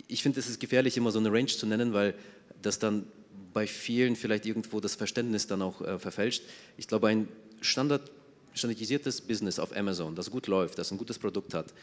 ich 0.08 0.22
finde, 0.22 0.40
es 0.40 0.50
ist 0.50 0.60
gefährlich, 0.60 0.98
immer 0.98 1.12
so 1.12 1.20
eine 1.20 1.32
Range 1.32 1.48
zu 1.48 1.66
nennen, 1.66 1.94
weil 1.94 2.16
das 2.62 2.80
dann 2.80 3.08
bei 3.54 3.68
vielen 3.68 4.18
vielleicht 4.18 4.46
irgendwo 4.46 4.82
das 4.82 4.96
Verständnis 4.96 5.48
dann 5.48 5.62
auch 5.62 5.82
äh, 5.82 6.00
verfälscht. 6.00 6.44
Ich 6.76 6.88
glaube, 6.88 7.08
ein 7.08 7.30
Standard, 7.62 8.12
standardisiertes 8.56 9.22
Business 9.22 9.60
auf 9.60 9.76
Amazon, 9.76 10.16
das 10.16 10.32
gut 10.32 10.48
läuft, 10.48 10.78
das 10.78 10.92
ein 10.92 10.98
gutes 10.98 11.20
Produkt 11.20 11.54
hat, 11.54 11.74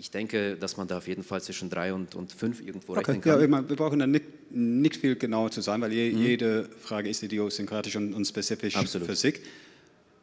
ich 0.00 0.10
denke, 0.10 0.56
dass 0.56 0.76
man 0.76 0.88
da 0.88 0.98
auf 0.98 1.06
jeden 1.06 1.22
Fall 1.22 1.42
zwischen 1.42 1.68
drei 1.68 1.92
und, 1.92 2.14
und 2.14 2.32
fünf 2.32 2.60
irgendwo 2.60 2.92
okay. 2.92 3.00
rechnen 3.00 3.20
kann. 3.20 3.40
Ja, 3.40 3.68
wir 3.68 3.76
brauchen 3.76 3.98
da 3.98 4.06
nicht, 4.06 4.24
nicht 4.50 4.96
viel 4.96 5.16
genauer 5.16 5.50
zu 5.50 5.60
sein, 5.60 5.80
weil 5.82 5.92
je, 5.92 6.10
mhm. 6.10 6.22
jede 6.22 6.68
Frage 6.80 7.10
ist 7.10 7.22
idiosynkratisch 7.22 7.96
und, 7.96 8.14
und 8.14 8.24
spezifisch 8.24 8.76
Absolut. 8.76 9.08
für 9.08 9.16
sich. 9.16 9.40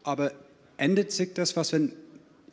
Aber 0.04 0.32
endet 0.78 1.12
sich 1.12 1.34
das, 1.34 1.56
was 1.56 1.74
wenn 1.74 1.94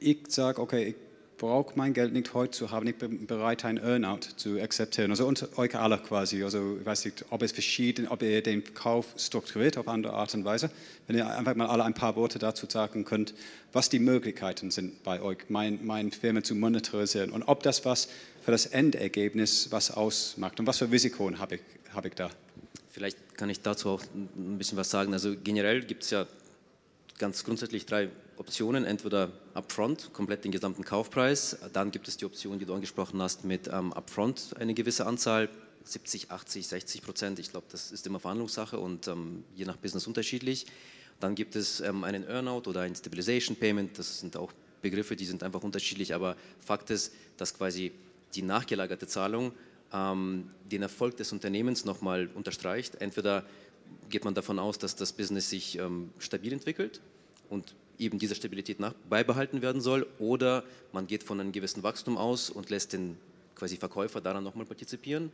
ich 0.00 0.18
sage, 0.28 0.60
okay, 0.60 0.88
ich 0.88 0.96
brauche 1.36 1.72
mein 1.76 1.92
Geld 1.94 2.12
nicht 2.12 2.34
heute 2.34 2.52
zu 2.52 2.70
haben, 2.70 2.86
ich 2.86 2.96
bin 2.96 3.26
bereit, 3.26 3.64
ein 3.64 3.78
Earnout 3.78 4.20
zu 4.36 4.60
akzeptieren. 4.60 5.10
Also 5.10 5.26
unter 5.26 5.58
euch 5.58 5.74
alle 5.74 5.98
quasi. 5.98 6.42
Also 6.42 6.78
ich 6.78 6.86
weiß 6.86 7.04
nicht, 7.04 7.24
ob 7.30 7.42
es 7.42 7.52
verschieden, 7.52 8.08
ob 8.08 8.22
ihr 8.22 8.42
den 8.42 8.74
Kauf 8.74 9.14
strukturiert 9.16 9.76
auf 9.76 9.88
andere 9.88 10.14
Art 10.14 10.34
und 10.34 10.44
Weise. 10.44 10.70
Wenn 11.06 11.16
ihr 11.16 11.28
einfach 11.28 11.54
mal 11.54 11.66
alle 11.66 11.84
ein 11.84 11.94
paar 11.94 12.16
Worte 12.16 12.38
dazu 12.38 12.66
sagen 12.68 13.04
könnt, 13.04 13.34
was 13.72 13.88
die 13.88 13.98
Möglichkeiten 13.98 14.70
sind 14.70 15.02
bei 15.02 15.20
euch, 15.20 15.38
mein, 15.48 15.84
meine 15.84 16.10
Firma 16.10 16.42
zu 16.42 16.54
monetarisieren 16.54 17.30
und 17.30 17.42
ob 17.44 17.62
das 17.62 17.84
was 17.84 18.08
für 18.44 18.50
das 18.50 18.66
Endergebnis 18.66 19.70
was 19.70 19.90
ausmacht 19.90 20.60
und 20.60 20.66
was 20.66 20.78
für 20.78 20.90
Risiken 20.90 21.38
habe 21.38 21.56
ich, 21.56 21.60
habe 21.94 22.08
ich 22.08 22.14
da. 22.14 22.30
Vielleicht 22.90 23.36
kann 23.36 23.50
ich 23.50 23.60
dazu 23.60 23.90
auch 23.90 24.02
ein 24.14 24.58
bisschen 24.58 24.78
was 24.78 24.90
sagen. 24.90 25.12
Also 25.12 25.34
generell 25.42 25.82
gibt 25.82 26.04
es 26.04 26.10
ja 26.10 26.26
ganz 27.18 27.44
grundsätzlich 27.44 27.86
drei 27.86 28.08
Optionen, 28.36 28.84
entweder 28.84 29.32
upfront, 29.54 30.12
komplett 30.12 30.44
den 30.44 30.52
gesamten 30.52 30.84
Kaufpreis, 30.84 31.56
dann 31.72 31.90
gibt 31.90 32.08
es 32.08 32.16
die 32.16 32.24
Option, 32.24 32.58
die 32.58 32.64
du 32.64 32.74
angesprochen 32.74 33.20
hast, 33.22 33.44
mit 33.44 33.68
ähm, 33.68 33.92
upfront 33.92 34.54
eine 34.58 34.74
gewisse 34.74 35.06
Anzahl, 35.06 35.48
70, 35.84 36.30
80, 36.30 36.66
60 36.66 37.02
Prozent, 37.02 37.38
ich 37.38 37.50
glaube, 37.50 37.66
das 37.70 37.92
ist 37.92 38.06
immer 38.06 38.20
Verhandlungssache 38.20 38.78
und 38.78 39.06
ähm, 39.08 39.44
je 39.54 39.64
nach 39.64 39.76
Business 39.76 40.06
unterschiedlich. 40.06 40.66
Dann 41.20 41.34
gibt 41.34 41.56
es 41.56 41.80
ähm, 41.80 42.04
einen 42.04 42.24
Earnout 42.26 42.68
oder 42.68 42.80
ein 42.80 42.94
Stabilization 42.94 43.56
Payment, 43.56 43.98
das 43.98 44.20
sind 44.20 44.36
auch 44.36 44.52
Begriffe, 44.82 45.16
die 45.16 45.24
sind 45.24 45.42
einfach 45.42 45.62
unterschiedlich, 45.62 46.14
aber 46.14 46.36
Fakt 46.60 46.90
ist, 46.90 47.12
dass 47.36 47.54
quasi 47.54 47.92
die 48.34 48.42
nachgelagerte 48.42 49.06
Zahlung 49.06 49.52
ähm, 49.92 50.50
den 50.70 50.82
Erfolg 50.82 51.16
des 51.16 51.32
Unternehmens 51.32 51.84
nochmal 51.84 52.28
unterstreicht. 52.34 52.96
Entweder 52.96 53.44
geht 54.10 54.24
man 54.24 54.34
davon 54.34 54.58
aus, 54.58 54.78
dass 54.78 54.96
das 54.96 55.12
Business 55.12 55.50
sich 55.50 55.78
ähm, 55.78 56.10
stabil 56.18 56.52
entwickelt 56.52 57.00
und 57.48 57.74
eben 57.98 58.18
diese 58.18 58.34
Stabilität 58.34 58.80
nach, 58.80 58.94
beibehalten 59.08 59.62
werden 59.62 59.80
soll 59.80 60.06
oder 60.18 60.64
man 60.92 61.06
geht 61.06 61.22
von 61.22 61.40
einem 61.40 61.52
gewissen 61.52 61.82
Wachstum 61.82 62.16
aus 62.16 62.50
und 62.50 62.70
lässt 62.70 62.92
den 62.92 63.16
quasi 63.54 63.76
Verkäufer 63.76 64.20
daran 64.20 64.44
nochmal 64.44 64.66
partizipieren, 64.66 65.30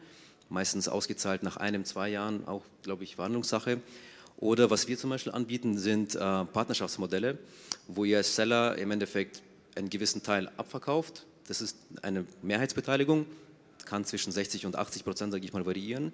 meistens 0.48 0.88
ausgezahlt 0.88 1.42
nach 1.42 1.56
einem, 1.56 1.84
zwei 1.84 2.08
Jahren, 2.10 2.46
auch 2.46 2.64
glaube 2.82 3.04
ich 3.04 3.16
Verhandlungssache. 3.16 3.80
Oder 4.36 4.70
was 4.70 4.88
wir 4.88 4.96
zum 4.96 5.10
Beispiel 5.10 5.32
anbieten, 5.32 5.76
sind 5.76 6.14
äh, 6.14 6.18
Partnerschaftsmodelle, 6.18 7.38
wo 7.88 8.04
ihr 8.04 8.18
als 8.18 8.34
Seller 8.34 8.76
im 8.78 8.90
Endeffekt 8.90 9.42
einen 9.74 9.90
gewissen 9.90 10.22
Teil 10.22 10.50
abverkauft. 10.56 11.26
Das 11.46 11.60
ist 11.60 11.76
eine 12.02 12.24
Mehrheitsbeteiligung, 12.42 13.26
kann 13.84 14.04
zwischen 14.04 14.32
60 14.32 14.66
und 14.66 14.76
80 14.76 15.04
Prozent, 15.04 15.32
sage 15.32 15.44
ich 15.44 15.52
mal, 15.52 15.66
variieren. 15.66 16.12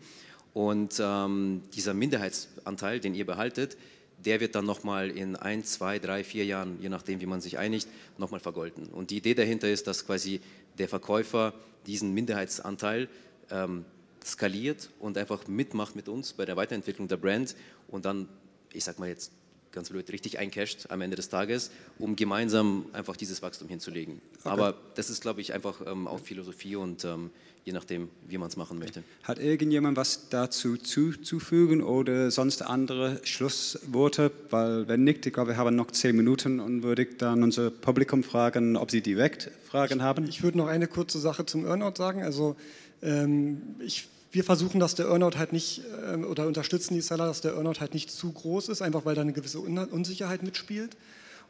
Und 0.54 1.00
ähm, 1.00 1.62
dieser 1.74 1.94
Minderheitsanteil, 1.94 2.98
den 2.98 3.14
ihr 3.14 3.26
behaltet, 3.26 3.76
der 4.18 4.40
wird 4.40 4.55
dann 4.55 4.64
nochmal 4.64 5.11
in 5.11 5.37
ein, 5.37 5.64
zwei, 5.64 5.98
drei, 5.98 6.24
vier 6.24 6.44
Jahren, 6.44 6.79
je 6.81 6.88
nachdem, 6.88 7.20
wie 7.20 7.26
man 7.26 7.40
sich 7.40 7.59
einigt, 7.59 7.88
nochmal 8.18 8.40
vergolten. 8.40 8.87
Und 8.88 9.11
die 9.11 9.18
Idee 9.18 9.35
dahinter 9.35 9.68
ist, 9.68 9.87
dass 9.87 10.07
quasi 10.07 10.40
der 10.79 10.88
Verkäufer 10.88 11.55
diesen 11.87 12.12
Minderheitsanteil 12.12 13.09
ähm, 13.50 13.85
skaliert 14.24 14.90
und 14.98 15.16
einfach 15.18 15.46
mitmacht 15.46 15.94
mit 15.94 16.09
uns 16.09 16.33
bei 16.33 16.44
der 16.44 16.57
Weiterentwicklung 16.57 17.09
der 17.09 17.16
Brand 17.16 17.55
und 17.88 18.05
dann, 18.05 18.29
ich 18.72 18.85
sag 18.85 18.98
mal 18.98 19.09
jetzt 19.09 19.31
ganz 19.76 19.90
blöd, 19.90 20.10
richtig 20.10 20.40
eincasht 20.40 20.86
am 20.88 21.00
Ende 21.02 21.16
des 21.16 21.28
Tages, 21.28 21.70
um 21.98 22.16
gemeinsam 22.16 22.86
einfach 22.92 23.16
dieses 23.16 23.42
Wachstum 23.42 23.68
hinzulegen. 23.68 24.20
Okay. 24.40 24.48
Aber 24.48 24.74
das 24.96 25.10
ist, 25.10 25.22
glaube 25.22 25.40
ich, 25.40 25.52
einfach 25.52 25.80
ähm, 25.86 26.08
auch 26.08 26.18
Philosophie 26.18 26.74
und 26.74 27.04
ähm, 27.04 27.30
je 27.64 27.72
nachdem, 27.72 28.08
wie 28.26 28.38
man 28.38 28.48
es 28.48 28.56
machen 28.56 28.78
möchte. 28.78 29.02
Hat 29.24 29.38
irgendjemand 29.38 29.96
was 29.96 30.28
dazu 30.30 30.76
zuzufügen 30.76 31.82
oder 31.82 32.30
sonst 32.30 32.62
andere 32.62 33.20
Schlussworte? 33.24 34.30
Weil 34.50 34.88
wenn 34.88 35.04
nicht, 35.04 35.26
ich 35.26 35.32
glaube, 35.32 35.50
wir 35.50 35.56
haben 35.56 35.76
noch 35.76 35.90
zehn 35.90 36.16
Minuten 36.16 36.58
und 36.58 36.82
würde 36.82 37.02
ich 37.02 37.18
dann 37.18 37.42
unser 37.42 37.70
Publikum 37.70 38.22
fragen, 38.22 38.76
ob 38.76 38.90
sie 38.90 39.02
direkt 39.02 39.50
Fragen 39.68 40.00
haben. 40.00 40.26
Ich 40.28 40.42
würde 40.42 40.58
noch 40.58 40.68
eine 40.68 40.86
kurze 40.86 41.18
Sache 41.18 41.44
zum 41.44 41.66
Earnout 41.66 41.96
sagen. 41.96 42.22
Also 42.22 42.56
ähm, 43.02 43.60
ich 43.80 44.08
wir 44.37 44.44
versuchen, 44.44 44.79
dass 44.81 44.94
der 44.94 45.07
Earnout 45.07 45.38
halt 45.38 45.55
nicht, 45.55 45.81
äh, 46.12 46.16
oder 46.16 46.46
unterstützen 46.46 46.92
die 46.92 47.01
Seller, 47.01 47.25
dass 47.27 47.40
der 47.40 47.55
Earnout 47.55 47.81
halt 47.81 47.94
nicht 47.94 48.11
zu 48.11 48.31
groß 48.31 48.68
ist, 48.68 48.83
einfach 48.83 49.07
weil 49.07 49.14
da 49.14 49.22
eine 49.22 49.33
gewisse 49.33 49.61
Unsicherheit 49.61 50.42
mitspielt. 50.42 50.94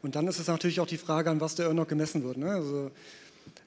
Und 0.01 0.15
dann 0.15 0.25
ist 0.27 0.39
es 0.39 0.47
natürlich 0.47 0.79
auch 0.79 0.87
die 0.87 0.97
Frage, 0.97 1.29
an 1.29 1.41
was 1.41 1.55
der 1.55 1.65
Earnout 1.65 1.87
gemessen 1.87 2.23
wird. 2.23 2.37
Ne? 2.37 2.49
Also 2.49 2.91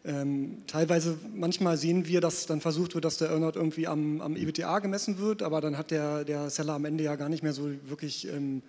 ähm, 0.06 0.62
teilweise, 0.66 1.18
manchmal 1.34 1.76
sehen 1.76 2.06
wir, 2.06 2.22
dass 2.22 2.46
dann 2.46 2.62
versucht 2.62 2.94
wird, 2.94 3.04
dass 3.04 3.18
der 3.18 3.28
Earnout 3.28 3.56
irgendwie 3.56 3.86
am, 3.86 4.22
am 4.22 4.36
EBTA 4.36 4.78
gemessen 4.78 5.18
wird, 5.18 5.42
aber 5.42 5.60
dann 5.60 5.76
hat 5.76 5.90
der, 5.90 6.24
der 6.24 6.48
Seller 6.48 6.72
am 6.72 6.86
Ende 6.86 7.04
ja 7.04 7.16
gar 7.16 7.28
nicht 7.28 7.42
mehr 7.42 7.52
so 7.52 7.70
wirklich, 7.88 8.26
ähm, 8.26 8.62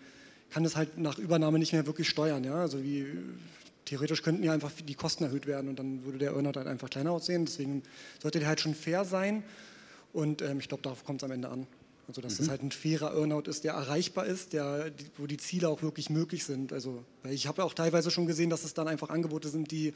kann 0.49 0.65
es 0.65 0.75
halt 0.75 0.97
nach 0.97 1.17
Übernahme 1.17 1.59
nicht 1.59 1.71
mehr 1.71 1.87
wirklich 1.87 2.09
steuern. 2.09 2.43
Ja? 2.43 2.55
Also 2.55 2.83
wie, 2.83 3.05
theoretisch 3.85 4.21
könnten 4.21 4.43
ja 4.43 4.51
einfach 4.51 4.71
die 4.85 4.95
Kosten 4.95 5.23
erhöht 5.23 5.47
werden 5.47 5.69
und 5.69 5.79
dann 5.79 6.03
würde 6.03 6.17
der 6.17 6.31
Earnout 6.33 6.57
halt 6.57 6.67
einfach 6.67 6.89
kleiner 6.89 7.11
aussehen. 7.11 7.45
Deswegen 7.45 7.83
sollte 8.21 8.39
der 8.39 8.49
halt 8.49 8.59
schon 8.59 8.75
fair 8.75 9.05
sein 9.05 9.43
und 10.13 10.41
ähm, 10.41 10.59
ich 10.59 10.67
glaube, 10.67 10.83
darauf 10.83 11.03
kommt 11.03 11.21
es 11.21 11.25
am 11.25 11.31
Ende 11.31 11.49
an. 11.49 11.67
Also 12.07 12.21
dass 12.21 12.33
mhm. 12.33 12.37
das 12.39 12.49
halt 12.49 12.63
ein 12.63 12.71
fairer 12.71 13.15
Earnout 13.15 13.43
ist, 13.49 13.63
der 13.63 13.73
erreichbar 13.73 14.25
ist, 14.25 14.53
der, 14.53 14.91
wo 15.17 15.27
die 15.27 15.37
Ziele 15.37 15.69
auch 15.69 15.81
wirklich 15.81 16.09
möglich 16.09 16.43
sind. 16.43 16.73
Also, 16.73 17.05
ich 17.23 17.47
habe 17.47 17.63
auch 17.63 17.73
teilweise 17.73 18.11
schon 18.11 18.25
gesehen, 18.25 18.49
dass 18.49 18.63
es 18.63 18.73
dann 18.73 18.87
einfach 18.87 19.09
Angebote 19.09 19.47
sind, 19.47 19.71
die 19.71 19.93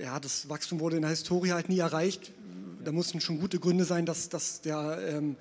ja, 0.00 0.18
das 0.20 0.48
Wachstum 0.48 0.80
wurde 0.80 0.96
in 0.96 1.02
der 1.02 1.10
Historie 1.10 1.52
halt 1.52 1.68
nie 1.68 1.78
erreicht. 1.78 2.32
Da 2.84 2.92
mussten 2.92 3.20
schon 3.20 3.38
gute 3.38 3.58
Gründe 3.58 3.84
sein, 3.84 4.06
dass, 4.06 4.28
dass 4.28 4.60
der, 4.60 4.98
ähm, 5.06 5.36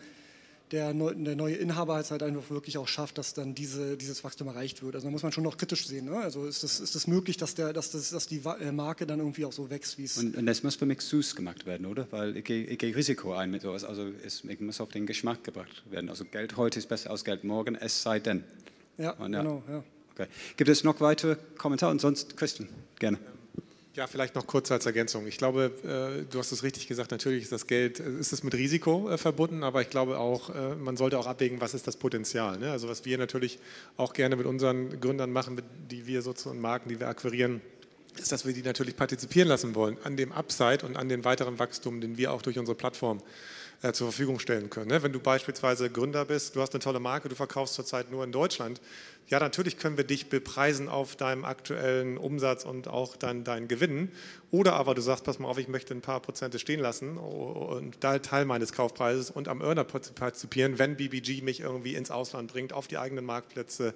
der, 0.71 0.93
neu, 0.93 1.13
der, 1.15 1.35
neue 1.35 1.55
Inhaber 1.55 1.99
es 1.99 2.11
halt 2.11 2.23
einfach 2.23 2.49
wirklich 2.49 2.77
auch 2.77 2.87
schafft, 2.87 3.17
dass 3.17 3.33
dann 3.33 3.55
diese, 3.55 3.97
dieses 3.97 4.23
Wachstum 4.23 4.47
erreicht 4.47 4.83
wird. 4.83 4.95
Also 4.95 5.07
da 5.07 5.11
muss 5.11 5.23
man 5.23 5.31
schon 5.31 5.43
noch 5.43 5.57
kritisch 5.57 5.87
sehen. 5.87 6.05
Ne? 6.05 6.17
Also 6.17 6.45
ist 6.45 6.63
das, 6.63 6.79
ist 6.79 6.95
das 6.95 7.07
möglich, 7.07 7.37
dass, 7.37 7.55
der, 7.55 7.73
dass, 7.73 7.91
das, 7.91 8.09
dass 8.11 8.27
die 8.27 8.41
äh, 8.59 8.71
Marke 8.71 9.07
dann 9.07 9.19
irgendwie 9.19 9.45
auch 9.45 9.51
so 9.51 9.69
wächst, 9.69 9.97
wie 9.97 10.03
es... 10.03 10.17
Und, 10.17 10.37
und 10.37 10.45
das 10.45 10.63
muss 10.63 10.75
für 10.75 10.85
mich 10.85 11.01
süß 11.01 11.35
gemacht 11.35 11.65
werden, 11.65 11.85
oder? 11.85 12.07
Weil 12.11 12.37
ich, 12.37 12.49
ich, 12.49 12.69
ich 12.69 12.77
gehe 12.77 12.95
Risiko 12.95 13.33
ein 13.33 13.51
mit 13.51 13.61
sowas. 13.61 13.83
Also 13.83 14.07
es, 14.25 14.43
ich 14.43 14.59
muss 14.59 14.79
auf 14.79 14.89
den 14.89 15.05
Geschmack 15.05 15.43
gebracht 15.43 15.83
werden. 15.89 16.09
Also 16.09 16.25
Geld 16.25 16.57
heute 16.57 16.79
ist 16.79 16.87
besser 16.87 17.11
als 17.11 17.23
Geld 17.23 17.43
morgen, 17.43 17.75
es 17.75 18.03
sei 18.03 18.19
denn. 18.19 18.43
Ja, 18.97 19.11
und, 19.11 19.33
ja. 19.33 19.41
genau. 19.41 19.63
Ja. 19.67 19.83
Okay. 20.13 20.27
Gibt 20.57 20.69
es 20.69 20.83
noch 20.83 20.99
weitere 20.99 21.37
Kommentare? 21.57 21.91
Und 21.91 22.01
sonst, 22.01 22.35
Christian, 22.35 22.67
gerne. 22.99 23.17
Ja, 23.17 23.38
vielleicht 24.07 24.35
noch 24.35 24.47
kurz 24.47 24.71
als 24.71 24.85
Ergänzung. 24.85 25.27
Ich 25.27 25.37
glaube, 25.37 25.71
äh, 25.83 26.25
du 26.31 26.39
hast 26.39 26.51
es 26.51 26.63
richtig 26.63 26.87
gesagt, 26.87 27.11
natürlich 27.11 27.43
ist 27.43 27.51
das 27.51 27.67
Geld, 27.67 27.99
äh, 27.99 28.19
ist 28.19 28.33
es 28.33 28.43
mit 28.43 28.53
Risiko 28.53 29.09
äh, 29.09 29.17
verbunden, 29.17 29.63
aber 29.63 29.81
ich 29.81 29.89
glaube 29.89 30.17
auch, 30.17 30.49
man 30.79 30.97
sollte 30.97 31.17
auch 31.17 31.27
abwägen, 31.27 31.61
was 31.61 31.73
ist 31.73 31.87
das 31.87 31.97
Potenzial. 31.97 32.57
Ne? 32.59 32.71
Also 32.71 32.87
was 32.87 33.05
wir 33.05 33.17
natürlich 33.17 33.59
auch 33.97 34.13
gerne 34.13 34.35
mit 34.35 34.45
unseren 34.45 34.99
Gründern 34.99 35.31
machen, 35.31 35.61
die 35.89 36.07
wir 36.07 36.21
sozusagen 36.21 36.61
Marken, 36.61 36.89
die 36.89 36.99
wir 36.99 37.07
akquirieren, 37.07 37.61
ist, 38.17 38.31
dass 38.31 38.45
wir 38.45 38.53
die 38.53 38.63
natürlich 38.63 38.95
partizipieren 38.95 39.47
lassen 39.47 39.75
wollen 39.75 39.97
an 40.03 40.17
dem 40.17 40.31
Upside 40.31 40.85
und 40.85 40.97
an 40.97 41.09
dem 41.09 41.23
weiteren 41.25 41.59
Wachstum, 41.59 42.01
den 42.01 42.17
wir 42.17 42.33
auch 42.33 42.41
durch 42.41 42.57
unsere 42.57 42.75
Plattform 42.75 43.21
zur 43.93 44.07
Verfügung 44.07 44.39
stellen 44.39 44.69
können. 44.69 44.89
Ne? 44.89 45.01
Wenn 45.01 45.13
du 45.13 45.21
beispielsweise 45.21 45.89
Gründer 45.89 46.25
bist, 46.25 46.55
du 46.55 46.61
hast 46.61 46.73
eine 46.73 46.83
tolle 46.83 46.99
Marke, 46.99 47.29
du 47.29 47.35
verkaufst 47.35 47.75
zurzeit 47.75 48.11
nur 48.11 48.25
in 48.25 48.33
Deutschland, 48.33 48.81
ja, 49.29 49.39
natürlich 49.39 49.77
können 49.77 49.95
wir 49.95 50.03
dich 50.03 50.27
bepreisen 50.29 50.89
auf 50.89 51.15
deinem 51.15 51.45
aktuellen 51.45 52.17
Umsatz 52.17 52.65
und 52.65 52.87
auch 52.87 53.15
deinen 53.15 53.67
Gewinnen. 53.67 54.11
Oder 54.49 54.73
aber 54.73 54.95
du 54.95 55.01
sagst, 55.01 55.23
pass 55.23 55.37
mal 55.37 55.47
auf, 55.47 55.59
ich 55.59 55.67
möchte 55.67 55.93
ein 55.93 56.01
paar 56.01 56.19
Prozente 56.19 56.57
stehen 56.57 56.79
lassen 56.79 57.17
und 57.17 58.01
Teil 58.01 58.45
meines 58.45 58.73
Kaufpreises 58.73 59.29
und 59.29 59.47
am 59.47 59.61
Earner 59.61 59.83
partizipieren, 59.83 60.79
wenn 60.79 60.97
BBG 60.97 61.43
mich 61.43 61.59
irgendwie 61.59 61.93
ins 61.93 62.09
Ausland 62.09 62.51
bringt, 62.51 62.73
auf 62.73 62.87
die 62.87 62.97
eigenen 62.97 63.23
Marktplätze, 63.23 63.93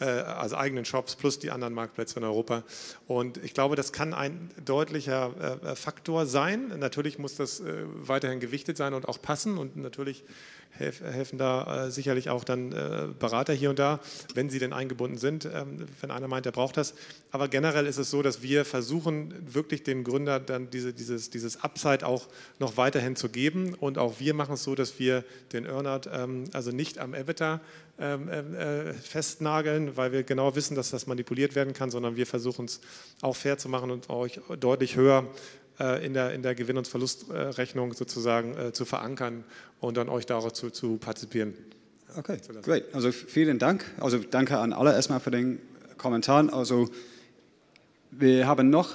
äh, 0.00 0.04
also 0.04 0.56
eigenen 0.56 0.84
Shops 0.84 1.16
plus 1.16 1.38
die 1.38 1.50
anderen 1.50 1.72
Marktplätze 1.72 2.18
in 2.18 2.24
Europa. 2.24 2.62
Und 3.06 3.38
ich 3.38 3.54
glaube, 3.54 3.76
das 3.76 3.92
kann 3.92 4.12
ein 4.12 4.50
deutlicher 4.62 5.60
äh, 5.64 5.76
Faktor 5.76 6.26
sein. 6.26 6.74
Natürlich 6.78 7.18
muss 7.18 7.36
das 7.36 7.60
äh, 7.60 7.84
weiterhin 7.86 8.40
gewichtet 8.40 8.76
sein 8.76 8.92
und 8.92 9.08
auch 9.08 9.22
passen 9.22 9.56
und 9.56 9.76
natürlich 9.76 10.24
helfen 10.78 11.38
da 11.38 11.86
äh, 11.86 11.90
sicherlich 11.90 12.30
auch 12.30 12.44
dann 12.44 12.72
äh, 12.72 13.06
Berater 13.18 13.52
hier 13.52 13.70
und 13.70 13.78
da, 13.78 14.00
wenn 14.34 14.50
sie 14.50 14.58
denn 14.58 14.72
eingebunden 14.72 15.18
sind, 15.18 15.44
ähm, 15.44 15.86
wenn 16.00 16.10
einer 16.10 16.28
meint, 16.28 16.46
er 16.46 16.52
braucht 16.52 16.76
das. 16.76 16.94
Aber 17.30 17.48
generell 17.48 17.86
ist 17.86 17.98
es 17.98 18.10
so, 18.10 18.22
dass 18.22 18.42
wir 18.42 18.64
versuchen, 18.64 19.34
wirklich 19.52 19.84
dem 19.84 20.04
Gründer 20.04 20.40
dann 20.40 20.70
diese, 20.70 20.92
dieses, 20.92 21.30
dieses 21.30 21.62
Upside 21.62 22.06
auch 22.06 22.26
noch 22.58 22.76
weiterhin 22.76 23.16
zu 23.16 23.28
geben. 23.28 23.74
Und 23.74 23.98
auch 23.98 24.18
wir 24.18 24.34
machen 24.34 24.54
es 24.54 24.64
so, 24.64 24.74
dass 24.74 24.98
wir 24.98 25.24
den 25.52 25.64
Earnout 25.64 26.10
ähm, 26.12 26.44
also 26.52 26.70
nicht 26.70 26.98
am 26.98 27.14
EBITDA 27.14 27.60
ähm, 27.98 28.28
äh, 28.28 28.92
festnageln, 28.94 29.96
weil 29.96 30.10
wir 30.10 30.24
genau 30.24 30.56
wissen, 30.56 30.74
dass 30.74 30.90
das 30.90 31.06
manipuliert 31.06 31.54
werden 31.54 31.72
kann, 31.74 31.90
sondern 31.90 32.16
wir 32.16 32.26
versuchen 32.26 32.64
es 32.64 32.80
auch 33.20 33.36
fair 33.36 33.58
zu 33.58 33.68
machen 33.68 33.92
und 33.92 34.10
euch 34.10 34.40
deutlich 34.58 34.96
höher 34.96 35.22
äh, 35.22 35.63
in 35.78 36.14
der, 36.14 36.32
in 36.32 36.42
der 36.42 36.54
Gewinn- 36.54 36.78
und 36.78 36.86
Verlustrechnung 36.86 37.94
sozusagen 37.94 38.56
äh, 38.56 38.72
zu 38.72 38.84
verankern 38.84 39.44
und 39.80 39.96
dann 39.96 40.08
euch 40.08 40.26
darauf 40.26 40.52
zu, 40.52 40.70
zu 40.70 40.98
partizipieren. 40.98 41.54
Okay, 42.16 42.38
great. 42.62 42.94
Also 42.94 43.10
vielen 43.10 43.58
Dank. 43.58 43.84
Also 43.98 44.18
danke 44.18 44.58
an 44.58 44.72
alle 44.72 44.92
erstmal 44.92 45.18
für 45.18 45.32
den 45.32 45.58
Kommentar. 45.98 46.52
Also 46.54 46.88
wir 48.12 48.46
haben 48.46 48.70
noch 48.70 48.94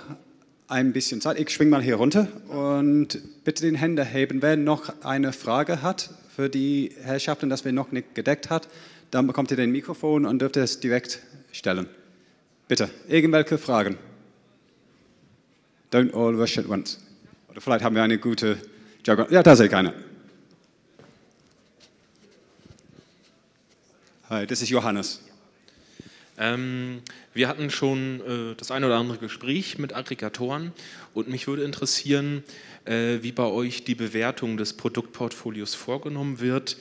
ein 0.70 0.94
bisschen 0.94 1.20
Zeit. 1.20 1.38
Ich 1.38 1.50
schwinge 1.50 1.72
mal 1.72 1.82
hier 1.82 1.96
runter 1.96 2.28
und 2.48 3.20
bitte 3.44 3.64
den 3.64 3.76
Hände 3.76 4.06
heben. 4.06 4.42
Wer 4.42 4.56
noch 4.56 5.04
eine 5.04 5.34
Frage 5.34 5.82
hat 5.82 6.12
für 6.34 6.50
die 6.50 6.94
Herrschaften, 7.02 7.50
das 7.50 7.66
wir 7.66 7.74
noch 7.74 7.92
nicht 7.92 8.16
gedeckt 8.16 8.50
hat, 8.50 8.70
dann 9.12 9.28
bekommt 9.28 9.52
ihr 9.52 9.58
den 9.58 9.72
Mikrofon 9.72 10.26
und 10.26 10.40
dürft 10.40 10.56
es 10.56 10.80
direkt 10.80 11.20
stellen. 11.52 11.88
Bitte, 12.68 12.90
irgendwelche 13.08 13.58
Fragen? 13.58 13.98
Don't 15.92 16.14
all 16.14 16.36
rush 16.36 16.58
at 16.60 16.70
once. 16.70 17.00
Oder 17.50 17.62
vielleicht 17.62 17.84
haben 17.84 17.96
wir 17.96 18.04
eine 18.04 18.20
gute 18.20 18.60
Jargon. 19.04 19.26
Ja, 19.32 19.42
da 19.42 19.56
sehe 19.56 19.66
ich 19.66 19.74
eine. 19.74 19.94
Hi, 24.30 24.46
das 24.46 24.62
ist 24.62 24.70
Johannes. 24.70 25.24
Ähm, 26.38 27.02
wir 27.34 27.48
hatten 27.48 27.72
schon 27.72 28.22
äh, 28.22 28.56
das 28.56 28.70
eine 28.70 28.86
oder 28.86 28.98
andere 28.98 29.18
Gespräch 29.18 29.80
mit 29.80 29.96
Aggregatoren 29.96 30.74
und 31.16 31.28
mich 31.28 31.48
würde 31.48 31.64
interessieren, 31.64 32.44
äh, 32.86 33.18
wie 33.22 33.32
bei 33.32 33.46
euch 33.46 33.84
die 33.84 33.96
Bewertung 33.96 34.58
des 34.58 34.74
Produktportfolios 34.74 35.74
vorgenommen 35.74 36.40
wird, 36.40 36.78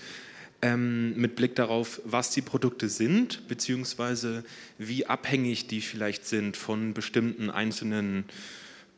ähm, 0.61 1.17
mit 1.17 1.35
Blick 1.35 1.57
darauf, 1.57 2.03
was 2.05 2.31
die 2.31 2.43
Produkte 2.43 2.91
sind, 2.91 3.49
beziehungsweise 3.49 4.45
wie 4.77 5.07
abhängig 5.07 5.67
die 5.67 5.81
vielleicht 5.81 6.27
sind 6.27 6.59
von 6.59 6.93
bestimmten 6.93 7.49
einzelnen 7.49 8.27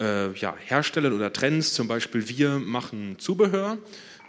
äh, 0.00 0.32
ja, 0.32 0.56
Herstellern 0.58 1.12
oder 1.12 1.32
Trends. 1.32 1.74
Zum 1.74 1.86
Beispiel 1.86 2.28
wir 2.28 2.58
machen 2.58 3.16
Zubehör 3.18 3.78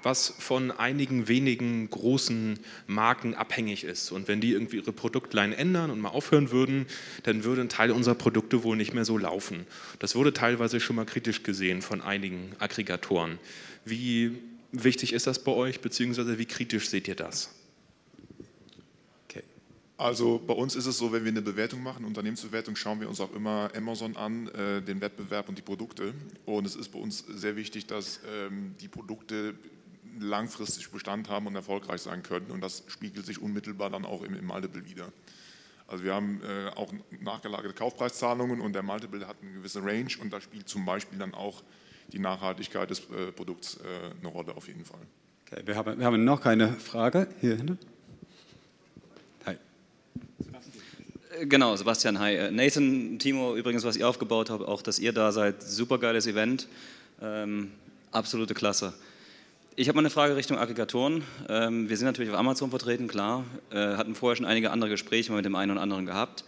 was 0.03 0.33
von 0.39 0.71
einigen 0.71 1.27
wenigen 1.27 1.89
großen 1.89 2.59
Marken 2.87 3.33
abhängig 3.35 3.83
ist. 3.83 4.11
Und 4.11 4.27
wenn 4.27 4.41
die 4.41 4.51
irgendwie 4.51 4.77
ihre 4.77 4.93
Produktline 4.93 5.55
ändern 5.55 5.91
und 5.91 5.99
mal 5.99 6.09
aufhören 6.09 6.51
würden, 6.51 6.87
dann 7.23 7.43
würde 7.43 7.61
ein 7.61 7.69
Teil 7.69 7.91
unserer 7.91 8.15
Produkte 8.15 8.63
wohl 8.63 8.75
nicht 8.75 8.93
mehr 8.93 9.05
so 9.05 9.17
laufen. 9.17 9.65
Das 9.99 10.15
wurde 10.15 10.33
teilweise 10.33 10.79
schon 10.79 10.95
mal 10.95 11.05
kritisch 11.05 11.43
gesehen 11.43 11.81
von 11.81 12.01
einigen 12.01 12.51
Aggregatoren. 12.59 13.39
Wie 13.85 14.37
wichtig 14.71 15.13
ist 15.13 15.27
das 15.27 15.43
bei 15.43 15.51
euch, 15.51 15.81
beziehungsweise 15.81 16.37
wie 16.37 16.45
kritisch 16.45 16.89
seht 16.89 17.07
ihr 17.07 17.15
das? 17.15 17.60
Also 20.01 20.41
bei 20.45 20.55
uns 20.55 20.75
ist 20.75 20.87
es 20.87 20.97
so, 20.97 21.11
wenn 21.11 21.23
wir 21.25 21.31
eine 21.31 21.43
Bewertung 21.43 21.83
machen, 21.83 22.05
Unternehmensbewertung, 22.05 22.75
schauen 22.75 22.99
wir 22.99 23.07
uns 23.07 23.19
auch 23.19 23.31
immer 23.35 23.69
Amazon 23.77 24.17
an, 24.17 24.47
äh, 24.47 24.81
den 24.81 24.99
Wettbewerb 24.99 25.47
und 25.47 25.59
die 25.59 25.61
Produkte. 25.61 26.15
Und 26.47 26.65
es 26.65 26.75
ist 26.75 26.89
bei 26.89 26.97
uns 26.97 27.19
sehr 27.19 27.55
wichtig, 27.55 27.85
dass 27.85 28.19
ähm, 28.33 28.73
die 28.81 28.87
Produkte 28.87 29.53
langfristig 30.19 30.89
Bestand 30.89 31.29
haben 31.29 31.45
und 31.45 31.55
erfolgreich 31.55 32.01
sein 32.01 32.23
können. 32.23 32.49
Und 32.49 32.61
das 32.61 32.83
spiegelt 32.87 33.27
sich 33.27 33.39
unmittelbar 33.39 33.91
dann 33.91 34.05
auch 34.05 34.23
im, 34.23 34.33
im 34.33 34.45
Multiple 34.45 34.83
wieder. 34.85 35.11
Also 35.85 36.03
wir 36.03 36.15
haben 36.15 36.41
äh, 36.41 36.69
auch 36.69 36.91
nachgelagerte 37.19 37.75
Kaufpreiszahlungen 37.75 38.59
und 38.59 38.73
der 38.73 38.81
Multiple 38.81 39.27
hat 39.27 39.35
eine 39.43 39.51
gewisse 39.51 39.83
Range 39.83 40.09
und 40.19 40.33
da 40.33 40.41
spielt 40.41 40.67
zum 40.67 40.83
Beispiel 40.83 41.19
dann 41.19 41.35
auch 41.35 41.61
die 42.11 42.17
Nachhaltigkeit 42.17 42.89
des 42.89 43.01
äh, 43.01 43.31
Produkts 43.33 43.77
äh, 43.77 44.15
eine 44.19 44.29
Rolle 44.29 44.55
auf 44.55 44.67
jeden 44.67 44.83
Fall. 44.83 45.01
Okay, 45.45 45.61
wir, 45.63 45.75
haben, 45.75 45.99
wir 45.99 46.05
haben 46.07 46.23
noch 46.23 46.41
keine 46.41 46.69
Frage 46.73 47.27
hier 47.39 47.57
hinten. 47.57 47.77
Hi. 49.45 49.53
Äh, 49.53 49.57
genau, 51.39 51.75
Sebastian, 51.75 52.19
hi. 52.19 52.35
Äh, 52.35 52.51
Nathan, 52.51 53.19
Timo, 53.19 53.55
übrigens, 53.55 53.83
was 53.83 53.95
ihr 53.95 54.07
aufgebaut 54.07 54.49
habt, 54.49 54.67
auch 54.67 54.81
dass 54.81 54.99
ihr 54.99 55.13
da 55.13 55.31
seid, 55.31 55.63
super 55.63 55.97
geiles 55.97 56.27
Event, 56.27 56.67
ähm, 57.21 57.71
absolute 58.11 58.53
Klasse. 58.53 58.93
Ich 59.75 59.87
habe 59.87 59.95
mal 59.95 60.01
eine 60.01 60.09
Frage 60.09 60.35
Richtung 60.35 60.57
Aggregatoren. 60.57 61.23
Ähm, 61.47 61.89
wir 61.89 61.97
sind 61.97 62.05
natürlich 62.05 62.31
auf 62.31 62.37
Amazon 62.37 62.69
vertreten, 62.69 63.07
klar. 63.07 63.45
Äh, 63.71 63.95
hatten 63.95 64.15
vorher 64.15 64.35
schon 64.35 64.45
einige 64.45 64.71
andere 64.71 64.89
Gespräche 64.89 65.31
mit 65.31 65.45
dem 65.45 65.55
einen 65.55 65.71
oder 65.71 65.81
anderen 65.81 66.05
gehabt. 66.05 66.43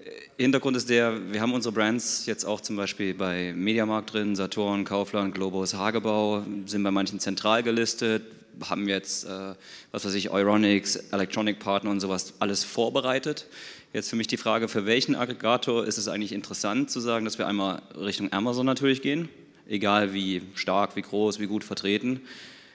Äh, 0.00 0.10
Hintergrund 0.42 0.76
ist 0.76 0.90
der, 0.90 1.32
wir 1.32 1.40
haben 1.40 1.54
unsere 1.54 1.72
Brands 1.72 2.26
jetzt 2.26 2.44
auch 2.44 2.60
zum 2.60 2.76
Beispiel 2.76 3.14
bei 3.14 3.52
Mediamarkt 3.54 4.12
drin, 4.12 4.34
Saturn, 4.34 4.84
Kaufland, 4.84 5.34
Globus, 5.34 5.74
Hagebau, 5.74 6.44
sind 6.66 6.82
bei 6.82 6.90
manchen 6.90 7.20
zentral 7.20 7.62
gelistet, 7.62 8.24
haben 8.64 8.88
jetzt, 8.88 9.24
äh, 9.24 9.54
was 9.90 10.04
weiß 10.04 10.14
ich, 10.14 10.30
Euronics, 10.30 10.96
Electronic 10.96 11.58
Partner 11.58 11.90
und 11.90 12.00
sowas 12.00 12.34
alles 12.38 12.64
vorbereitet. 12.64 13.46
Jetzt 13.92 14.10
für 14.10 14.16
mich 14.16 14.26
die 14.26 14.36
Frage, 14.36 14.68
für 14.68 14.86
welchen 14.86 15.14
Aggregator 15.14 15.86
ist 15.86 15.98
es 15.98 16.08
eigentlich 16.08 16.32
interessant 16.32 16.90
zu 16.90 17.00
sagen, 17.00 17.24
dass 17.24 17.38
wir 17.38 17.46
einmal 17.46 17.82
Richtung 17.98 18.32
Amazon 18.32 18.66
natürlich 18.66 19.02
gehen, 19.02 19.28
egal 19.68 20.12
wie 20.12 20.42
stark, 20.54 20.96
wie 20.96 21.02
groß, 21.02 21.38
wie 21.38 21.46
gut 21.46 21.64
vertreten. 21.64 22.20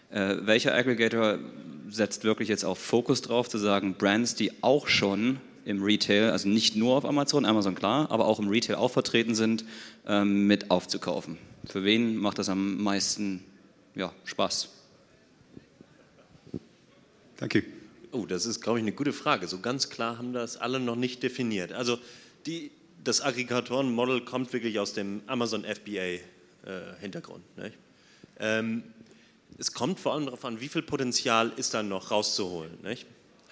Äh, 0.09 0.37
welcher 0.41 0.73
Aggregator 0.73 1.39
setzt 1.89 2.23
wirklich 2.23 2.49
jetzt 2.49 2.63
auch 2.63 2.77
Fokus 2.77 3.21
drauf, 3.21 3.49
zu 3.49 3.57
sagen, 3.57 3.95
Brands, 3.97 4.35
die 4.35 4.51
auch 4.61 4.87
schon 4.87 5.37
im 5.65 5.83
Retail, 5.83 6.31
also 6.31 6.49
nicht 6.49 6.75
nur 6.75 6.95
auf 6.95 7.05
Amazon, 7.05 7.45
Amazon 7.45 7.75
klar, 7.75 8.09
aber 8.09 8.25
auch 8.25 8.39
im 8.39 8.49
Retail 8.49 8.75
auch 8.75 8.91
vertreten 8.91 9.35
sind, 9.35 9.63
ähm, 10.07 10.47
mit 10.47 10.71
aufzukaufen? 10.71 11.37
Für 11.65 11.83
wen 11.83 12.17
macht 12.17 12.39
das 12.39 12.49
am 12.49 12.81
meisten 12.81 13.43
ja, 13.95 14.11
Spaß? 14.25 14.69
Danke. 17.41 17.63
Oh, 18.11 18.27
das 18.27 18.45
ist, 18.45 18.61
glaube 18.61 18.77
ich, 18.77 18.83
eine 18.83 18.91
gute 18.91 19.13
Frage. 19.13 19.47
So 19.47 19.61
ganz 19.61 19.89
klar 19.89 20.19
haben 20.19 20.31
das 20.31 20.57
alle 20.57 20.79
noch 20.79 20.95
nicht 20.95 21.23
definiert. 21.23 21.73
Also 21.73 21.97
die, 22.45 22.69
das 23.03 23.21
Aggregatoren-Model 23.21 24.21
kommt 24.21 24.53
wirklich 24.53 24.77
aus 24.77 24.93
dem 24.93 25.23
Amazon 25.25 25.65
FBA-Hintergrund. 25.65 27.43
Äh, 27.57 27.71
ähm, 28.39 28.83
es 29.57 29.73
kommt 29.73 29.99
vor 29.99 30.13
allem 30.13 30.25
darauf 30.25 30.45
an, 30.45 30.61
wie 30.61 30.67
viel 30.67 30.83
Potenzial 30.83 31.51
ist 31.55 31.73
da 31.73 31.81
noch 31.81 32.11
rauszuholen. 32.11 32.77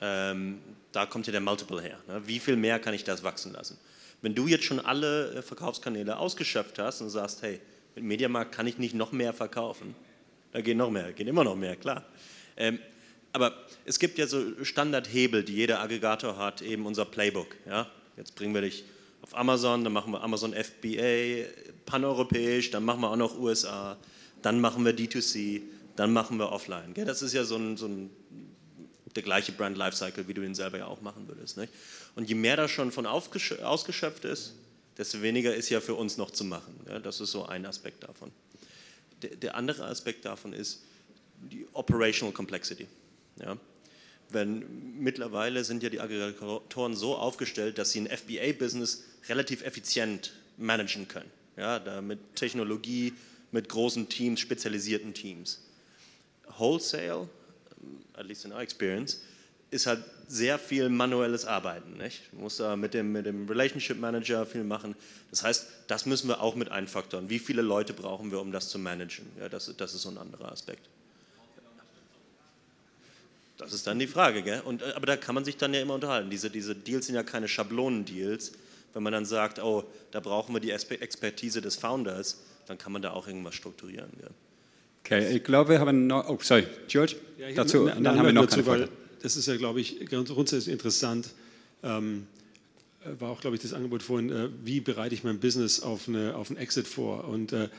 Ähm, 0.02 0.60
da 0.92 1.08
kommt 1.08 1.26
ja 1.26 1.32
der 1.32 1.42
Multiple 1.42 1.82
her. 1.82 1.98
Ne? 2.08 2.22
Wie 2.28 2.38
viel 2.38 2.58
mehr 2.58 2.78
kann 2.78 2.94
ich 2.94 3.06
das 3.06 3.24
wachsen 3.24 3.54
lassen? 3.54 3.76
Wenn 4.22 4.36
du 4.36 4.46
jetzt 4.46 4.66
schon 4.66 4.80
alle 4.80 5.34
äh, 5.34 5.42
Verkaufskanäle 5.42 6.18
ausgeschöpft 6.18 6.78
hast 6.78 7.02
und 7.02 7.10
sagst, 7.10 7.42
hey, 7.42 7.60
mit 7.96 8.04
Mediamarkt 8.04 8.52
kann 8.52 8.68
ich 8.68 8.78
nicht 8.78 8.94
noch 8.94 9.14
mehr 9.14 9.34
verkaufen, 9.34 9.96
da 10.52 10.62
geht 10.62 10.78
noch 10.78 10.92
mehr, 10.92 11.12
geht 11.12 11.28
immer 11.28 11.44
noch 11.44 11.56
mehr, 11.56 11.76
klar. 11.76 12.06
Ähm, 12.56 12.78
aber 13.34 13.54
es 13.86 14.00
gibt 14.00 14.18
ja 14.18 14.28
so 14.28 14.64
Standardhebel, 14.64 15.44
die 15.44 15.54
jeder 15.54 15.82
Aggregator 15.82 16.38
hat, 16.38 16.62
eben 16.62 16.86
unser 16.86 17.06
Playbook. 17.06 17.56
Ja? 17.68 17.90
Jetzt 18.18 18.36
bringen 18.36 18.54
wir 18.54 18.62
dich 18.62 18.84
auf 19.22 19.36
Amazon, 19.38 19.84
dann 19.84 19.94
machen 19.94 20.12
wir 20.12 20.22
Amazon 20.22 20.54
FBA, 20.54 21.48
paneuropäisch, 21.86 22.72
dann 22.72 22.84
machen 22.84 23.02
wir 23.02 23.12
auch 23.12 23.16
noch 23.16 23.38
USA, 23.38 23.98
dann 24.42 24.62
machen 24.62 24.86
wir 24.86 24.96
D2C, 24.96 25.62
dann 25.96 26.14
machen 26.14 26.38
wir 26.38 26.52
offline. 26.52 26.94
Gell? 26.94 27.06
Das 27.06 27.22
ist 27.22 27.34
ja 27.34 27.44
so 27.44 27.58
ein, 27.58 27.78
so 27.78 27.88
ein, 27.88 28.10
der 29.16 29.24
gleiche 29.24 29.52
Brand 29.52 29.78
Lifecycle, 29.78 30.28
wie 30.28 30.34
du 30.34 30.42
ihn 30.42 30.56
selber 30.56 30.78
ja 30.78 30.88
auch 30.88 31.02
machen 31.02 31.28
würdest. 31.28 31.58
Nicht? 31.58 31.74
Und 32.16 32.30
je 32.30 32.36
mehr 32.36 32.58
da 32.58 32.68
schon 32.68 32.92
von 32.92 33.06
ausgeschöpft 33.06 34.26
ist, 34.26 34.54
desto 34.98 35.22
weniger 35.22 35.54
ist 35.56 35.70
ja 35.70 35.82
für 35.82 35.96
uns 35.96 36.18
noch 36.18 36.32
zu 36.32 36.44
machen. 36.44 36.74
Ja? 36.88 37.00
Das 37.00 37.20
ist 37.20 37.32
so 37.32 37.46
ein 37.46 37.66
Aspekt 37.66 38.04
davon. 38.04 38.32
Der, 39.22 39.36
der, 39.36 39.56
andere 39.56 39.86
Aspekt 39.86 40.26
davon 40.26 40.54
ist 40.54 40.84
die 41.52 41.68
Operational 41.74 42.34
Complexity. 42.34 42.88
Ja? 43.40 43.58
Wenn 44.30 45.00
mittlerweile 45.00 45.64
sind 45.64 45.82
ja 45.82 45.90
die 45.90 46.00
Aggregatoren 46.00 46.96
so 46.96 47.16
aufgestellt, 47.16 47.78
dass 47.78 47.92
sie 47.92 48.02
ein 48.02 48.08
FBA-Business 48.08 49.04
relativ 49.28 49.64
effizient 49.64 50.34
managen 50.58 51.08
können. 51.08 51.32
Ja, 51.58 51.80
da 51.80 52.02
mit 52.02 52.36
Technologie, 52.36 53.14
mit 53.52 53.70
großen 53.70 54.08
Teams, 54.08 54.40
spezialisierten 54.40 55.14
Teams. 55.14 55.60
Wholesale, 56.58 57.28
at 58.14 58.26
least 58.26 58.46
in 58.46 58.54
our 58.54 58.62
experience, 58.62 59.22
ist 59.72 59.88
halt 59.88 60.04
sehr 60.28 60.60
viel 60.60 60.90
manuelles 60.90 61.46
Arbeiten. 61.46 61.98
Nicht? 61.98 62.22
Du 62.32 62.38
musst 62.38 62.60
da 62.60 62.76
mit 62.76 62.94
dem, 62.94 63.12
mit 63.12 63.26
dem 63.26 63.48
Relationship 63.48 64.00
Manager 64.00 64.46
viel 64.46 64.64
machen. 64.64 64.96
Das 65.32 65.44
heißt, 65.44 65.68
das 65.88 66.06
müssen 66.06 66.28
wir 66.28 66.42
auch 66.42 66.56
mit 66.56 66.70
einfaktoren. 66.70 67.30
Wie 67.30 67.40
viele 67.40 67.62
Leute 67.62 67.94
brauchen 67.94 68.32
wir, 68.32 68.40
um 68.40 68.52
das 68.52 68.70
zu 68.70 68.80
managen? 68.80 69.26
Ja, 69.40 69.50
das, 69.50 69.74
das 69.76 69.94
ist 69.94 70.04
so 70.04 70.10
ein 70.10 70.18
anderer 70.18 70.52
Aspekt. 70.52 70.88
Das 73.60 73.74
ist 73.74 73.86
dann 73.86 74.00
die 74.00 74.08
Frage. 74.08 74.42
Gell? 74.42 74.62
Und, 74.62 74.82
äh, 74.82 74.94
aber 74.96 75.06
da 75.06 75.18
kann 75.18 75.36
man 75.36 75.46
sich 75.46 75.58
dann 75.58 75.74
ja 75.74 75.82
immer 75.82 75.94
unterhalten. 75.94 76.32
Diese, 76.32 76.50
diese 76.50 76.76
Deals 76.76 77.06
sind 77.06 77.16
ja 77.16 77.24
keine 77.24 77.48
Schablonen-Deals. 77.48 78.54
Wenn 78.94 79.04
man 79.04 79.14
dann 79.14 79.26
sagt, 79.26 79.60
oh, 79.60 79.84
da 80.10 80.20
brauchen 80.20 80.56
wir 80.56 80.62
die 80.62 80.72
Expertise 80.72 81.62
des 81.62 81.76
Founders, 81.76 82.42
dann 82.66 82.80
kann 82.80 82.92
man 82.92 83.04
da 83.04 83.12
auch 83.12 83.28
irgendwas 83.28 83.54
strukturieren. 83.54 84.10
Gell? 84.20 84.32
Okay, 85.04 85.36
ich 85.36 85.44
glaube, 85.44 85.72
wir 85.72 85.80
haben 85.80 86.08
noch, 86.08 86.28
oh, 86.28 86.40
sorry, 86.42 86.66
George, 86.88 87.18
Ja, 87.38 87.50
ich 87.50 87.56
dazu, 87.56 87.82
und 87.82 88.04
dann 88.04 88.18
haben 88.18 88.26
wir 88.26 88.34
noch 88.34 88.46
dazu, 88.46 88.64
keine 88.64 88.86
Frage. 88.86 88.90
Das 89.22 89.36
ist 89.36 89.48
ja, 89.48 89.58
glaube 89.58 89.82
ich, 89.82 90.08
ganz 90.08 90.30
grundsätzlich 90.30 90.72
interessant. 90.72 91.32
Ähm, 91.84 92.28
war 93.04 93.32
auch, 93.32 93.42
glaube 93.42 93.56
ich, 93.56 93.62
das 93.62 93.74
Angebot 93.74 94.04
vorhin, 94.04 94.30
äh, 94.30 94.50
wie 94.64 94.80
bereite 94.80 95.16
ich 95.16 95.24
mein 95.24 95.40
Business 95.40 95.80
auf, 95.82 96.08
eine, 96.08 96.36
auf 96.36 96.50
einen 96.50 96.58
Exit 96.58 96.88
vor? 96.88 97.28
Und 97.28 97.54
äh, 97.54 97.70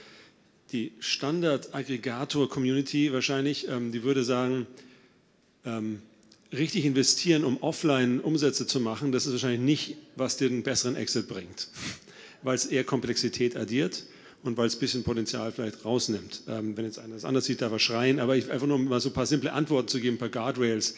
die 0.73 0.93
Standard-Aggregator-Community 0.99 3.13
wahrscheinlich, 3.13 3.69
ähm, 3.69 3.93
die 3.93 4.03
würde 4.03 4.25
sagen, 4.25 4.67
ähm, 5.65 6.03
richtig 6.53 6.85
investieren, 6.85 7.45
um 7.45 7.59
offline 7.63 8.21
Umsätze 8.21 8.67
zu 8.67 8.81
machen, 8.81 9.13
das 9.13 9.27
ist 9.27 9.33
wahrscheinlich 9.33 9.61
nicht, 9.61 9.97
was 10.17 10.37
dir 10.37 10.49
einen 10.49 10.63
besseren 10.63 10.97
Exit 10.97 11.29
bringt, 11.29 11.69
weil 12.43 12.55
es 12.55 12.67
eher 12.67 12.85
Komplexität 12.85 13.57
addiert 13.57 14.05
und 14.43 14.57
weil 14.57 14.67
es 14.67 14.77
ein 14.77 14.81
bisschen 14.81 15.03
Potenzial 15.05 15.53
vielleicht 15.53 15.85
rausnimmt. 15.85 16.43
Ähm, 16.49 16.77
wenn 16.77 16.85
jetzt 16.85 16.99
einer 16.99 17.15
das 17.15 17.25
anders 17.25 17.45
sieht, 17.45 17.63
darf 17.63 17.73
er 17.73 17.79
schreien, 17.79 18.19
aber 18.19 18.37
ich, 18.37 18.51
einfach 18.51 18.67
nur 18.67 18.77
um 18.77 18.87
mal 18.87 19.01
so 19.01 19.11
ein 19.11 19.15
paar 19.15 19.27
simple 19.27 19.53
Antworten 19.53 19.89
zu 19.89 20.01
geben, 20.01 20.17
ein 20.17 20.19
paar 20.19 20.29
Guardrails. 20.29 20.95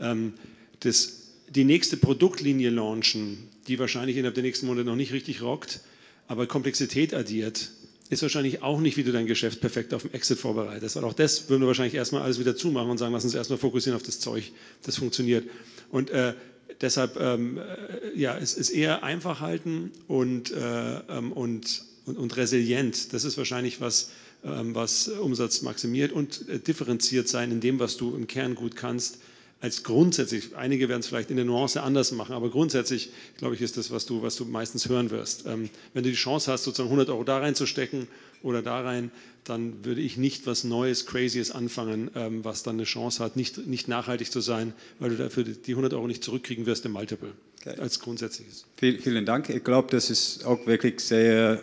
Ähm, 0.00 0.34
das, 0.80 1.30
die 1.48 1.64
nächste 1.64 1.96
Produktlinie 1.96 2.70
launchen, 2.70 3.48
die 3.66 3.78
wahrscheinlich 3.78 4.16
innerhalb 4.16 4.34
der 4.34 4.44
nächsten 4.44 4.66
Monate 4.66 4.86
noch 4.86 4.96
nicht 4.96 5.12
richtig 5.12 5.42
rockt, 5.42 5.80
aber 6.28 6.46
Komplexität 6.46 7.14
addiert, 7.14 7.70
ist 8.12 8.20
wahrscheinlich 8.20 8.62
auch 8.62 8.78
nicht, 8.78 8.98
wie 8.98 9.04
du 9.04 9.10
dein 9.10 9.26
Geschäft 9.26 9.62
perfekt 9.62 9.94
auf 9.94 10.02
dem 10.02 10.12
Exit 10.12 10.38
vorbereitest. 10.38 10.96
Weil 10.96 11.04
auch 11.04 11.14
das 11.14 11.48
würden 11.48 11.62
wir 11.62 11.66
wahrscheinlich 11.66 11.94
erstmal 11.94 12.20
alles 12.20 12.38
wieder 12.38 12.54
zumachen 12.54 12.90
und 12.90 12.98
sagen, 12.98 13.14
lass 13.14 13.24
uns 13.24 13.34
erstmal 13.34 13.58
fokussieren 13.58 13.96
auf 13.96 14.02
das 14.02 14.20
Zeug, 14.20 14.52
das 14.82 14.96
funktioniert. 14.96 15.48
Und 15.90 16.10
äh, 16.10 16.34
deshalb, 16.82 17.18
ähm, 17.18 17.56
äh, 17.56 18.18
ja, 18.18 18.36
es 18.36 18.52
ist 18.52 18.68
eher 18.68 19.02
einfach 19.02 19.40
halten 19.40 19.92
und, 20.08 20.50
äh, 20.50 20.98
ähm, 21.08 21.32
und, 21.32 21.84
und, 22.04 22.18
und 22.18 22.36
resilient. 22.36 23.14
Das 23.14 23.24
ist 23.24 23.38
wahrscheinlich 23.38 23.80
was, 23.80 24.10
ähm, 24.44 24.74
was 24.74 25.08
Umsatz 25.08 25.62
maximiert 25.62 26.12
und 26.12 26.46
äh, 26.50 26.58
differenziert 26.58 27.28
sein 27.28 27.50
in 27.50 27.60
dem, 27.60 27.78
was 27.78 27.96
du 27.96 28.14
im 28.14 28.26
Kern 28.26 28.54
gut 28.54 28.76
kannst 28.76 29.20
als 29.62 29.84
grundsätzlich, 29.84 30.56
einige 30.56 30.88
werden 30.88 31.00
es 31.00 31.06
vielleicht 31.06 31.30
in 31.30 31.36
der 31.36 31.44
Nuance 31.44 31.80
anders 31.80 32.10
machen, 32.10 32.34
aber 32.34 32.50
grundsätzlich, 32.50 33.10
glaube 33.38 33.54
ich, 33.54 33.62
ist 33.62 33.76
das, 33.76 33.92
was 33.92 34.06
du, 34.06 34.20
was 34.20 34.34
du 34.34 34.44
meistens 34.44 34.88
hören 34.88 35.12
wirst. 35.12 35.46
Ähm, 35.46 35.70
wenn 35.94 36.02
du 36.02 36.10
die 36.10 36.16
Chance 36.16 36.50
hast, 36.50 36.64
sozusagen 36.64 36.88
100 36.88 37.08
Euro 37.10 37.22
da 37.22 37.38
reinzustecken 37.38 38.08
oder 38.42 38.60
da 38.60 38.80
rein, 38.80 39.12
dann 39.44 39.84
würde 39.84 40.00
ich 40.00 40.16
nicht 40.16 40.48
was 40.48 40.64
Neues, 40.64 41.06
Crazyes 41.06 41.52
anfangen, 41.52 42.10
ähm, 42.16 42.44
was 42.44 42.64
dann 42.64 42.74
eine 42.74 42.82
Chance 42.84 43.22
hat, 43.22 43.36
nicht, 43.36 43.68
nicht 43.68 43.86
nachhaltig 43.86 44.32
zu 44.32 44.40
sein, 44.40 44.72
weil 44.98 45.10
du 45.10 45.16
dafür 45.16 45.44
die 45.44 45.72
100 45.72 45.94
Euro 45.94 46.08
nicht 46.08 46.24
zurückkriegen 46.24 46.66
wirst 46.66 46.84
im 46.84 46.92
Multiple, 46.92 47.30
Okay. 47.64 47.78
als 47.78 48.00
grundsätzliches. 48.00 48.64
Viel, 48.76 49.00
vielen 49.00 49.24
Dank. 49.24 49.48
Ich 49.48 49.62
glaube, 49.62 49.86
das 49.92 50.10
ist 50.10 50.44
auch 50.44 50.66
wirklich 50.66 50.98
sehr 50.98 51.62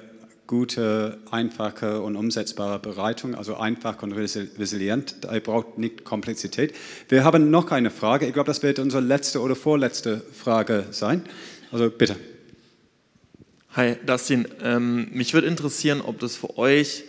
gute, 0.50 1.20
einfache 1.30 2.02
und 2.02 2.16
umsetzbare 2.16 2.80
Bereitung, 2.80 3.36
also 3.36 3.58
einfach 3.58 4.02
und 4.02 4.14
resi- 4.14 4.48
resilient. 4.58 5.18
Ihr 5.32 5.42
braucht 5.42 5.78
nicht 5.78 6.04
Komplexität. 6.04 6.74
Wir 7.08 7.24
haben 7.24 7.52
noch 7.52 7.70
eine 7.70 7.92
Frage. 7.92 8.26
Ich 8.26 8.34
glaube, 8.34 8.48
das 8.48 8.64
wird 8.64 8.80
unsere 8.80 9.04
letzte 9.04 9.42
oder 9.42 9.56
vorletzte 9.56 10.24
Frage 10.34 10.88
sein. 10.90 11.22
Also 11.72 11.92
bitte. 11.92 12.16
Hi, 13.74 13.96
Dustin. 14.04 14.48
Ähm, 14.64 15.10
mich 15.12 15.36
würde 15.36 15.46
interessieren, 15.46 16.02
ob 16.02 16.18
das 16.20 16.36
für 16.36 16.58
euch 16.58 17.04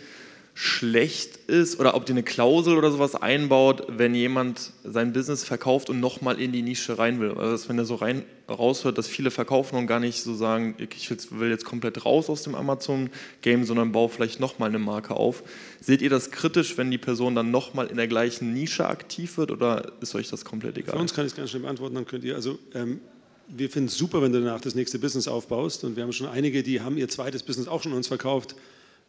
schlecht 0.63 1.37
ist 1.47 1.79
oder 1.79 1.95
ob 1.95 2.07
ihr 2.07 2.13
eine 2.13 2.21
Klausel 2.21 2.77
oder 2.77 2.91
sowas 2.91 3.15
einbaut, 3.15 3.87
wenn 3.87 4.13
jemand 4.13 4.73
sein 4.83 5.11
Business 5.11 5.43
verkauft 5.43 5.89
und 5.89 5.99
nochmal 5.99 6.39
in 6.39 6.51
die 6.51 6.61
Nische 6.61 6.99
rein 6.99 7.19
will. 7.19 7.31
Also 7.31 7.51
dass, 7.51 7.67
wenn 7.67 7.79
er 7.79 7.85
so 7.85 7.95
rein 7.95 8.25
raushört, 8.47 8.99
dass 8.99 9.07
viele 9.07 9.31
verkaufen 9.31 9.75
und 9.75 9.87
gar 9.87 9.99
nicht 9.99 10.21
so 10.21 10.35
sagen, 10.35 10.75
ich 10.77 11.09
will 11.31 11.49
jetzt 11.49 11.65
komplett 11.65 12.05
raus 12.05 12.29
aus 12.29 12.43
dem 12.43 12.53
Amazon-Game, 12.53 13.65
sondern 13.65 13.91
baue 13.91 14.09
vielleicht 14.09 14.39
nochmal 14.39 14.69
eine 14.69 14.77
Marke 14.77 15.15
auf. 15.15 15.41
Seht 15.79 16.03
ihr 16.03 16.11
das 16.11 16.29
kritisch, 16.29 16.77
wenn 16.77 16.91
die 16.91 16.99
Person 16.99 17.33
dann 17.33 17.49
nochmal 17.49 17.87
in 17.87 17.97
der 17.97 18.07
gleichen 18.07 18.53
Nische 18.53 18.85
aktiv 18.85 19.39
wird 19.39 19.49
oder 19.49 19.93
ist 19.99 20.13
euch 20.13 20.29
das 20.29 20.45
komplett 20.45 20.77
egal? 20.77 20.93
Für 20.93 21.01
uns 21.01 21.15
kann 21.15 21.25
ich 21.25 21.31
es 21.31 21.35
ganz 21.35 21.49
schnell 21.49 21.63
beantworten, 21.63 21.95
dann 21.95 22.05
könnt 22.05 22.23
ihr, 22.23 22.35
also 22.35 22.59
ähm, 22.75 22.99
wir 23.47 23.71
finden 23.71 23.87
es 23.87 23.97
super, 23.97 24.21
wenn 24.21 24.31
du 24.31 24.39
danach 24.39 24.61
das 24.61 24.75
nächste 24.75 24.99
Business 24.99 25.27
aufbaust 25.27 25.83
und 25.85 25.95
wir 25.95 26.03
haben 26.03 26.13
schon 26.13 26.27
einige, 26.27 26.61
die 26.61 26.81
haben 26.81 26.99
ihr 26.99 27.09
zweites 27.09 27.41
Business 27.41 27.67
auch 27.67 27.81
schon 27.81 27.93
uns 27.93 28.07
verkauft, 28.07 28.55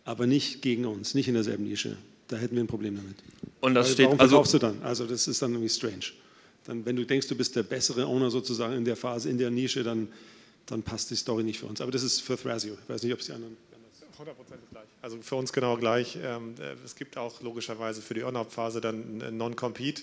aber 0.04 0.26
nicht 0.26 0.62
gegen 0.62 0.84
uns, 0.84 1.14
nicht 1.14 1.28
in 1.28 1.34
derselben 1.34 1.64
Nische. 1.64 1.96
Da 2.28 2.36
hätten 2.36 2.56
wir 2.56 2.64
ein 2.64 2.68
Problem 2.68 2.96
damit. 2.96 3.16
Und 3.60 3.74
das 3.74 3.88
Weil 3.88 3.92
steht 3.94 4.06
warum 4.06 4.20
also 4.20 4.30
verkaufst 4.30 4.54
du 4.54 4.58
dann? 4.58 4.82
Also 4.82 5.06
das 5.06 5.28
ist 5.28 5.42
dann 5.42 5.52
irgendwie 5.52 5.68
strange. 5.68 6.12
Dann, 6.64 6.84
wenn 6.84 6.96
du 6.96 7.04
denkst, 7.04 7.28
du 7.28 7.36
bist 7.36 7.56
der 7.56 7.62
bessere 7.62 8.06
Owner 8.06 8.30
sozusagen 8.30 8.74
in 8.74 8.84
der 8.84 8.96
Phase, 8.96 9.28
in 9.28 9.38
der 9.38 9.50
Nische, 9.50 9.82
dann, 9.82 10.08
dann 10.66 10.82
passt 10.82 11.10
die 11.10 11.16
Story 11.16 11.42
nicht 11.42 11.58
für 11.58 11.66
uns. 11.66 11.80
Aber 11.80 11.90
das 11.90 12.02
ist 12.02 12.20
für 12.20 12.36
Thrasio. 12.36 12.74
Ich 12.82 12.88
weiß 12.88 13.02
nicht, 13.02 13.12
ob 13.12 13.20
es 13.20 13.26
die 13.26 13.32
anderen... 13.32 13.56
100% 14.18 14.24
gleich. 14.70 14.84
Also 15.00 15.18
für 15.20 15.36
uns 15.36 15.52
genau 15.52 15.76
gleich. 15.76 16.16
Ähm, 16.22 16.54
äh, 16.60 16.74
Es 16.84 16.94
gibt 16.94 17.16
auch 17.16 17.40
logischerweise 17.40 18.02
für 18.02 18.14
die 18.14 18.22
On-Up-Phase 18.22 18.80
dann 18.80 19.20
ein 19.22 19.36
Non-Compete. 19.36 20.02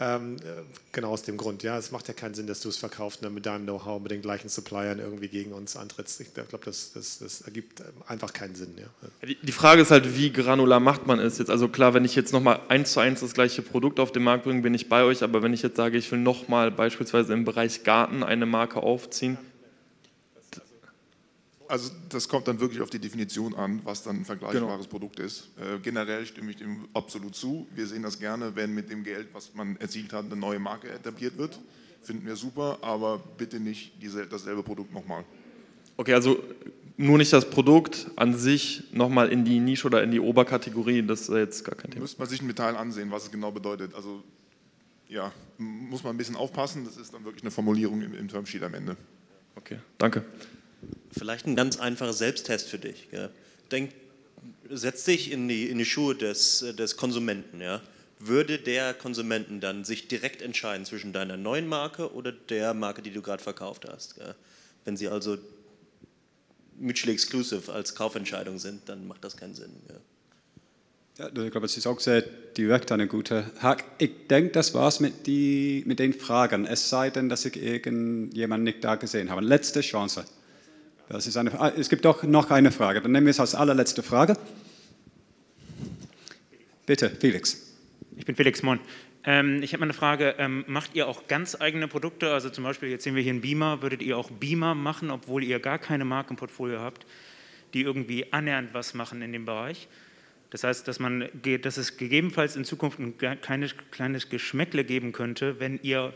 Ähm, 0.00 0.36
äh, 0.36 0.62
genau 0.92 1.10
aus 1.10 1.24
dem 1.24 1.36
Grund. 1.36 1.64
Ja, 1.64 1.76
es 1.76 1.90
macht 1.90 2.06
ja 2.06 2.14
keinen 2.14 2.34
Sinn, 2.34 2.46
dass 2.46 2.60
du 2.60 2.68
es 2.68 2.76
verkaufst 2.76 3.20
und 3.20 3.24
dann 3.24 3.34
mit 3.34 3.46
deinem 3.46 3.64
Know-how, 3.64 4.00
mit 4.00 4.12
den 4.12 4.22
gleichen 4.22 4.48
Suppliern 4.48 5.00
irgendwie 5.00 5.28
gegen 5.28 5.52
uns 5.52 5.76
antrittst. 5.76 6.20
Ich 6.20 6.32
glaube, 6.34 6.64
das, 6.64 6.92
das, 6.92 7.18
das 7.18 7.40
ergibt 7.40 7.80
ähm, 7.80 7.86
einfach 8.06 8.32
keinen 8.32 8.54
Sinn. 8.54 8.76
Ja. 8.78 9.28
Die 9.42 9.52
Frage 9.52 9.82
ist 9.82 9.90
halt, 9.90 10.16
wie 10.16 10.32
granular 10.32 10.78
macht 10.78 11.08
man 11.08 11.18
es 11.18 11.38
jetzt? 11.38 11.50
Also 11.50 11.68
klar, 11.68 11.94
wenn 11.94 12.04
ich 12.04 12.14
jetzt 12.14 12.32
nochmal 12.32 12.60
eins 12.68 12.92
zu 12.92 13.00
eins 13.00 13.20
das 13.20 13.34
gleiche 13.34 13.62
Produkt 13.62 13.98
auf 13.98 14.12
den 14.12 14.22
Markt 14.22 14.44
bringe, 14.44 14.62
bin 14.62 14.74
ich 14.74 14.88
bei 14.88 15.02
euch, 15.02 15.24
aber 15.24 15.42
wenn 15.42 15.52
ich 15.52 15.62
jetzt 15.62 15.76
sage, 15.76 15.98
ich 15.98 16.10
will 16.12 16.20
nochmal 16.20 16.70
beispielsweise 16.70 17.32
im 17.32 17.44
Bereich 17.44 17.82
Garten 17.82 18.22
eine 18.22 18.46
Marke 18.46 18.80
aufziehen, 18.80 19.36
Also 21.68 21.90
das 22.08 22.28
kommt 22.28 22.48
dann 22.48 22.60
wirklich 22.60 22.80
auf 22.80 22.90
die 22.90 22.98
Definition 22.98 23.54
an, 23.54 23.80
was 23.84 24.02
dann 24.02 24.16
ein 24.16 24.24
vergleichbares 24.24 24.86
Produkt 24.86 25.20
ist. 25.20 25.48
Äh, 25.58 25.78
generell 25.80 26.24
stimme 26.24 26.50
ich 26.50 26.56
dem 26.56 26.88
absolut 26.94 27.34
zu. 27.34 27.66
Wir 27.74 27.86
sehen 27.86 28.02
das 28.02 28.18
gerne, 28.18 28.56
wenn 28.56 28.74
mit 28.74 28.90
dem 28.90 29.04
Geld, 29.04 29.28
was 29.32 29.54
man 29.54 29.76
erzielt 29.76 30.12
hat, 30.12 30.24
eine 30.24 30.36
neue 30.36 30.58
Marke 30.58 30.88
etabliert 30.90 31.36
wird. 31.36 31.58
Finden 32.02 32.26
wir 32.26 32.36
super, 32.36 32.78
aber 32.80 33.18
bitte 33.36 33.60
nicht 33.60 33.92
diese, 34.00 34.26
dasselbe 34.26 34.62
Produkt 34.62 34.92
nochmal. 34.94 35.24
okay, 35.96 36.14
also 36.14 36.42
nur 36.96 37.18
nicht 37.18 37.32
das 37.32 37.48
Produkt 37.48 38.10
an 38.16 38.36
sich 38.36 38.84
nochmal 38.92 39.28
in 39.28 39.44
die 39.44 39.60
Nische 39.60 39.86
oder 39.86 40.02
in 40.02 40.10
die 40.10 40.20
Oberkategorie, 40.20 41.02
das 41.02 41.28
ist 41.28 41.34
jetzt 41.34 41.64
gar 41.64 41.76
kein 41.76 41.90
Thema. 41.90 42.02
Müsste 42.02 42.18
man 42.18 42.28
sich 42.28 42.40
im 42.40 42.48
Detail 42.48 42.76
ansehen, 42.76 43.10
was 43.10 43.24
es 43.24 43.30
genau 43.30 43.52
bedeutet. 43.52 43.94
Also 43.94 44.22
ja, 45.08 45.32
muss 45.58 46.02
man 46.02 46.14
ein 46.14 46.18
bisschen 46.18 46.36
aufpassen. 46.36 46.84
Das 46.84 46.96
ist 46.96 47.14
dann 47.14 47.24
wirklich 47.24 47.42
eine 47.42 47.50
Formulierung 47.50 48.02
im, 48.02 48.14
im 48.14 48.28
Termsheet 48.28 48.62
am 48.62 48.74
Ende. 48.74 48.96
Okay, 49.54 49.78
danke. 49.98 50.24
Vielleicht 51.16 51.46
ein 51.46 51.56
ganz 51.56 51.78
einfacher 51.78 52.12
Selbsttest 52.12 52.68
für 52.68 52.78
dich. 52.78 53.10
Gell? 53.10 53.30
Denk, 53.70 53.92
setz 54.70 55.04
dich 55.04 55.32
in 55.32 55.48
die, 55.48 55.68
in 55.68 55.78
die 55.78 55.84
Schuhe 55.84 56.14
des, 56.14 56.64
des 56.76 56.96
Konsumenten. 56.96 57.60
Ja? 57.60 57.80
Würde 58.18 58.58
der 58.58 58.94
Konsumenten 58.94 59.60
dann 59.60 59.84
sich 59.84 60.08
direkt 60.08 60.42
entscheiden 60.42 60.84
zwischen 60.84 61.12
deiner 61.12 61.36
neuen 61.36 61.66
Marke 61.66 62.12
oder 62.12 62.32
der 62.32 62.74
Marke, 62.74 63.02
die 63.02 63.10
du 63.10 63.22
gerade 63.22 63.42
verkauft 63.42 63.86
hast? 63.88 64.16
Gell? 64.16 64.34
Wenn 64.84 64.96
sie 64.96 65.08
also 65.08 65.38
mutually 66.78 67.12
exclusive 67.12 67.72
als 67.72 67.94
Kaufentscheidung 67.94 68.58
sind, 68.58 68.88
dann 68.88 69.06
macht 69.06 69.24
das 69.24 69.36
keinen 69.36 69.54
Sinn. 69.54 69.72
Gell? 69.86 70.00
Ja, 71.18 71.26
ich 71.26 71.50
glaube, 71.50 71.66
es 71.66 71.76
ist 71.76 71.86
auch 71.88 71.98
sehr 71.98 72.22
direkt 72.56 72.92
eine 72.92 73.08
gute 73.08 73.50
Hack. 73.58 73.84
Ich 73.98 74.28
denke, 74.28 74.52
das 74.52 74.72
war's 74.72 75.00
mit, 75.00 75.26
mit 75.26 75.98
den 75.98 76.14
Fragen. 76.14 76.64
Es 76.64 76.90
sei 76.90 77.10
denn, 77.10 77.28
dass 77.28 77.44
ich 77.44 77.56
irgendjemanden 77.56 78.62
nicht 78.62 78.84
da 78.84 78.94
gesehen 78.94 79.28
habe. 79.28 79.40
Letzte 79.40 79.80
Chance. 79.80 80.24
Das 81.08 81.26
ist 81.26 81.36
eine, 81.38 81.58
ah, 81.58 81.72
es 81.74 81.88
gibt 81.88 82.04
doch 82.04 82.22
noch 82.22 82.50
eine 82.50 82.70
Frage. 82.70 83.00
Dann 83.00 83.12
nehmen 83.12 83.26
wir 83.26 83.30
es 83.30 83.40
als 83.40 83.54
allerletzte 83.54 84.02
Frage. 84.02 84.36
Bitte, 86.84 87.08
Felix. 87.10 87.74
Ich 88.16 88.26
bin 88.26 88.36
Felix 88.36 88.62
Mon. 88.62 88.78
Ähm, 89.24 89.62
ich 89.62 89.72
habe 89.72 89.80
mal 89.80 89.86
eine 89.86 89.94
Frage. 89.94 90.34
Ähm, 90.38 90.64
macht 90.66 90.94
ihr 90.94 91.08
auch 91.08 91.26
ganz 91.26 91.58
eigene 91.58 91.88
Produkte? 91.88 92.32
Also 92.32 92.50
zum 92.50 92.64
Beispiel, 92.64 92.90
jetzt 92.90 93.04
sehen 93.04 93.14
wir 93.14 93.22
hier 93.22 93.32
einen 93.32 93.40
Beamer. 93.40 93.80
Würdet 93.80 94.02
ihr 94.02 94.18
auch 94.18 94.30
Beamer 94.30 94.74
machen, 94.74 95.10
obwohl 95.10 95.42
ihr 95.44 95.60
gar 95.60 95.78
keine 95.78 96.04
Marke 96.04 96.30
im 96.30 96.36
Portfolio 96.36 96.80
habt, 96.80 97.06
die 97.72 97.82
irgendwie 97.82 98.30
annähernd 98.32 98.74
was 98.74 98.92
machen 98.92 99.22
in 99.22 99.32
dem 99.32 99.46
Bereich? 99.46 99.88
Das 100.50 100.64
heißt, 100.64 100.86
dass, 100.88 100.98
man, 100.98 101.28
dass 101.62 101.78
es 101.78 101.96
gegebenenfalls 101.96 102.56
in 102.56 102.64
Zukunft 102.64 102.98
ein 102.98 103.16
kleines, 103.40 103.74
kleines 103.90 104.28
Geschmäckle 104.28 104.84
geben 104.84 105.12
könnte, 105.12 105.58
wenn 105.58 105.78
ihr 105.82 106.12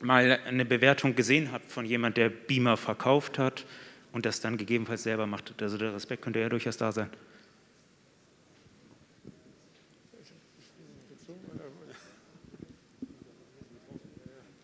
mal 0.00 0.40
eine 0.46 0.64
Bewertung 0.64 1.14
gesehen 1.14 1.52
habt 1.52 1.70
von 1.70 1.84
jemand, 1.84 2.16
der 2.16 2.30
Beamer 2.30 2.78
verkauft 2.78 3.38
hat 3.38 3.66
und 4.12 4.26
das 4.26 4.40
dann 4.40 4.56
gegebenenfalls 4.56 5.02
selber 5.02 5.26
macht. 5.26 5.54
Also 5.62 5.78
der 5.78 5.94
Respekt 5.94 6.22
könnte 6.22 6.40
ja 6.40 6.48
durchaus 6.48 6.76
da 6.76 6.92
sein. 6.92 7.10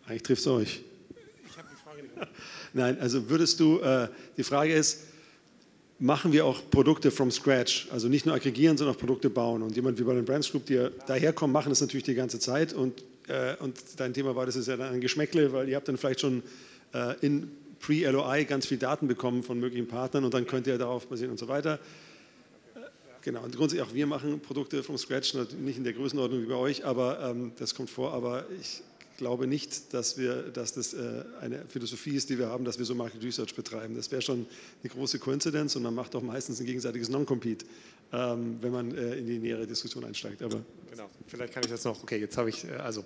Eigentlich 0.07 0.23
trifft 0.23 0.41
es 0.41 0.47
euch. 0.47 0.81
Ich 1.45 1.57
habe 1.57 1.67
die 1.69 1.75
Frage 1.75 2.03
nicht. 2.03 2.13
Nein, 2.73 2.97
also 2.99 3.29
würdest 3.29 3.59
du, 3.59 3.79
äh, 3.79 4.07
die 4.37 4.43
Frage 4.43 4.73
ist, 4.73 5.03
machen 5.99 6.31
wir 6.31 6.45
auch 6.45 6.61
Produkte 6.69 7.11
from 7.11 7.29
scratch, 7.29 7.87
also 7.91 8.07
nicht 8.07 8.25
nur 8.25 8.35
aggregieren, 8.35 8.77
sondern 8.77 8.95
auch 8.95 8.99
Produkte 8.99 9.29
bauen. 9.29 9.61
Und 9.63 9.75
jemand 9.75 9.99
wie 9.99 10.03
bei 10.03 10.13
den 10.13 10.23
Brands 10.23 10.49
Group, 10.49 10.65
die 10.65 10.87
daherkommen, 11.07 11.51
machen 11.51 11.69
das 11.69 11.81
natürlich 11.81 12.05
die 12.05 12.13
ganze 12.13 12.39
Zeit. 12.39 12.71
Und, 12.71 13.03
äh, 13.27 13.55
und 13.59 13.77
dein 13.97 14.13
Thema 14.13 14.35
war, 14.35 14.45
das 14.45 14.55
ist 14.55 14.67
ja 14.67 14.77
dann 14.77 14.93
ein 14.93 15.01
Geschmäckle, 15.01 15.51
weil 15.51 15.67
ihr 15.67 15.75
habt 15.75 15.87
dann 15.87 15.97
vielleicht 15.97 16.21
schon 16.21 16.41
äh, 16.93 17.15
in 17.19 17.51
Pre-LOI 17.79 18.45
ganz 18.45 18.65
viel 18.65 18.77
Daten 18.77 19.07
bekommen 19.07 19.43
von 19.43 19.59
möglichen 19.59 19.87
Partnern 19.87 20.25
und 20.25 20.33
dann 20.33 20.47
könnt 20.47 20.67
ihr 20.67 20.77
darauf 20.77 21.07
basieren 21.07 21.31
und 21.31 21.37
so 21.37 21.47
weiter. 21.47 21.79
Genau, 23.21 23.43
und 23.43 23.55
grundsätzlich 23.55 23.85
auch 23.87 23.93
wir 23.93 24.07
machen 24.07 24.39
Produkte 24.39 24.83
from 24.83 24.97
scratch, 24.97 25.33
nicht 25.33 25.77
in 25.77 25.83
der 25.83 25.93
Größenordnung 25.93 26.41
wie 26.43 26.45
bei 26.45 26.55
euch, 26.55 26.85
aber 26.85 27.19
ähm, 27.29 27.51
das 27.57 27.75
kommt 27.75 27.89
vor. 27.89 28.13
Aber 28.13 28.45
ich 28.61 28.81
glaube 29.17 29.47
nicht, 29.47 29.93
dass, 29.93 30.17
wir, 30.17 30.43
dass 30.43 30.73
das 30.73 30.93
äh, 30.93 31.23
eine 31.41 31.65
Philosophie 31.67 32.15
ist, 32.15 32.29
die 32.29 32.39
wir 32.39 32.47
haben, 32.47 32.63
dass 32.63 32.77
wir 32.77 32.85
so 32.85 32.95
Market 32.95 33.21
Research 33.23 33.53
betreiben. 33.55 33.95
Das 33.95 34.11
wäre 34.11 34.21
schon 34.21 34.45
eine 34.81 34.89
große 34.93 35.19
Koinzidenz 35.19 35.75
und 35.75 35.83
man 35.83 35.93
macht 35.93 36.13
doch 36.13 36.21
meistens 36.21 36.59
ein 36.59 36.65
gegenseitiges 36.65 37.09
Non-Compete, 37.09 37.65
ähm, 38.13 38.57
wenn 38.61 38.71
man 38.71 38.95
äh, 38.95 39.15
in 39.15 39.25
die 39.25 39.39
nähere 39.39 39.67
Diskussion 39.67 40.05
einsteigt. 40.05 40.41
Aber 40.41 40.61
genau, 40.89 41.09
vielleicht 41.27 41.53
kann 41.53 41.63
ich 41.63 41.69
das 41.69 41.83
noch. 41.83 42.01
Okay, 42.03 42.17
jetzt 42.17 42.37
habe 42.37 42.49
ich, 42.49 42.65
äh, 42.65 42.71
also 42.75 43.03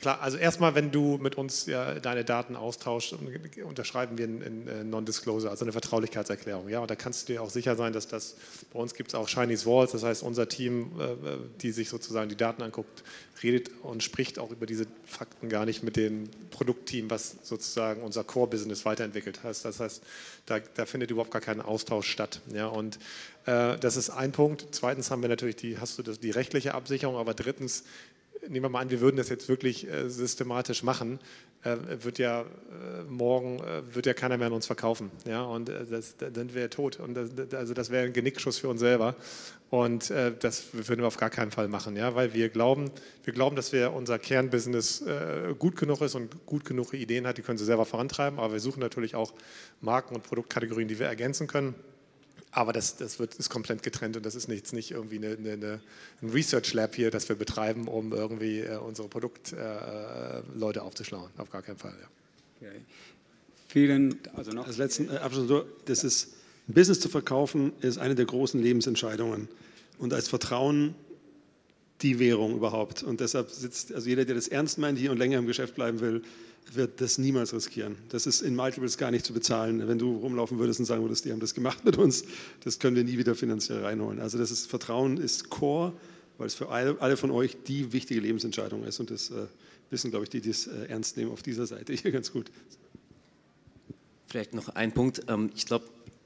klar, 0.00 0.20
also 0.20 0.36
erstmal, 0.36 0.74
wenn 0.74 0.90
du 0.90 1.18
mit 1.18 1.36
uns 1.36 1.66
ja, 1.66 1.98
deine 1.98 2.24
Daten 2.24 2.56
austauschst, 2.56 3.14
unterschreiben 3.64 4.18
wir 4.18 4.26
ein 4.26 4.90
Non-Disclosure, 4.90 5.50
also 5.50 5.64
eine 5.64 5.72
Vertraulichkeitserklärung. 5.72 6.68
Ja, 6.68 6.80
und 6.80 6.90
da 6.90 6.96
kannst 6.96 7.28
du 7.28 7.32
dir 7.32 7.42
auch 7.42 7.50
sicher 7.50 7.76
sein, 7.76 7.92
dass 7.92 8.08
das, 8.08 8.36
bei 8.72 8.78
uns 8.78 8.94
gibt 8.94 9.10
es 9.10 9.14
auch 9.14 9.28
Chinese 9.28 9.66
Walls, 9.66 9.92
das 9.92 10.02
heißt, 10.02 10.22
unser 10.22 10.48
Team, 10.48 10.92
die 11.62 11.72
sich 11.72 11.88
sozusagen 11.88 12.28
die 12.28 12.36
Daten 12.36 12.62
anguckt, 12.62 13.02
redet 13.42 13.70
und 13.82 14.02
spricht 14.02 14.38
auch 14.38 14.50
über 14.50 14.66
diese 14.66 14.86
Fakten 15.04 15.48
gar 15.48 15.64
nicht 15.64 15.82
mit 15.82 15.96
dem 15.96 16.28
Produktteam, 16.50 17.10
was 17.10 17.36
sozusagen 17.42 18.02
unser 18.02 18.24
Core-Business 18.24 18.84
weiterentwickelt 18.84 19.42
hat. 19.42 19.64
Das 19.64 19.80
heißt, 19.80 20.02
da, 20.46 20.60
da, 20.60 20.86
findet 20.86 21.10
überhaupt 21.10 21.30
gar 21.30 21.40
kein 21.40 21.60
Austausch 21.60 22.10
statt. 22.10 22.40
Ja, 22.52 22.66
und 22.66 22.98
äh, 23.41 23.41
das 23.44 23.96
ist 23.96 24.10
ein 24.10 24.30
Punkt. 24.30 24.68
Zweitens 24.70 25.10
haben 25.10 25.20
wir 25.22 25.28
natürlich 25.28 25.56
die, 25.56 25.78
hast 25.78 25.98
du 25.98 26.02
das, 26.02 26.20
die 26.20 26.30
rechtliche 26.30 26.74
Absicherung, 26.74 27.16
aber 27.16 27.34
drittens 27.34 27.82
nehmen 28.48 28.64
wir 28.64 28.68
mal 28.68 28.80
an, 28.80 28.90
wir 28.90 29.00
würden 29.00 29.16
das 29.16 29.28
jetzt 29.28 29.48
wirklich 29.48 29.88
äh, 29.88 30.08
systematisch 30.08 30.82
machen, 30.82 31.20
äh, 31.62 31.76
wird 32.02 32.18
ja 32.18 32.42
äh, 32.42 32.44
morgen 33.08 33.60
äh, 33.60 33.94
wird 33.94 34.06
ja 34.06 34.14
keiner 34.14 34.36
mehr 34.36 34.48
an 34.48 34.52
uns 34.52 34.66
verkaufen, 34.66 35.10
ja, 35.26 35.42
und 35.42 35.68
äh, 35.68 35.84
das, 35.86 36.16
dann 36.16 36.34
sind 36.34 36.54
wir 36.54 36.68
tot 36.70 36.98
und 36.98 37.14
das, 37.14 37.30
also 37.54 37.74
das 37.74 37.90
wäre 37.90 38.06
ein 38.06 38.12
Genickschuss 38.12 38.58
für 38.58 38.68
uns 38.68 38.80
selber 38.80 39.14
und 39.70 40.10
äh, 40.10 40.32
das 40.38 40.72
würden 40.72 41.00
wir 41.00 41.06
auf 41.06 41.16
gar 41.16 41.30
keinen 41.30 41.50
Fall 41.50 41.68
machen, 41.68 41.96
ja, 41.96 42.14
weil 42.14 42.34
wir 42.34 42.48
glauben, 42.48 42.90
wir 43.24 43.32
glauben, 43.32 43.56
dass 43.56 43.72
wir 43.72 43.92
unser 43.92 44.18
Kernbusiness 44.18 45.04
gut 45.58 45.76
genug 45.76 46.00
ist 46.00 46.14
und 46.14 46.46
gut 46.46 46.64
genug 46.64 46.94
Ideen 46.94 47.26
hat, 47.26 47.38
die 47.38 47.42
können 47.42 47.58
sie 47.58 47.64
selber 47.64 47.86
vorantreiben, 47.86 48.38
aber 48.38 48.52
wir 48.54 48.60
suchen 48.60 48.80
natürlich 48.80 49.14
auch 49.14 49.32
Marken 49.80 50.14
und 50.14 50.24
Produktkategorien, 50.24 50.88
die 50.88 50.98
wir 50.98 51.06
ergänzen 51.06 51.46
können. 51.46 51.74
Aber 52.54 52.74
das, 52.74 52.96
das 52.96 53.18
wird, 53.18 53.34
ist 53.34 53.48
komplett 53.48 53.82
getrennt 53.82 54.16
und 54.16 54.26
das 54.26 54.34
ist 54.34 54.46
nicht, 54.46 54.72
nicht 54.74 54.90
irgendwie 54.90 55.16
eine, 55.16 55.36
eine, 55.36 55.80
ein 56.20 56.28
Research 56.28 56.74
Lab 56.74 56.94
hier, 56.94 57.10
das 57.10 57.28
wir 57.28 57.36
betreiben, 57.36 57.88
um 57.88 58.12
irgendwie 58.12 58.60
äh, 58.60 58.76
unsere 58.76 59.08
Produktleute 59.08 60.78
äh, 60.78 60.82
aufzuschlauen. 60.82 61.30
Auf 61.38 61.50
gar 61.50 61.62
keinen 61.62 61.78
Fall. 61.78 61.94
Ja. 62.60 62.68
Okay. 62.68 62.80
Vielen, 63.68 64.18
also 64.36 64.52
noch. 64.52 64.66
Als 64.66 64.76
letzten 64.76 65.08
äh, 65.08 65.16
Abschluss, 65.16 65.64
das 65.86 66.04
ist, 66.04 66.34
ein 66.68 66.74
Business 66.74 67.00
zu 67.00 67.08
verkaufen, 67.08 67.72
ist 67.80 67.98
eine 67.98 68.14
der 68.14 68.26
großen 68.26 68.62
Lebensentscheidungen. 68.62 69.48
Und 69.98 70.12
als 70.12 70.28
Vertrauen 70.28 70.94
die 72.02 72.18
Währung 72.18 72.54
überhaupt. 72.54 73.02
Und 73.02 73.20
deshalb 73.20 73.50
sitzt, 73.50 73.94
also 73.94 74.08
jeder, 74.08 74.24
der 74.24 74.34
das 74.34 74.48
ernst 74.48 74.78
meint 74.78 74.98
hier 74.98 75.10
und 75.10 75.18
länger 75.18 75.38
im 75.38 75.46
Geschäft 75.46 75.74
bleiben 75.74 76.00
will, 76.00 76.22
wird 76.72 77.00
das 77.00 77.18
niemals 77.18 77.52
riskieren. 77.52 77.96
Das 78.08 78.26
ist 78.26 78.40
in 78.40 78.56
Multiples 78.56 78.96
gar 78.96 79.10
nicht 79.10 79.24
zu 79.24 79.32
bezahlen. 79.32 79.86
Wenn 79.88 79.98
du 79.98 80.16
rumlaufen 80.16 80.58
würdest 80.58 80.80
und 80.80 80.86
sagen 80.86 81.02
würdest, 81.02 81.24
die 81.24 81.32
haben 81.32 81.40
das 81.40 81.54
gemacht 81.54 81.84
mit 81.84 81.98
uns, 81.98 82.24
das 82.64 82.78
können 82.78 82.96
wir 82.96 83.04
nie 83.04 83.18
wieder 83.18 83.34
finanziell 83.34 83.84
reinholen. 83.84 84.20
Also 84.20 84.38
das 84.38 84.50
ist, 84.50 84.68
Vertrauen 84.68 85.18
ist 85.18 85.50
Core, 85.50 85.92
weil 86.38 86.46
es 86.46 86.54
für 86.54 86.68
alle, 86.68 86.96
alle 87.00 87.16
von 87.16 87.30
euch 87.30 87.56
die 87.66 87.92
wichtige 87.92 88.20
Lebensentscheidung 88.20 88.84
ist. 88.84 89.00
Und 89.00 89.10
das 89.10 89.30
äh, 89.30 89.46
wissen, 89.90 90.10
glaube 90.10 90.24
ich, 90.24 90.30
die, 90.30 90.40
die 90.40 90.50
es 90.50 90.66
äh, 90.66 90.86
ernst 90.88 91.16
nehmen 91.16 91.30
auf 91.30 91.42
dieser 91.42 91.66
Seite 91.66 91.92
hier 91.92 92.10
ganz 92.10 92.32
gut. 92.32 92.50
Vielleicht 94.26 94.54
noch 94.54 94.70
ein 94.70 94.92
Punkt. 94.92 95.22
Ähm, 95.28 95.50
ich 95.54 95.66
glaube, 95.66 95.84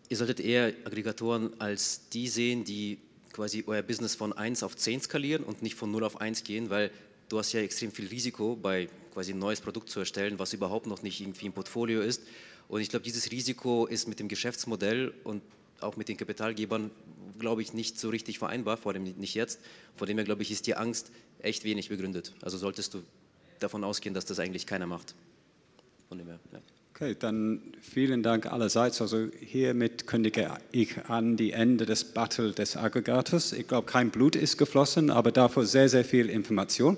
ihr 0.09 0.17
solltet 0.17 0.41
eher 0.41 0.73
Aggregatoren 0.85 1.51
als 1.59 2.09
die 2.13 2.29
sehen, 2.29 2.65
die 2.65 2.99
quasi 3.33 3.65
euer 3.67 3.83
Business 3.83 4.15
von 4.15 4.33
1 4.33 4.63
auf 4.63 4.77
10 4.77 5.03
skalieren 5.03 5.45
und 5.45 5.63
nicht 5.63 5.75
von 5.75 5.91
0 5.91 6.05
auf 6.05 6.21
1 6.21 6.45
gehen, 6.45 6.71
weil 6.71 6.91
du 7.29 7.39
hast 7.39 7.53
ja 7.53 7.61
extrem 7.61 7.91
viel 7.93 8.07
Risiko 8.07 8.57
bei 8.57 8.89
quasi 9.13 9.33
ein 9.33 9.39
neues 9.39 9.61
Produkt 9.61 9.89
zu 9.89 10.01
erstellen, 10.01 10.39
was 10.39 10.53
überhaupt 10.53 10.87
noch 10.87 11.03
nicht 11.03 11.21
irgendwie 11.21 11.47
im 11.47 11.53
Portfolio 11.53 12.03
ist. 12.03 12.23
Und 12.69 12.81
ich 12.81 12.89
glaube, 12.89 13.05
dieses 13.05 13.31
Risiko 13.31 13.87
ist 13.87 14.09
mit 14.09 14.21
dem 14.21 14.29
Geschäftsmodell 14.29 15.15
und 15.25 15.43
auch 15.81 15.97
mit 15.97 16.09
den 16.09 16.17
Kapitalgebern, 16.17 16.91
glaube 17.39 17.63
ich, 17.63 17.73
nicht 17.73 17.99
so 17.99 18.09
richtig 18.09 18.39
vereinbar, 18.39 18.77
vor 18.77 18.93
allem 18.93 19.05
nicht 19.05 19.35
jetzt. 19.35 19.61
Von 19.97 20.07
dem 20.09 20.17
her, 20.19 20.25
glaube 20.25 20.43
ich, 20.43 20.51
ist 20.51 20.67
die 20.67 20.75
Angst 20.75 21.11
echt 21.41 21.65
wenig 21.65 21.89
begründet. 21.89 22.33
Also 22.43 22.59
solltest 22.59 22.95
du 22.95 23.03
davon 23.59 23.85
ausgehen, 23.85 24.15
dass 24.15 24.25
das 24.25 24.39
eigentlich 24.39 24.67
keiner 24.67 24.87
macht. 24.87 25.15
Von 26.09 26.19
dem 26.19 26.27
her, 26.27 26.39
ja. 26.53 26.61
Okay, 26.99 27.15
dann 27.19 27.61
vielen 27.83 28.23
Dank 28.23 28.51
allerseits. 28.51 29.03
Also 29.03 29.27
hiermit 29.41 30.07
kündige 30.07 30.49
ich 30.73 30.97
an 31.09 31.37
die 31.37 31.53
Ende 31.53 31.85
des 31.85 32.05
Battle 32.05 32.53
des 32.53 32.75
Aggregators. 32.79 33.53
Ich 33.53 33.69
glaube, 33.69 33.87
kein 33.87 34.09
Blut 34.09 34.35
ist 34.35 34.57
geflossen, 34.57 35.11
aber 35.11 35.31
dafür 35.31 35.67
sehr, 35.67 35.91
sehr 35.91 36.07
viel 36.07 36.31
Information. 36.31 36.97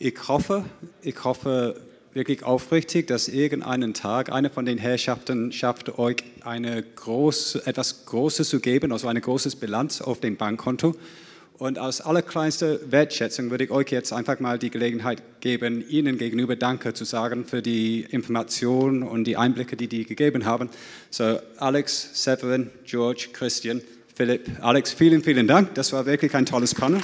Ich 0.00 0.26
hoffe, 0.26 0.64
ich 1.02 1.22
hoffe 1.22 1.80
wirklich 2.14 2.42
aufrichtig, 2.42 3.06
dass 3.06 3.28
irgendeinen 3.28 3.94
Tag 3.94 4.32
eine 4.32 4.50
von 4.50 4.64
den 4.64 4.78
Herrschaften 4.78 5.52
schafft, 5.52 6.00
euch 6.00 6.24
eine 6.40 6.82
groß, 6.82 7.54
etwas 7.64 8.06
Großes 8.06 8.48
zu 8.48 8.58
geben, 8.58 8.90
also 8.90 9.06
eine 9.06 9.20
große 9.20 9.56
Bilanz 9.56 10.00
auf 10.00 10.18
dem 10.18 10.36
Bankkonto 10.36 10.96
und 11.62 11.78
aus 11.78 12.00
allerkleinster 12.00 12.90
Wertschätzung 12.90 13.52
würde 13.52 13.62
ich 13.62 13.70
euch 13.70 13.88
jetzt 13.92 14.12
einfach 14.12 14.40
mal 14.40 14.58
die 14.58 14.68
Gelegenheit 14.68 15.22
geben, 15.38 15.88
Ihnen 15.88 16.18
gegenüber 16.18 16.56
Danke 16.56 16.92
zu 16.92 17.04
sagen 17.04 17.44
für 17.44 17.62
die 17.62 18.00
Informationen 18.10 19.04
und 19.04 19.22
die 19.24 19.36
Einblicke, 19.36 19.76
die 19.76 19.86
die 19.86 20.04
gegeben 20.04 20.44
haben. 20.44 20.70
So, 21.10 21.38
Alex, 21.58 22.20
Severin, 22.20 22.72
George, 22.84 23.28
Christian, 23.32 23.80
Philipp, 24.12 24.50
Alex, 24.60 24.92
vielen, 24.92 25.22
vielen 25.22 25.46
Dank. 25.46 25.72
Das 25.74 25.92
war 25.92 26.04
wirklich 26.04 26.34
ein 26.34 26.46
tolles 26.46 26.74
Panel. 26.74 27.00